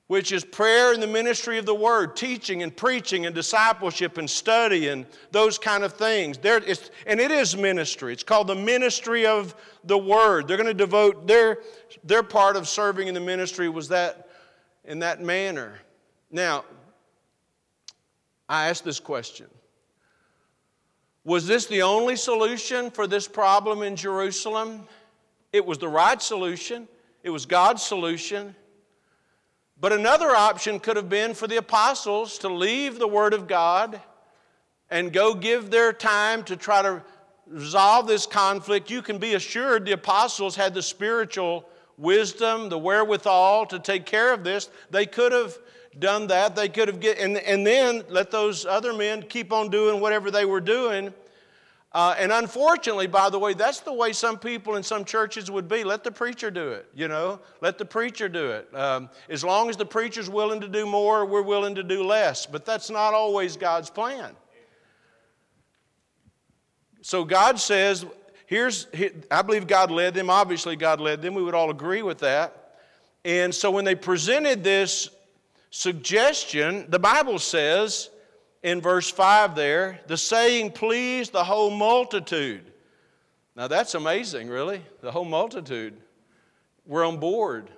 which 0.09 0.33
is 0.33 0.43
prayer 0.43 0.95
and 0.95 1.03
the 1.03 1.07
ministry 1.07 1.59
of 1.59 1.67
the 1.67 1.75
word, 1.75 2.17
teaching 2.17 2.63
and 2.63 2.75
preaching 2.75 3.27
and 3.27 3.35
discipleship 3.35 4.17
and 4.17 4.29
study 4.29 4.89
and 4.89 5.07
those 5.31 5.59
kind 5.59 5.85
of 5.85 5.93
things. 5.93 6.39
There, 6.39 6.57
it's, 6.67 6.91
and 7.07 7.21
it 7.21 7.31
is 7.31 7.57
ministry. 7.57 8.15
It's 8.15 8.23
called 8.23 8.47
the 8.47 8.55
ministry 8.55 9.27
of 9.27 9.55
the 9.85 9.99
word. 9.99 10.49
They're 10.49 10.57
going 10.57 10.67
to 10.67 10.75
devote 10.75 11.27
their, 11.27 11.59
their 12.05 12.23
part 12.23 12.57
of 12.57 12.67
serving 12.67 13.07
in 13.07 13.15
the 13.15 13.21
ministry 13.21 13.69
was 13.69 13.89
that 13.89 14.31
in 14.85 15.01
that 15.01 15.21
manner. 15.21 15.79
Now, 16.31 16.65
I 18.49 18.69
ask 18.71 18.83
this 18.83 19.01
question 19.01 19.47
was 21.25 21.47
this 21.47 21.67
the 21.67 21.83
only 21.83 22.17
solution 22.17 22.91
for 22.91 23.07
this 23.07 23.29
problem 23.29 23.83
in 23.83 23.95
Jerusalem? 23.95 24.89
It 25.53 25.67
was 25.67 25.77
the 25.77 25.89
right 25.89 26.21
solution, 26.23 26.89
it 27.23 27.29
was 27.29 27.45
God's 27.45 27.83
solution. 27.83 28.57
But 29.81 29.93
another 29.93 30.31
option 30.31 30.81
could 30.81 30.97
have 30.97 31.09
been 31.09 31.35
for 31.35 31.47
the 31.47 31.57
apostles 31.57 32.39
to 32.39 32.49
leave 32.49 32.99
the 32.99 33.07
Word 33.07 33.33
of 33.33 33.47
God 33.47 34.01
and 34.91 35.13
go 35.13 35.35
give 35.35 35.71
their 35.71 35.93
time 35.93 36.43
to 36.45 36.57
try 36.57 36.83
to 36.83 37.03
resolve 37.47 38.07
this 38.07 38.27
conflict. 38.27 38.91
You 38.91 39.03
can 39.03 39.19
be 39.19 39.35
assured 39.35 39.85
the 39.85 39.93
apostles 39.93 40.57
had 40.57 40.75
the 40.75 40.83
spiritual 40.83 41.69
wisdom, 41.97 42.69
the 42.69 42.79
wherewithal 42.79 43.67
to 43.67 43.79
take 43.79 44.05
care 44.05 44.33
of 44.33 44.43
this. 44.43 44.69
They 44.91 45.07
could 45.07 45.33
have 45.33 45.57
done 45.99 46.27
that. 46.29 46.57
They 46.57 46.69
could 46.69 46.89
have 46.89 47.01
get 47.01 47.19
and, 47.19 47.37
and 47.39 47.67
then 47.67 48.03
let 48.09 48.31
those 48.31 48.67
other 48.67 48.93
men 48.93 49.23
keep 49.23 49.53
on 49.53 49.71
doing 49.71 50.01
whatever 50.01 50.31
they 50.31 50.45
were 50.45 50.61
doing. 50.61 51.15
Uh, 51.93 52.15
and 52.19 52.31
unfortunately, 52.31 53.07
by 53.07 53.31
the 53.31 53.39
way, 53.39 53.55
that's 53.55 53.81
the 53.81 53.93
way 53.93 54.13
some 54.13 54.39
people 54.39 54.77
in 54.77 54.83
some 54.83 55.07
churches 55.07 55.51
would 55.51 55.69
be. 55.69 55.85
Let 55.85 56.05
the 56.05 56.13
preacher 56.13 56.51
do 56.51 56.69
it, 56.69 56.87
you 56.95 57.09
know. 57.09 57.41
Let 57.63 57.79
the 57.79 57.85
preacher 57.87 58.29
do 58.29 58.51
it. 58.51 58.69
Um, 58.75 59.09
as 59.31 59.43
long 59.43 59.71
as 59.71 59.77
the 59.77 59.87
preacher's 59.87 60.29
willing 60.29 60.61
to 60.61 60.69
do 60.69 60.85
more, 60.85 61.25
we're 61.25 61.43
willing 61.43 61.75
to 61.77 61.83
do 61.83 62.05
less. 62.05 62.45
But 62.45 62.67
that's 62.67 62.91
not 62.91 63.15
always 63.15 63.57
God's 63.57 63.89
plan. 63.89 64.33
So 67.01 67.25
God 67.25 67.59
says, 67.59 68.05
here's, 68.45 68.87
I 69.31 69.41
believe 69.41 69.67
God 69.67 69.91
led 69.91 70.13
them. 70.13 70.29
Obviously, 70.29 70.77
God 70.77 71.01
led 71.01 71.23
them. 71.23 71.33
We 71.33 71.43
would 71.43 71.55
all 71.55 71.71
agree 71.71 72.03
with 72.03 72.19
that. 72.19 72.77
And 73.25 73.55
so 73.55 73.71
when 73.71 73.87
they 73.87 73.95
presented 73.95 74.63
this 74.63 75.09
suggestion, 75.71 76.85
the 76.89 76.99
Bible 76.99 77.39
says 77.39 78.11
in 78.63 78.81
verse 78.81 79.11
5 79.11 79.55
there, 79.55 80.01
the 80.07 80.17
saying 80.17 80.73
pleased 80.73 81.33
the 81.33 81.45
whole 81.45 81.71
multitude. 81.71 82.73
Now 83.57 83.69
that's 83.69 83.95
amazing, 83.95 84.49
really. 84.49 84.83
The 85.01 85.11
whole 85.11 85.25
multitude 85.25 85.95
were 86.87 87.05
on 87.05 87.19
board. 87.19 87.71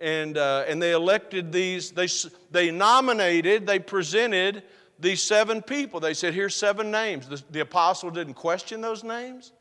And, 0.00 0.38
uh, 0.38 0.64
and 0.68 0.80
they 0.80 0.92
elected 0.92 1.50
these, 1.50 1.90
they, 1.90 2.08
they 2.50 2.70
nominated, 2.70 3.66
they 3.66 3.78
presented 3.78 4.62
these 4.98 5.22
seven 5.22 5.60
people. 5.60 5.98
They 5.98 6.14
said, 6.14 6.34
Here's 6.34 6.54
seven 6.54 6.90
names. 6.90 7.28
The, 7.28 7.42
the 7.50 7.60
apostle 7.60 8.10
didn't 8.10 8.34
question 8.34 8.80
those 8.80 9.02
names. 9.02 9.52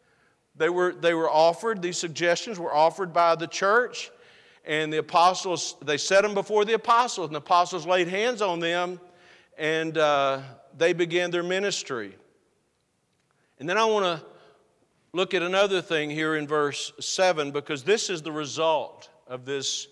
They 0.55 0.69
were, 0.69 0.93
they 0.93 1.13
were 1.13 1.30
offered, 1.30 1.82
these 1.82 1.97
suggestions 1.97 2.59
were 2.59 2.73
offered 2.73 3.13
by 3.13 3.36
the 3.36 3.47
church 3.47 4.11
and 4.67 4.91
the 4.91 4.97
apostles, 4.97 5.78
they 5.82 5.97
set 5.97 6.23
them 6.23 6.34
before 6.34 6.65
the 6.65 6.73
apostles, 6.73 7.28
and 7.28 7.36
the 7.36 7.39
apostles 7.39 7.88
laid 7.88 8.09
hands 8.09 8.41
on 8.41 8.59
them, 8.59 8.99
and 9.58 9.97
uh, 9.97 10.41
they 10.78 10.93
began 10.93 11.32
their 11.32 11.43
ministry. 11.43 12.16
And 13.60 13.68
then 13.68 13.78
I 13.78 13.86
want 13.86 14.05
to 14.05 14.26
look 15.14 15.34
at 15.34 15.41
another 15.41 15.82
thing 15.82 16.10
here 16.10 16.36
in 16.36 16.47
verse 16.47 16.91
7 16.99 17.51
because 17.51 17.84
this 17.84 18.10
is 18.10 18.22
the 18.22 18.32
result 18.32 19.10
of 19.28 19.45
this 19.45 19.88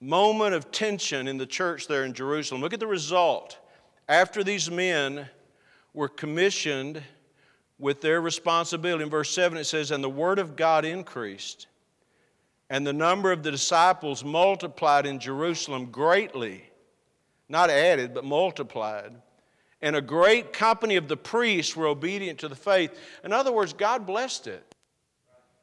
moment 0.00 0.54
of 0.54 0.70
tension 0.70 1.28
in 1.28 1.38
the 1.38 1.46
church 1.46 1.86
there 1.86 2.04
in 2.04 2.12
Jerusalem. 2.12 2.60
Look 2.60 2.74
at 2.74 2.80
the 2.80 2.86
result. 2.86 3.58
After 4.08 4.42
these 4.42 4.70
men 4.70 5.28
were 5.94 6.08
commissioned 6.08 7.02
with 7.78 8.00
their 8.00 8.20
responsibility, 8.20 9.04
in 9.04 9.10
verse 9.10 9.30
7 9.30 9.56
it 9.58 9.64
says, 9.64 9.90
And 9.90 10.02
the 10.02 10.10
word 10.10 10.38
of 10.38 10.56
God 10.56 10.84
increased 10.84 11.66
and 12.68 12.86
the 12.86 12.92
number 12.92 13.32
of 13.32 13.42
the 13.42 13.50
disciples 13.50 14.24
multiplied 14.24 15.06
in 15.06 15.20
Jerusalem 15.20 15.86
greatly, 15.86 16.64
not 17.48 17.70
added, 17.70 18.14
but 18.14 18.24
multiplied. 18.24 19.12
And 19.82 19.94
a 19.94 20.00
great 20.00 20.52
company 20.52 20.96
of 20.96 21.08
the 21.08 21.16
priests 21.16 21.76
were 21.76 21.86
obedient 21.86 22.40
to 22.40 22.48
the 22.48 22.56
faith. 22.56 22.98
In 23.24 23.32
other 23.32 23.52
words, 23.52 23.72
God 23.72 24.06
blessed 24.06 24.46
it. 24.46 24.74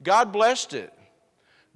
God 0.02 0.32
blessed 0.32 0.74
it. 0.74 0.94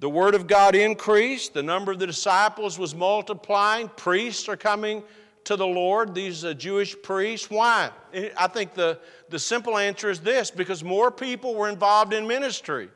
The 0.00 0.08
word 0.08 0.34
of 0.36 0.46
God 0.46 0.76
increased, 0.76 1.54
the 1.54 1.62
number 1.62 1.90
of 1.90 1.98
the 1.98 2.06
disciples 2.06 2.78
was 2.78 2.94
multiplying, 2.94 3.88
priests 3.88 4.48
are 4.48 4.56
coming 4.56 5.02
to 5.44 5.56
the 5.56 5.66
Lord, 5.66 6.14
these 6.14 6.44
uh, 6.44 6.54
Jewish 6.54 6.94
priests. 7.02 7.50
Why? 7.50 7.90
I 8.36 8.46
think 8.48 8.74
the, 8.74 8.98
the 9.28 9.38
simple 9.38 9.76
answer 9.76 10.10
is 10.10 10.20
this 10.20 10.50
because 10.50 10.84
more 10.84 11.10
people 11.10 11.54
were 11.54 11.68
involved 11.68 12.12
in 12.12 12.28
ministry. 12.28 12.90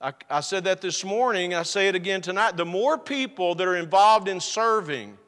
I, 0.00 0.12
I 0.30 0.40
said 0.40 0.64
that 0.64 0.80
this 0.80 1.04
morning, 1.04 1.52
I 1.52 1.62
say 1.62 1.88
it 1.88 1.94
again 1.94 2.20
tonight. 2.20 2.56
The 2.56 2.64
more 2.64 2.96
people 2.96 3.54
that 3.56 3.66
are 3.66 3.76
involved 3.76 4.28
in 4.28 4.40
serving, 4.40 5.18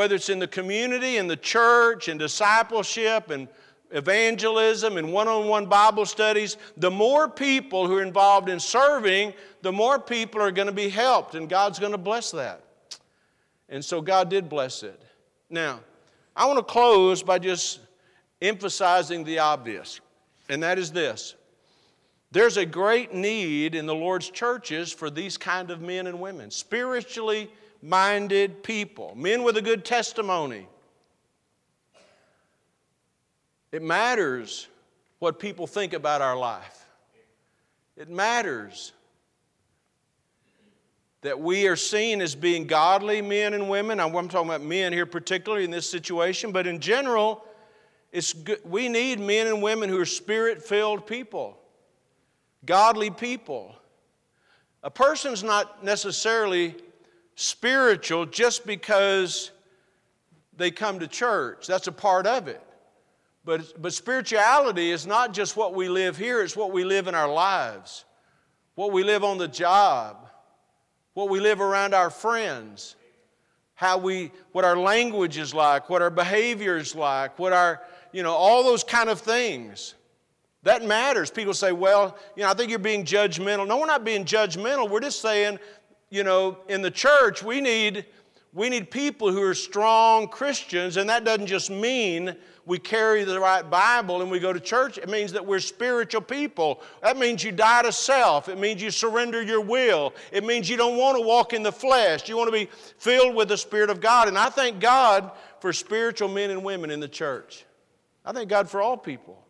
whether 0.00 0.14
it's 0.14 0.30
in 0.30 0.38
the 0.38 0.48
community, 0.48 1.18
in 1.18 1.26
the 1.26 1.36
church, 1.36 2.08
in 2.08 2.16
discipleship, 2.16 3.28
and 3.28 3.46
evangelism, 3.90 4.96
and 4.96 5.12
one 5.12 5.28
on 5.28 5.46
one 5.46 5.66
Bible 5.66 6.06
studies, 6.06 6.56
the 6.78 6.90
more 6.90 7.28
people 7.28 7.86
who 7.86 7.98
are 7.98 8.02
involved 8.02 8.48
in 8.48 8.58
serving, 8.58 9.34
the 9.60 9.70
more 9.70 9.98
people 9.98 10.40
are 10.40 10.52
going 10.52 10.68
to 10.68 10.72
be 10.72 10.88
helped, 10.88 11.34
and 11.34 11.50
God's 11.50 11.78
going 11.78 11.92
to 11.92 11.98
bless 11.98 12.30
that. 12.30 12.64
And 13.68 13.84
so 13.84 14.00
God 14.00 14.30
did 14.30 14.48
bless 14.48 14.82
it. 14.82 15.02
Now, 15.50 15.80
I 16.34 16.46
want 16.46 16.58
to 16.58 16.64
close 16.64 17.22
by 17.22 17.38
just 17.38 17.80
emphasizing 18.40 19.22
the 19.22 19.40
obvious, 19.40 20.00
and 20.48 20.62
that 20.62 20.78
is 20.78 20.90
this 20.92 21.34
there's 22.32 22.56
a 22.56 22.64
great 22.64 23.12
need 23.12 23.74
in 23.74 23.84
the 23.84 23.94
Lord's 23.94 24.30
churches 24.30 24.94
for 24.94 25.10
these 25.10 25.36
kind 25.36 25.70
of 25.70 25.82
men 25.82 26.06
and 26.06 26.18
women, 26.18 26.50
spiritually 26.50 27.50
minded 27.82 28.62
people, 28.62 29.14
men 29.16 29.42
with 29.42 29.56
a 29.56 29.62
good 29.62 29.84
testimony. 29.84 30.66
It 33.72 33.82
matters 33.82 34.68
what 35.18 35.38
people 35.38 35.66
think 35.66 35.92
about 35.92 36.20
our 36.22 36.36
life. 36.36 36.84
It 37.96 38.08
matters 38.08 38.92
that 41.22 41.38
we 41.38 41.68
are 41.68 41.76
seen 41.76 42.22
as 42.22 42.34
being 42.34 42.66
godly 42.66 43.20
men 43.20 43.52
and 43.52 43.68
women. 43.68 44.00
I'm 44.00 44.12
talking 44.28 44.48
about 44.48 44.62
men 44.62 44.92
here, 44.92 45.06
particularly 45.06 45.64
in 45.64 45.70
this 45.70 45.88
situation, 45.88 46.50
but 46.50 46.66
in 46.66 46.80
general, 46.80 47.44
it's 48.10 48.32
good. 48.32 48.60
we 48.64 48.88
need 48.88 49.20
men 49.20 49.46
and 49.46 49.62
women 49.62 49.88
who 49.88 50.00
are 50.00 50.06
spirit 50.06 50.62
filled 50.62 51.06
people 51.06 51.60
godly 52.64 53.10
people. 53.10 53.74
A 54.82 54.90
person's 54.90 55.42
not 55.42 55.84
necessarily 55.84 56.74
spiritual 57.40 58.26
just 58.26 58.66
because 58.66 59.50
they 60.58 60.70
come 60.70 60.98
to 60.98 61.08
church. 61.08 61.66
That's 61.66 61.86
a 61.86 61.92
part 61.92 62.26
of 62.26 62.48
it. 62.48 62.62
But, 63.46 63.80
but 63.80 63.94
spirituality 63.94 64.90
is 64.90 65.06
not 65.06 65.32
just 65.32 65.56
what 65.56 65.74
we 65.74 65.88
live 65.88 66.18
here, 66.18 66.42
it's 66.42 66.54
what 66.54 66.70
we 66.70 66.84
live 66.84 67.08
in 67.08 67.14
our 67.14 67.32
lives, 67.32 68.04
what 68.74 68.92
we 68.92 69.02
live 69.02 69.24
on 69.24 69.38
the 69.38 69.48
job, 69.48 70.28
what 71.14 71.30
we 71.30 71.40
live 71.40 71.62
around 71.62 71.94
our 71.94 72.10
friends, 72.10 72.96
how 73.74 73.96
we, 73.96 74.30
what 74.52 74.66
our 74.66 74.76
language 74.76 75.38
is 75.38 75.54
like, 75.54 75.88
what 75.88 76.02
our 76.02 76.10
behavior 76.10 76.76
is 76.76 76.94
like, 76.94 77.38
what 77.38 77.54
our, 77.54 77.80
you 78.12 78.22
know, 78.22 78.34
all 78.34 78.62
those 78.62 78.84
kind 78.84 79.08
of 79.08 79.18
things. 79.18 79.94
That 80.62 80.84
matters. 80.84 81.30
People 81.30 81.54
say, 81.54 81.72
well, 81.72 82.18
you 82.36 82.42
know, 82.42 82.50
I 82.50 82.54
think 82.54 82.68
you're 82.68 82.78
being 82.78 83.06
judgmental. 83.06 83.66
No, 83.66 83.78
we're 83.78 83.86
not 83.86 84.04
being 84.04 84.26
judgmental. 84.26 84.90
We're 84.90 85.00
just 85.00 85.22
saying, 85.22 85.58
you 86.10 86.24
know, 86.24 86.58
in 86.68 86.82
the 86.82 86.90
church, 86.90 87.42
we 87.42 87.60
need, 87.60 88.04
we 88.52 88.68
need 88.68 88.90
people 88.90 89.32
who 89.32 89.42
are 89.42 89.54
strong 89.54 90.28
Christians, 90.28 90.96
and 90.96 91.08
that 91.08 91.24
doesn't 91.24 91.46
just 91.46 91.70
mean 91.70 92.36
we 92.66 92.78
carry 92.78 93.24
the 93.24 93.40
right 93.40 93.68
Bible 93.68 94.22
and 94.22 94.30
we 94.30 94.38
go 94.38 94.52
to 94.52 94.60
church. 94.60 94.98
It 94.98 95.08
means 95.08 95.32
that 95.32 95.44
we're 95.44 95.60
spiritual 95.60 96.20
people. 96.20 96.82
That 97.02 97.16
means 97.16 97.42
you 97.42 97.52
die 97.52 97.82
to 97.82 97.90
self. 97.90 98.48
It 98.48 98.58
means 98.58 98.82
you 98.82 98.90
surrender 98.90 99.42
your 99.42 99.60
will. 99.60 100.14
It 100.30 100.44
means 100.44 100.68
you 100.68 100.76
don't 100.76 100.96
want 100.96 101.16
to 101.18 101.26
walk 101.26 101.52
in 101.52 101.62
the 101.62 101.72
flesh. 101.72 102.28
You 102.28 102.36
want 102.36 102.48
to 102.48 102.52
be 102.52 102.68
filled 102.98 103.34
with 103.34 103.48
the 103.48 103.56
Spirit 103.56 103.90
of 103.90 104.00
God. 104.00 104.28
And 104.28 104.38
I 104.38 104.50
thank 104.50 104.78
God 104.78 105.32
for 105.60 105.72
spiritual 105.72 106.28
men 106.28 106.50
and 106.50 106.62
women 106.62 106.90
in 106.90 107.00
the 107.00 107.08
church. 107.08 107.64
I 108.24 108.32
thank 108.32 108.48
God 108.48 108.68
for 108.68 108.80
all 108.80 108.96
people. 108.96 109.42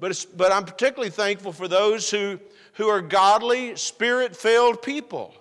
But, 0.00 0.26
but 0.36 0.50
I'm 0.50 0.64
particularly 0.64 1.10
thankful 1.10 1.52
for 1.52 1.68
those 1.68 2.10
who, 2.10 2.40
who 2.74 2.88
are 2.88 3.00
godly, 3.00 3.76
spirit 3.76 4.34
filled 4.34 4.82
people. 4.82 5.34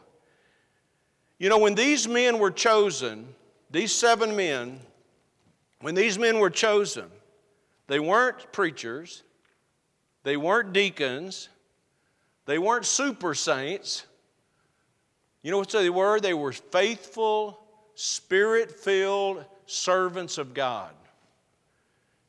You 1.40 1.50
know, 1.50 1.60
when 1.60 1.76
these 1.76 2.08
men 2.08 2.40
were 2.40 2.52
chosen, 2.52 3.28
these 3.70 3.94
seven 3.94 4.36
men, 4.36 4.80
when 5.82 5.94
these 5.94 6.18
men 6.18 6.40
were 6.40 6.50
chosen, 6.50 7.06
they 7.88 8.00
weren't 8.00 8.52
preachers, 8.52 9.24
they 10.24 10.36
weren't 10.36 10.74
deacons, 10.74 11.50
they 12.46 12.58
weren't 12.58 12.86
super 12.86 13.34
saints. 13.34 14.06
You 15.44 15.52
know 15.52 15.60
what 15.60 15.70
they 15.70 15.90
were? 15.90 16.20
They 16.20 16.34
were 16.34 16.54
faithful, 16.54 17.60
spirit 17.96 18.72
filled 18.72 19.46
servants 19.68 20.38
of 20.38 20.54
God. 20.54 20.92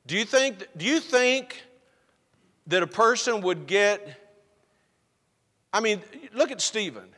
Do 0.07 0.17
you 0.17 0.25
think, 0.25 0.67
do 0.77 0.85
you 0.85 1.01
think 1.01 1.63
that 2.67 2.83
a 2.83 2.87
person 2.87 3.41
would 3.43 3.67
get? 3.67 4.21
I 5.73 5.81
mean, 5.81 6.03
look 6.35 6.51
at 6.51 6.61
Stephen. 6.61 7.09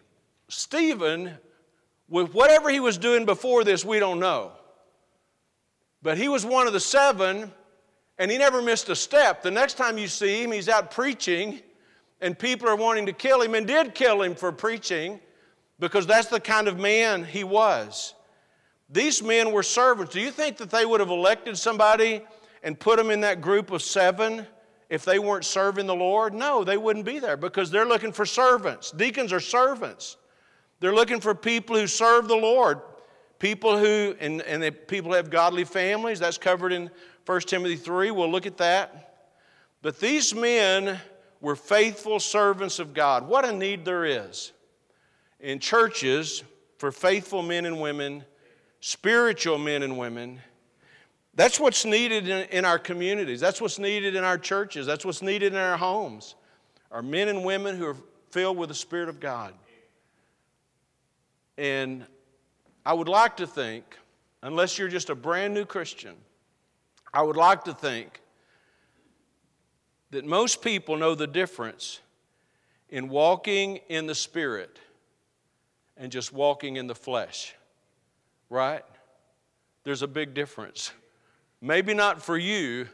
Stephen, 0.48 1.32
with 2.10 2.34
whatever 2.34 2.68
he 2.68 2.80
was 2.80 2.98
doing 2.98 3.24
before 3.24 3.64
this, 3.64 3.84
we 3.84 4.00
don't 4.00 4.18
know. 4.18 4.52
But 6.02 6.18
he 6.18 6.28
was 6.28 6.44
one 6.44 6.66
of 6.66 6.72
the 6.72 6.80
seven, 6.80 7.52
and 8.18 8.30
he 8.30 8.36
never 8.36 8.60
missed 8.60 8.88
a 8.88 8.96
step. 8.96 9.42
The 9.42 9.50
next 9.50 9.74
time 9.74 9.96
you 9.96 10.08
see 10.08 10.42
him, 10.42 10.52
he's 10.52 10.68
out 10.68 10.90
preaching, 10.90 11.60
and 12.20 12.38
people 12.38 12.68
are 12.68 12.76
wanting 12.76 13.06
to 13.06 13.12
kill 13.12 13.40
him, 13.40 13.54
and 13.54 13.66
did 13.66 13.94
kill 13.94 14.22
him 14.22 14.34
for 14.34 14.50
preaching, 14.50 15.20
because 15.78 16.06
that's 16.06 16.26
the 16.26 16.40
kind 16.40 16.68
of 16.68 16.78
man 16.78 17.24
he 17.24 17.44
was. 17.44 18.14
These 18.90 19.22
men 19.22 19.52
were 19.52 19.62
servants. 19.62 20.12
Do 20.12 20.20
you 20.20 20.32
think 20.32 20.56
that 20.56 20.70
they 20.70 20.84
would 20.84 20.98
have 20.98 21.10
elected 21.10 21.56
somebody 21.56 22.22
and 22.64 22.78
put 22.78 22.98
them 22.98 23.10
in 23.10 23.20
that 23.20 23.40
group 23.40 23.70
of 23.70 23.82
seven 23.82 24.46
if 24.88 25.04
they 25.04 25.20
weren't 25.20 25.44
serving 25.44 25.86
the 25.86 25.94
Lord? 25.94 26.34
No, 26.34 26.64
they 26.64 26.76
wouldn't 26.76 27.06
be 27.06 27.20
there 27.20 27.36
because 27.36 27.70
they're 27.70 27.86
looking 27.86 28.10
for 28.10 28.26
servants. 28.26 28.90
Deacons 28.90 29.32
are 29.32 29.38
servants. 29.38 30.16
They're 30.80 30.94
looking 30.94 31.20
for 31.20 31.34
people 31.34 31.76
who 31.76 31.86
serve 31.86 32.26
the 32.26 32.36
Lord. 32.36 32.80
People 33.38 33.78
who, 33.78 34.14
and, 34.20 34.42
and 34.42 34.62
they, 34.62 34.70
people 34.70 35.12
have 35.12 35.30
godly 35.30 35.64
families, 35.64 36.18
that's 36.18 36.38
covered 36.38 36.72
in 36.72 36.90
1 37.24 37.40
Timothy 37.42 37.76
3. 37.76 38.10
We'll 38.10 38.30
look 38.30 38.46
at 38.46 38.58
that. 38.58 39.28
But 39.82 39.98
these 39.98 40.34
men 40.34 40.98
were 41.40 41.56
faithful 41.56 42.20
servants 42.20 42.78
of 42.78 42.92
God. 42.92 43.26
What 43.26 43.44
a 43.44 43.52
need 43.52 43.84
there 43.84 44.04
is 44.04 44.52
in 45.38 45.58
churches 45.58 46.42
for 46.76 46.92
faithful 46.92 47.42
men 47.42 47.64
and 47.64 47.80
women, 47.80 48.24
spiritual 48.80 49.58
men 49.58 49.82
and 49.82 49.96
women. 49.98 50.40
That's 51.34 51.58
what's 51.58 51.84
needed 51.84 52.28
in, 52.28 52.46
in, 52.48 52.64
our 52.64 52.78
communities. 52.78 53.40
That's 53.40 53.60
what's 53.60 53.78
needed 53.78 54.14
in 54.14 54.24
our 54.24 54.36
churches. 54.36 54.86
That's 54.86 55.04
what's 55.04 55.22
needed 55.22 55.52
in 55.52 55.58
our 55.58 55.78
homes. 55.78 56.34
Are 56.90 57.02
men 57.02 57.28
and 57.28 57.44
women 57.44 57.76
who 57.76 57.86
are 57.86 57.96
filled 58.30 58.58
with 58.58 58.68
the 58.68 58.74
Spirit 58.74 59.08
of 59.08 59.20
God. 59.20 59.54
And 61.60 62.06
I 62.86 62.94
would 62.94 63.06
like 63.06 63.36
to 63.36 63.46
think, 63.46 63.84
unless 64.42 64.78
you're 64.78 64.88
just 64.88 65.10
a 65.10 65.14
brand 65.14 65.52
new 65.52 65.66
Christian, 65.66 66.14
I 67.12 67.20
would 67.20 67.36
like 67.36 67.64
to 67.64 67.74
think 67.74 68.22
that 70.10 70.24
most 70.24 70.62
people 70.62 70.96
know 70.96 71.14
the 71.14 71.26
difference 71.26 72.00
in 72.88 73.10
walking 73.10 73.78
in 73.90 74.06
the 74.06 74.14
Spirit 74.14 74.78
and 75.98 76.10
just 76.10 76.32
walking 76.32 76.76
in 76.76 76.86
the 76.86 76.94
flesh, 76.94 77.54
right? 78.48 78.84
There's 79.84 80.00
a 80.00 80.08
big 80.08 80.32
difference. 80.32 80.92
Maybe 81.60 81.92
not 81.92 82.22
for 82.22 82.38
you, 82.38 82.88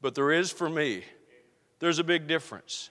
but 0.00 0.14
there 0.14 0.30
is 0.30 0.52
for 0.52 0.70
me. 0.70 1.02
There's 1.80 1.98
a 1.98 2.04
big 2.04 2.28
difference. 2.28 2.90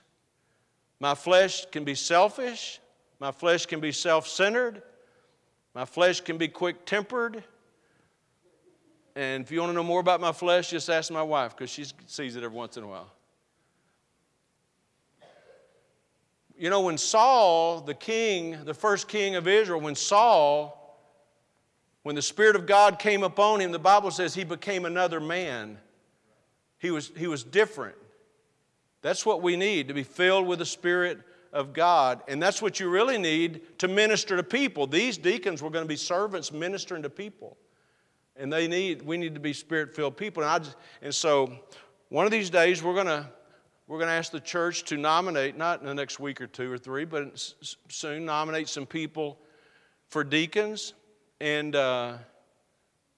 My 1.00 1.16
flesh 1.16 1.66
can 1.72 1.86
be 1.86 1.96
selfish, 1.96 2.82
my 3.22 3.32
flesh 3.32 3.66
can 3.66 3.80
be 3.80 3.94
self 3.94 4.28
centered, 4.28 4.84
my 5.76 5.84
flesh 5.84 6.22
can 6.22 6.38
be 6.38 6.48
quick 6.48 6.86
tempered. 6.86 7.44
And 9.18 9.44
if 9.44 9.52
you 9.52 9.60
want 9.60 9.70
to 9.72 9.74
know 9.74 9.84
more 9.84 10.00
about 10.00 10.22
my 10.22 10.32
flesh, 10.32 10.72
just 10.72 10.90
ask 10.90 11.12
my 11.12 11.22
wife 11.22 11.56
because 11.56 11.70
she 11.70 11.86
sees 12.08 12.38
it 12.38 12.44
every 12.44 12.58
once 12.58 12.78
in 12.78 12.84
a 12.84 12.88
while. 12.88 13.12
You 16.58 16.70
know, 16.70 16.82
when 16.82 16.98
Saul, 16.98 17.82
the 17.82 17.94
king, 17.94 18.58
the 18.64 18.74
first 18.74 19.10
king 19.10 19.36
of 19.36 19.48
Israel, 19.48 19.82
when 19.82 19.96
Saul, 19.96 20.82
when 22.04 22.16
the 22.16 22.22
Spirit 22.22 22.56
of 22.56 22.66
God 22.66 22.98
came 22.98 23.24
upon 23.24 23.60
him, 23.60 23.74
the 23.74 23.80
Bible 23.80 24.12
says 24.12 24.34
he 24.34 24.46
became 24.46 24.86
another 24.86 25.20
man. 25.20 25.78
He 26.78 26.92
was, 26.92 27.12
he 27.18 27.28
was 27.28 27.44
different. 27.44 27.96
That's 29.02 29.26
what 29.26 29.42
we 29.42 29.58
need 29.58 29.90
to 29.90 29.94
be 29.94 30.04
filled 30.04 30.48
with 30.48 30.60
the 30.60 30.66
Spirit 30.66 31.20
of 31.56 31.74
God. 31.74 32.22
And 32.28 32.44
that's 32.44 32.62
what 32.62 32.80
you 32.80 32.90
really 32.90 33.18
need 33.18 33.80
to 33.80 33.88
minister 33.88 34.36
to 34.36 34.44
people. 34.44 34.86
These 34.86 35.18
deacons 35.18 35.64
were 35.64 35.70
going 35.70 35.86
to 35.86 35.90
be 35.90 35.96
servants 35.96 36.52
ministering 36.52 37.02
to 37.04 37.10
people. 37.10 37.58
And 38.36 38.52
they 38.52 38.68
need, 38.68 39.02
we 39.02 39.18
need 39.18 39.34
to 39.34 39.40
be 39.40 39.54
spirit 39.54 39.96
filled 39.96 40.18
people. 40.18 40.44
And, 40.44 40.52
I 40.52 40.60
just, 40.60 40.76
and 41.02 41.16
so 41.16 41.58
one 42.10 42.26
of 42.26 42.32
these 42.32 42.50
days 42.50 42.84
we're 42.84 42.94
going 42.94 43.08
to 43.08 43.28
we're 43.88 44.00
going 44.00 44.08
to 44.08 44.16
ask 44.16 44.32
the 44.32 44.40
church 44.40 44.84
to 44.86 44.98
nominate, 44.98 45.56
not 45.58 45.80
in 45.80 45.86
the 45.86 45.94
next 45.94 46.20
week 46.20 46.42
or 46.42 46.48
two 46.48 46.72
or 46.72 46.78
three, 46.78 47.06
but 47.06 47.40
soon 47.88 48.26
nominate 48.26 48.68
some 48.68 48.88
people 48.88 49.38
for 50.10 50.24
deacons. 50.24 50.96
And 51.40 51.76
uh, 51.76 52.18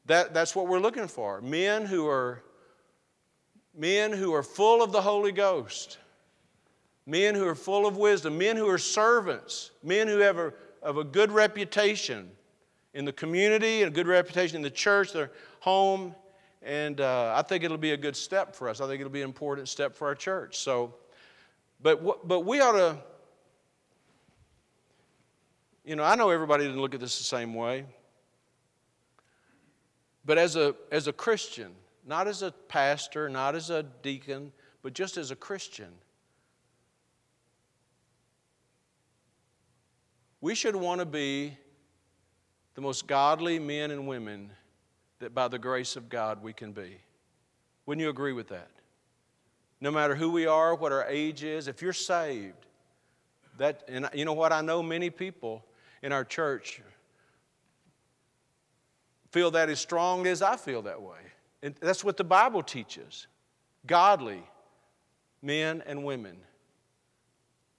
that, 0.08 0.34
that's 0.34 0.58
what 0.58 0.68
we're 0.68 0.80
looking 0.80 1.08
for 1.08 1.40
men 1.42 1.86
who 1.86 2.06
are 2.08 2.44
men 3.74 4.12
who 4.12 4.34
are 4.34 4.44
full 4.44 4.84
of 4.84 4.92
the 4.92 5.02
Holy 5.02 5.32
Ghost 5.32 6.00
men 7.08 7.34
who 7.34 7.48
are 7.48 7.56
full 7.56 7.88
of 7.88 7.96
wisdom, 7.98 8.38
men 8.38 8.58
who 8.58 8.68
are 8.68 8.78
servants, 8.78 9.72
men 9.82 10.08
who 10.08 10.18
have 10.20 10.38
a, 10.38 10.54
have 10.84 10.98
a 10.98 11.04
good 11.06 11.32
reputation 11.32 12.30
in 12.94 13.06
the 13.06 13.14
community 13.14 13.82
and 13.82 13.92
a 13.92 13.96
good 13.96 14.08
reputation 14.08 14.58
in 14.58 14.62
the 14.62 14.70
church, 14.70 15.14
their 15.14 15.32
home. 15.62 16.14
And 16.62 17.00
uh, 17.00 17.34
I 17.36 17.44
think 17.44 17.64
it'll 17.64 17.78
be 17.78 17.94
a 17.94 17.98
good 17.98 18.16
step 18.16 18.54
for 18.54 18.68
us. 18.68 18.82
I 18.82 18.88
think 18.88 19.00
it'll 19.00 19.12
be 19.12 19.22
an 19.22 19.28
important 19.28 19.70
step 19.70 19.96
for 19.96 20.08
our 20.08 20.16
church. 20.16 20.58
So, 20.58 20.96
but, 21.82 22.28
but 22.28 22.42
we 22.42 22.60
ought 22.60 22.74
to, 22.74 22.98
you 25.86 25.96
know, 25.96 26.04
I 26.04 26.16
know 26.16 26.30
everybody 26.30 26.66
didn't 26.66 26.82
look 26.82 26.94
at 26.94 27.00
this 27.00 27.18
the 27.18 27.24
same 27.24 27.54
way. 27.54 27.86
But 30.26 30.38
as 30.38 30.58
a, 30.58 30.76
as 30.92 31.08
a 31.08 31.14
Christian, 31.14 31.72
not 32.06 32.28
as 32.28 32.42
a 32.42 32.52
pastor, 32.52 33.30
not 33.30 33.56
as 33.56 33.70
a 33.70 33.84
deacon, 33.84 34.52
but 34.82 34.92
just 34.92 35.16
as 35.16 35.32
a 35.32 35.38
Christian, 35.38 35.88
We 40.42 40.56
should 40.56 40.76
want 40.76 41.00
to 41.00 41.06
be 41.06 41.58
the 42.76 42.82
most 42.82 43.08
godly 43.08 43.60
men 43.60 43.92
and 43.92 44.08
women 44.08 44.52
that 45.20 45.34
by 45.34 45.48
the 45.48 45.58
grace 45.58 45.96
of 45.96 46.10
God 46.10 46.44
we 46.44 46.54
can 46.54 46.74
be. 46.74 46.98
Wouldn't 47.86 48.04
you 48.04 48.10
agree 48.10 48.34
with 48.34 48.50
that? 48.50 48.70
No 49.82 49.92
matter 49.92 50.16
who 50.16 50.32
we 50.32 50.46
are, 50.46 50.76
what 50.76 50.92
our 50.92 51.06
age 51.06 51.44
is, 51.44 51.68
if 51.68 51.82
you're 51.82 51.94
saved, 51.94 52.66
that, 53.58 53.84
and 53.88 54.10
you 54.14 54.26
know 54.26 54.34
what? 54.34 54.52
I 54.54 54.62
know 54.62 54.84
many 54.84 55.10
people 55.10 55.64
in 56.04 56.12
our 56.12 56.24
church 56.24 56.82
feel 59.32 59.52
that 59.52 59.70
as 59.70 59.80
strongly 59.80 60.30
as 60.30 60.42
I 60.42 60.56
feel 60.56 60.84
that 60.84 61.02
way. 61.02 61.18
And 61.64 61.76
that's 61.82 62.04
what 62.04 62.18
the 62.18 62.24
Bible 62.24 62.62
teaches 62.62 63.28
godly 63.86 64.44
men 65.42 65.82
and 65.86 66.04
women. 66.04 66.38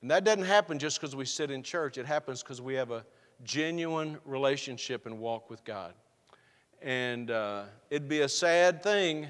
And 0.01 0.11
that 0.11 0.25
doesn't 0.25 0.45
happen 0.45 0.79
just 0.79 1.01
because 1.01 1.17
we 1.17 1.25
sit 1.25 1.51
in 1.51 1.63
church, 1.63 1.99
it 1.99 2.07
happens 2.07 2.43
because 2.43 2.61
we 2.61 2.75
have 2.75 2.91
a 2.91 3.05
genuine 3.45 4.19
relationship 4.25 5.07
and 5.07 5.19
walk 5.19 5.51
with 5.51 5.65
God. 5.65 5.95
And 6.81 7.31
uh, 7.31 7.65
it'd 7.91 8.09
be 8.09 8.21
a 8.21 8.29
sad 8.29 8.83
thing 8.83 9.27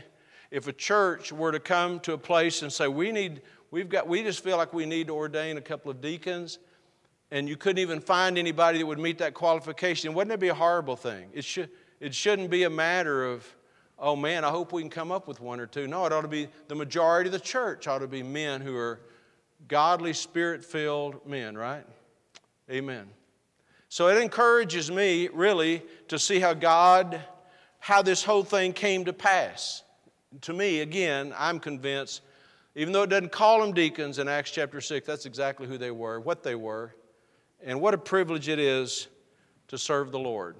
if 0.50 0.66
a 0.66 0.72
church 0.72 1.32
were 1.32 1.52
to 1.52 1.60
come 1.60 2.00
to 2.00 2.12
a 2.12 2.18
place 2.18 2.62
and 2.62 2.72
say, 2.72 2.88
we 2.88 3.12
need, 3.12 3.42
we've 3.70 3.88
got, 3.88 4.06
we 4.06 4.22
just 4.22 4.42
feel 4.42 4.56
like 4.56 4.72
we 4.72 4.86
need 4.86 5.06
to 5.08 5.14
ordain 5.14 5.56
a 5.56 5.60
couple 5.60 5.90
of 5.90 6.00
deacons, 6.00 6.58
and 7.30 7.48
you 7.48 7.56
couldn't 7.56 7.78
even 7.78 8.00
find 8.00 8.38
anybody 8.38 8.78
that 8.78 8.86
would 8.86 8.98
meet 8.98 9.18
that 9.18 9.34
qualification. 9.34 10.14
Wouldn't 10.14 10.32
it 10.32 10.40
be 10.40 10.48
a 10.48 10.54
horrible 10.54 10.96
thing? 10.96 11.28
It 11.32 11.44
should, 11.44 11.70
it 12.00 12.14
shouldn't 12.14 12.50
be 12.50 12.64
a 12.64 12.70
matter 12.70 13.26
of, 13.26 13.46
oh 13.98 14.16
man, 14.16 14.44
I 14.44 14.48
hope 14.48 14.72
we 14.72 14.80
can 14.80 14.90
come 14.90 15.12
up 15.12 15.28
with 15.28 15.40
one 15.40 15.60
or 15.60 15.66
two. 15.66 15.86
No, 15.86 16.06
it 16.06 16.12
ought 16.12 16.22
to 16.22 16.28
be 16.28 16.48
the 16.68 16.74
majority 16.74 17.28
of 17.28 17.32
the 17.32 17.40
church 17.40 17.86
ought 17.86 17.98
to 17.98 18.06
be 18.06 18.22
men 18.22 18.60
who 18.62 18.76
are 18.76 19.00
godly, 19.66 20.12
spirit 20.12 20.64
filled 20.64 21.26
men, 21.26 21.56
right? 21.56 21.84
Amen. 22.70 23.08
So 23.88 24.08
it 24.08 24.18
encourages 24.18 24.90
me 24.90 25.28
really 25.28 25.82
to 26.08 26.18
see 26.18 26.38
how 26.38 26.54
God, 26.54 27.20
how 27.80 28.02
this 28.02 28.22
whole 28.22 28.44
thing 28.44 28.72
came 28.72 29.06
to 29.06 29.12
pass. 29.12 29.82
To 30.42 30.52
me, 30.52 30.80
again, 30.80 31.34
I'm 31.36 31.58
convinced, 31.58 32.20
even 32.74 32.92
though 32.92 33.02
it 33.02 33.10
doesn't 33.10 33.32
call 33.32 33.60
them 33.60 33.72
deacons 33.72 34.18
in 34.18 34.28
Acts 34.28 34.50
chapter 34.50 34.80
6, 34.80 35.06
that's 35.06 35.24
exactly 35.24 35.66
who 35.66 35.78
they 35.78 35.90
were, 35.90 36.20
what 36.20 36.42
they 36.42 36.54
were, 36.54 36.94
and 37.64 37.80
what 37.80 37.94
a 37.94 37.98
privilege 37.98 38.48
it 38.48 38.58
is 38.58 39.08
to 39.68 39.78
serve 39.78 40.12
the 40.12 40.18
Lord. 40.18 40.56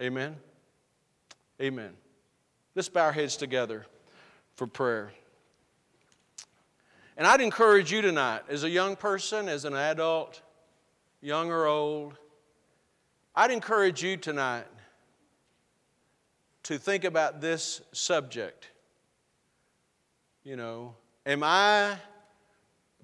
Amen. 0.00 0.36
Amen. 1.60 1.90
Let's 2.74 2.88
bow 2.88 3.06
our 3.06 3.12
heads 3.12 3.36
together 3.36 3.86
for 4.54 4.66
prayer. 4.66 5.12
And 7.16 7.26
I'd 7.26 7.40
encourage 7.40 7.92
you 7.92 8.00
tonight, 8.00 8.42
as 8.48 8.64
a 8.64 8.70
young 8.70 8.96
person, 8.96 9.48
as 9.48 9.64
an 9.64 9.74
adult, 9.74 10.40
young 11.20 11.50
or 11.50 11.66
old, 11.66 12.18
I'd 13.34 13.50
encourage 13.50 14.02
you 14.02 14.16
tonight 14.16 14.66
to 16.64 16.78
think 16.78 17.04
about 17.04 17.40
this 17.40 17.82
subject. 17.92 18.68
You 20.44 20.56
know, 20.56 20.94
am 21.26 21.42
I 21.42 21.96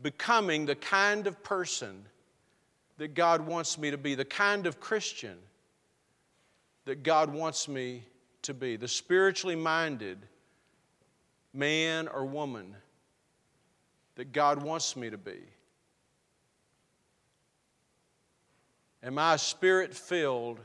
becoming 0.02 0.66
the 0.66 0.74
kind 0.74 1.26
of 1.26 1.42
person 1.42 2.04
that 2.98 3.14
God 3.14 3.40
wants 3.40 3.78
me 3.78 3.90
to 3.90 3.98
be, 3.98 4.14
the 4.14 4.24
kind 4.24 4.66
of 4.66 4.80
Christian 4.80 5.36
that 6.84 7.02
God 7.02 7.32
wants 7.32 7.68
me 7.68 8.04
to 8.42 8.54
be, 8.54 8.76
the 8.76 8.88
spiritually 8.88 9.56
minded 9.56 10.18
man 11.52 12.08
or 12.08 12.24
woman 12.24 12.74
that 14.18 14.32
God 14.32 14.64
wants 14.64 14.96
me 14.96 15.08
to 15.10 15.16
be? 15.16 15.38
Am 19.00 19.16
I 19.16 19.34
a 19.34 19.38
spirit 19.38 19.94
filled 19.94 20.58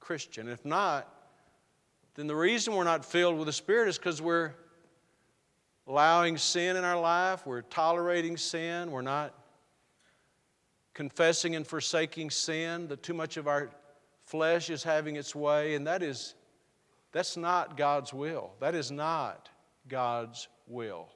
Christian? 0.00 0.48
If 0.48 0.64
not, 0.64 1.06
then 2.14 2.26
the 2.26 2.34
reason 2.34 2.74
we're 2.74 2.84
not 2.84 3.04
filled 3.04 3.36
with 3.36 3.44
the 3.44 3.52
Spirit 3.52 3.90
is 3.90 3.98
because 3.98 4.22
we're 4.22 4.54
allowing 5.86 6.38
sin 6.38 6.76
in 6.76 6.84
our 6.84 6.98
life, 6.98 7.46
we're 7.46 7.60
tolerating 7.60 8.38
sin, 8.38 8.90
we're 8.90 9.02
not 9.02 9.34
confessing 10.94 11.56
and 11.56 11.66
forsaking 11.66 12.30
sin, 12.30 12.88
that 12.88 13.02
too 13.02 13.14
much 13.14 13.36
of 13.36 13.46
our 13.46 13.68
flesh 14.24 14.70
is 14.70 14.82
having 14.82 15.16
its 15.16 15.34
way, 15.34 15.74
and 15.74 15.86
that 15.86 16.02
is 16.02 16.34
that's 17.12 17.36
not 17.36 17.76
God's 17.76 18.14
will. 18.14 18.52
That 18.60 18.74
is 18.74 18.90
not 18.90 19.50
God's 19.88 20.48
will. 20.66 21.10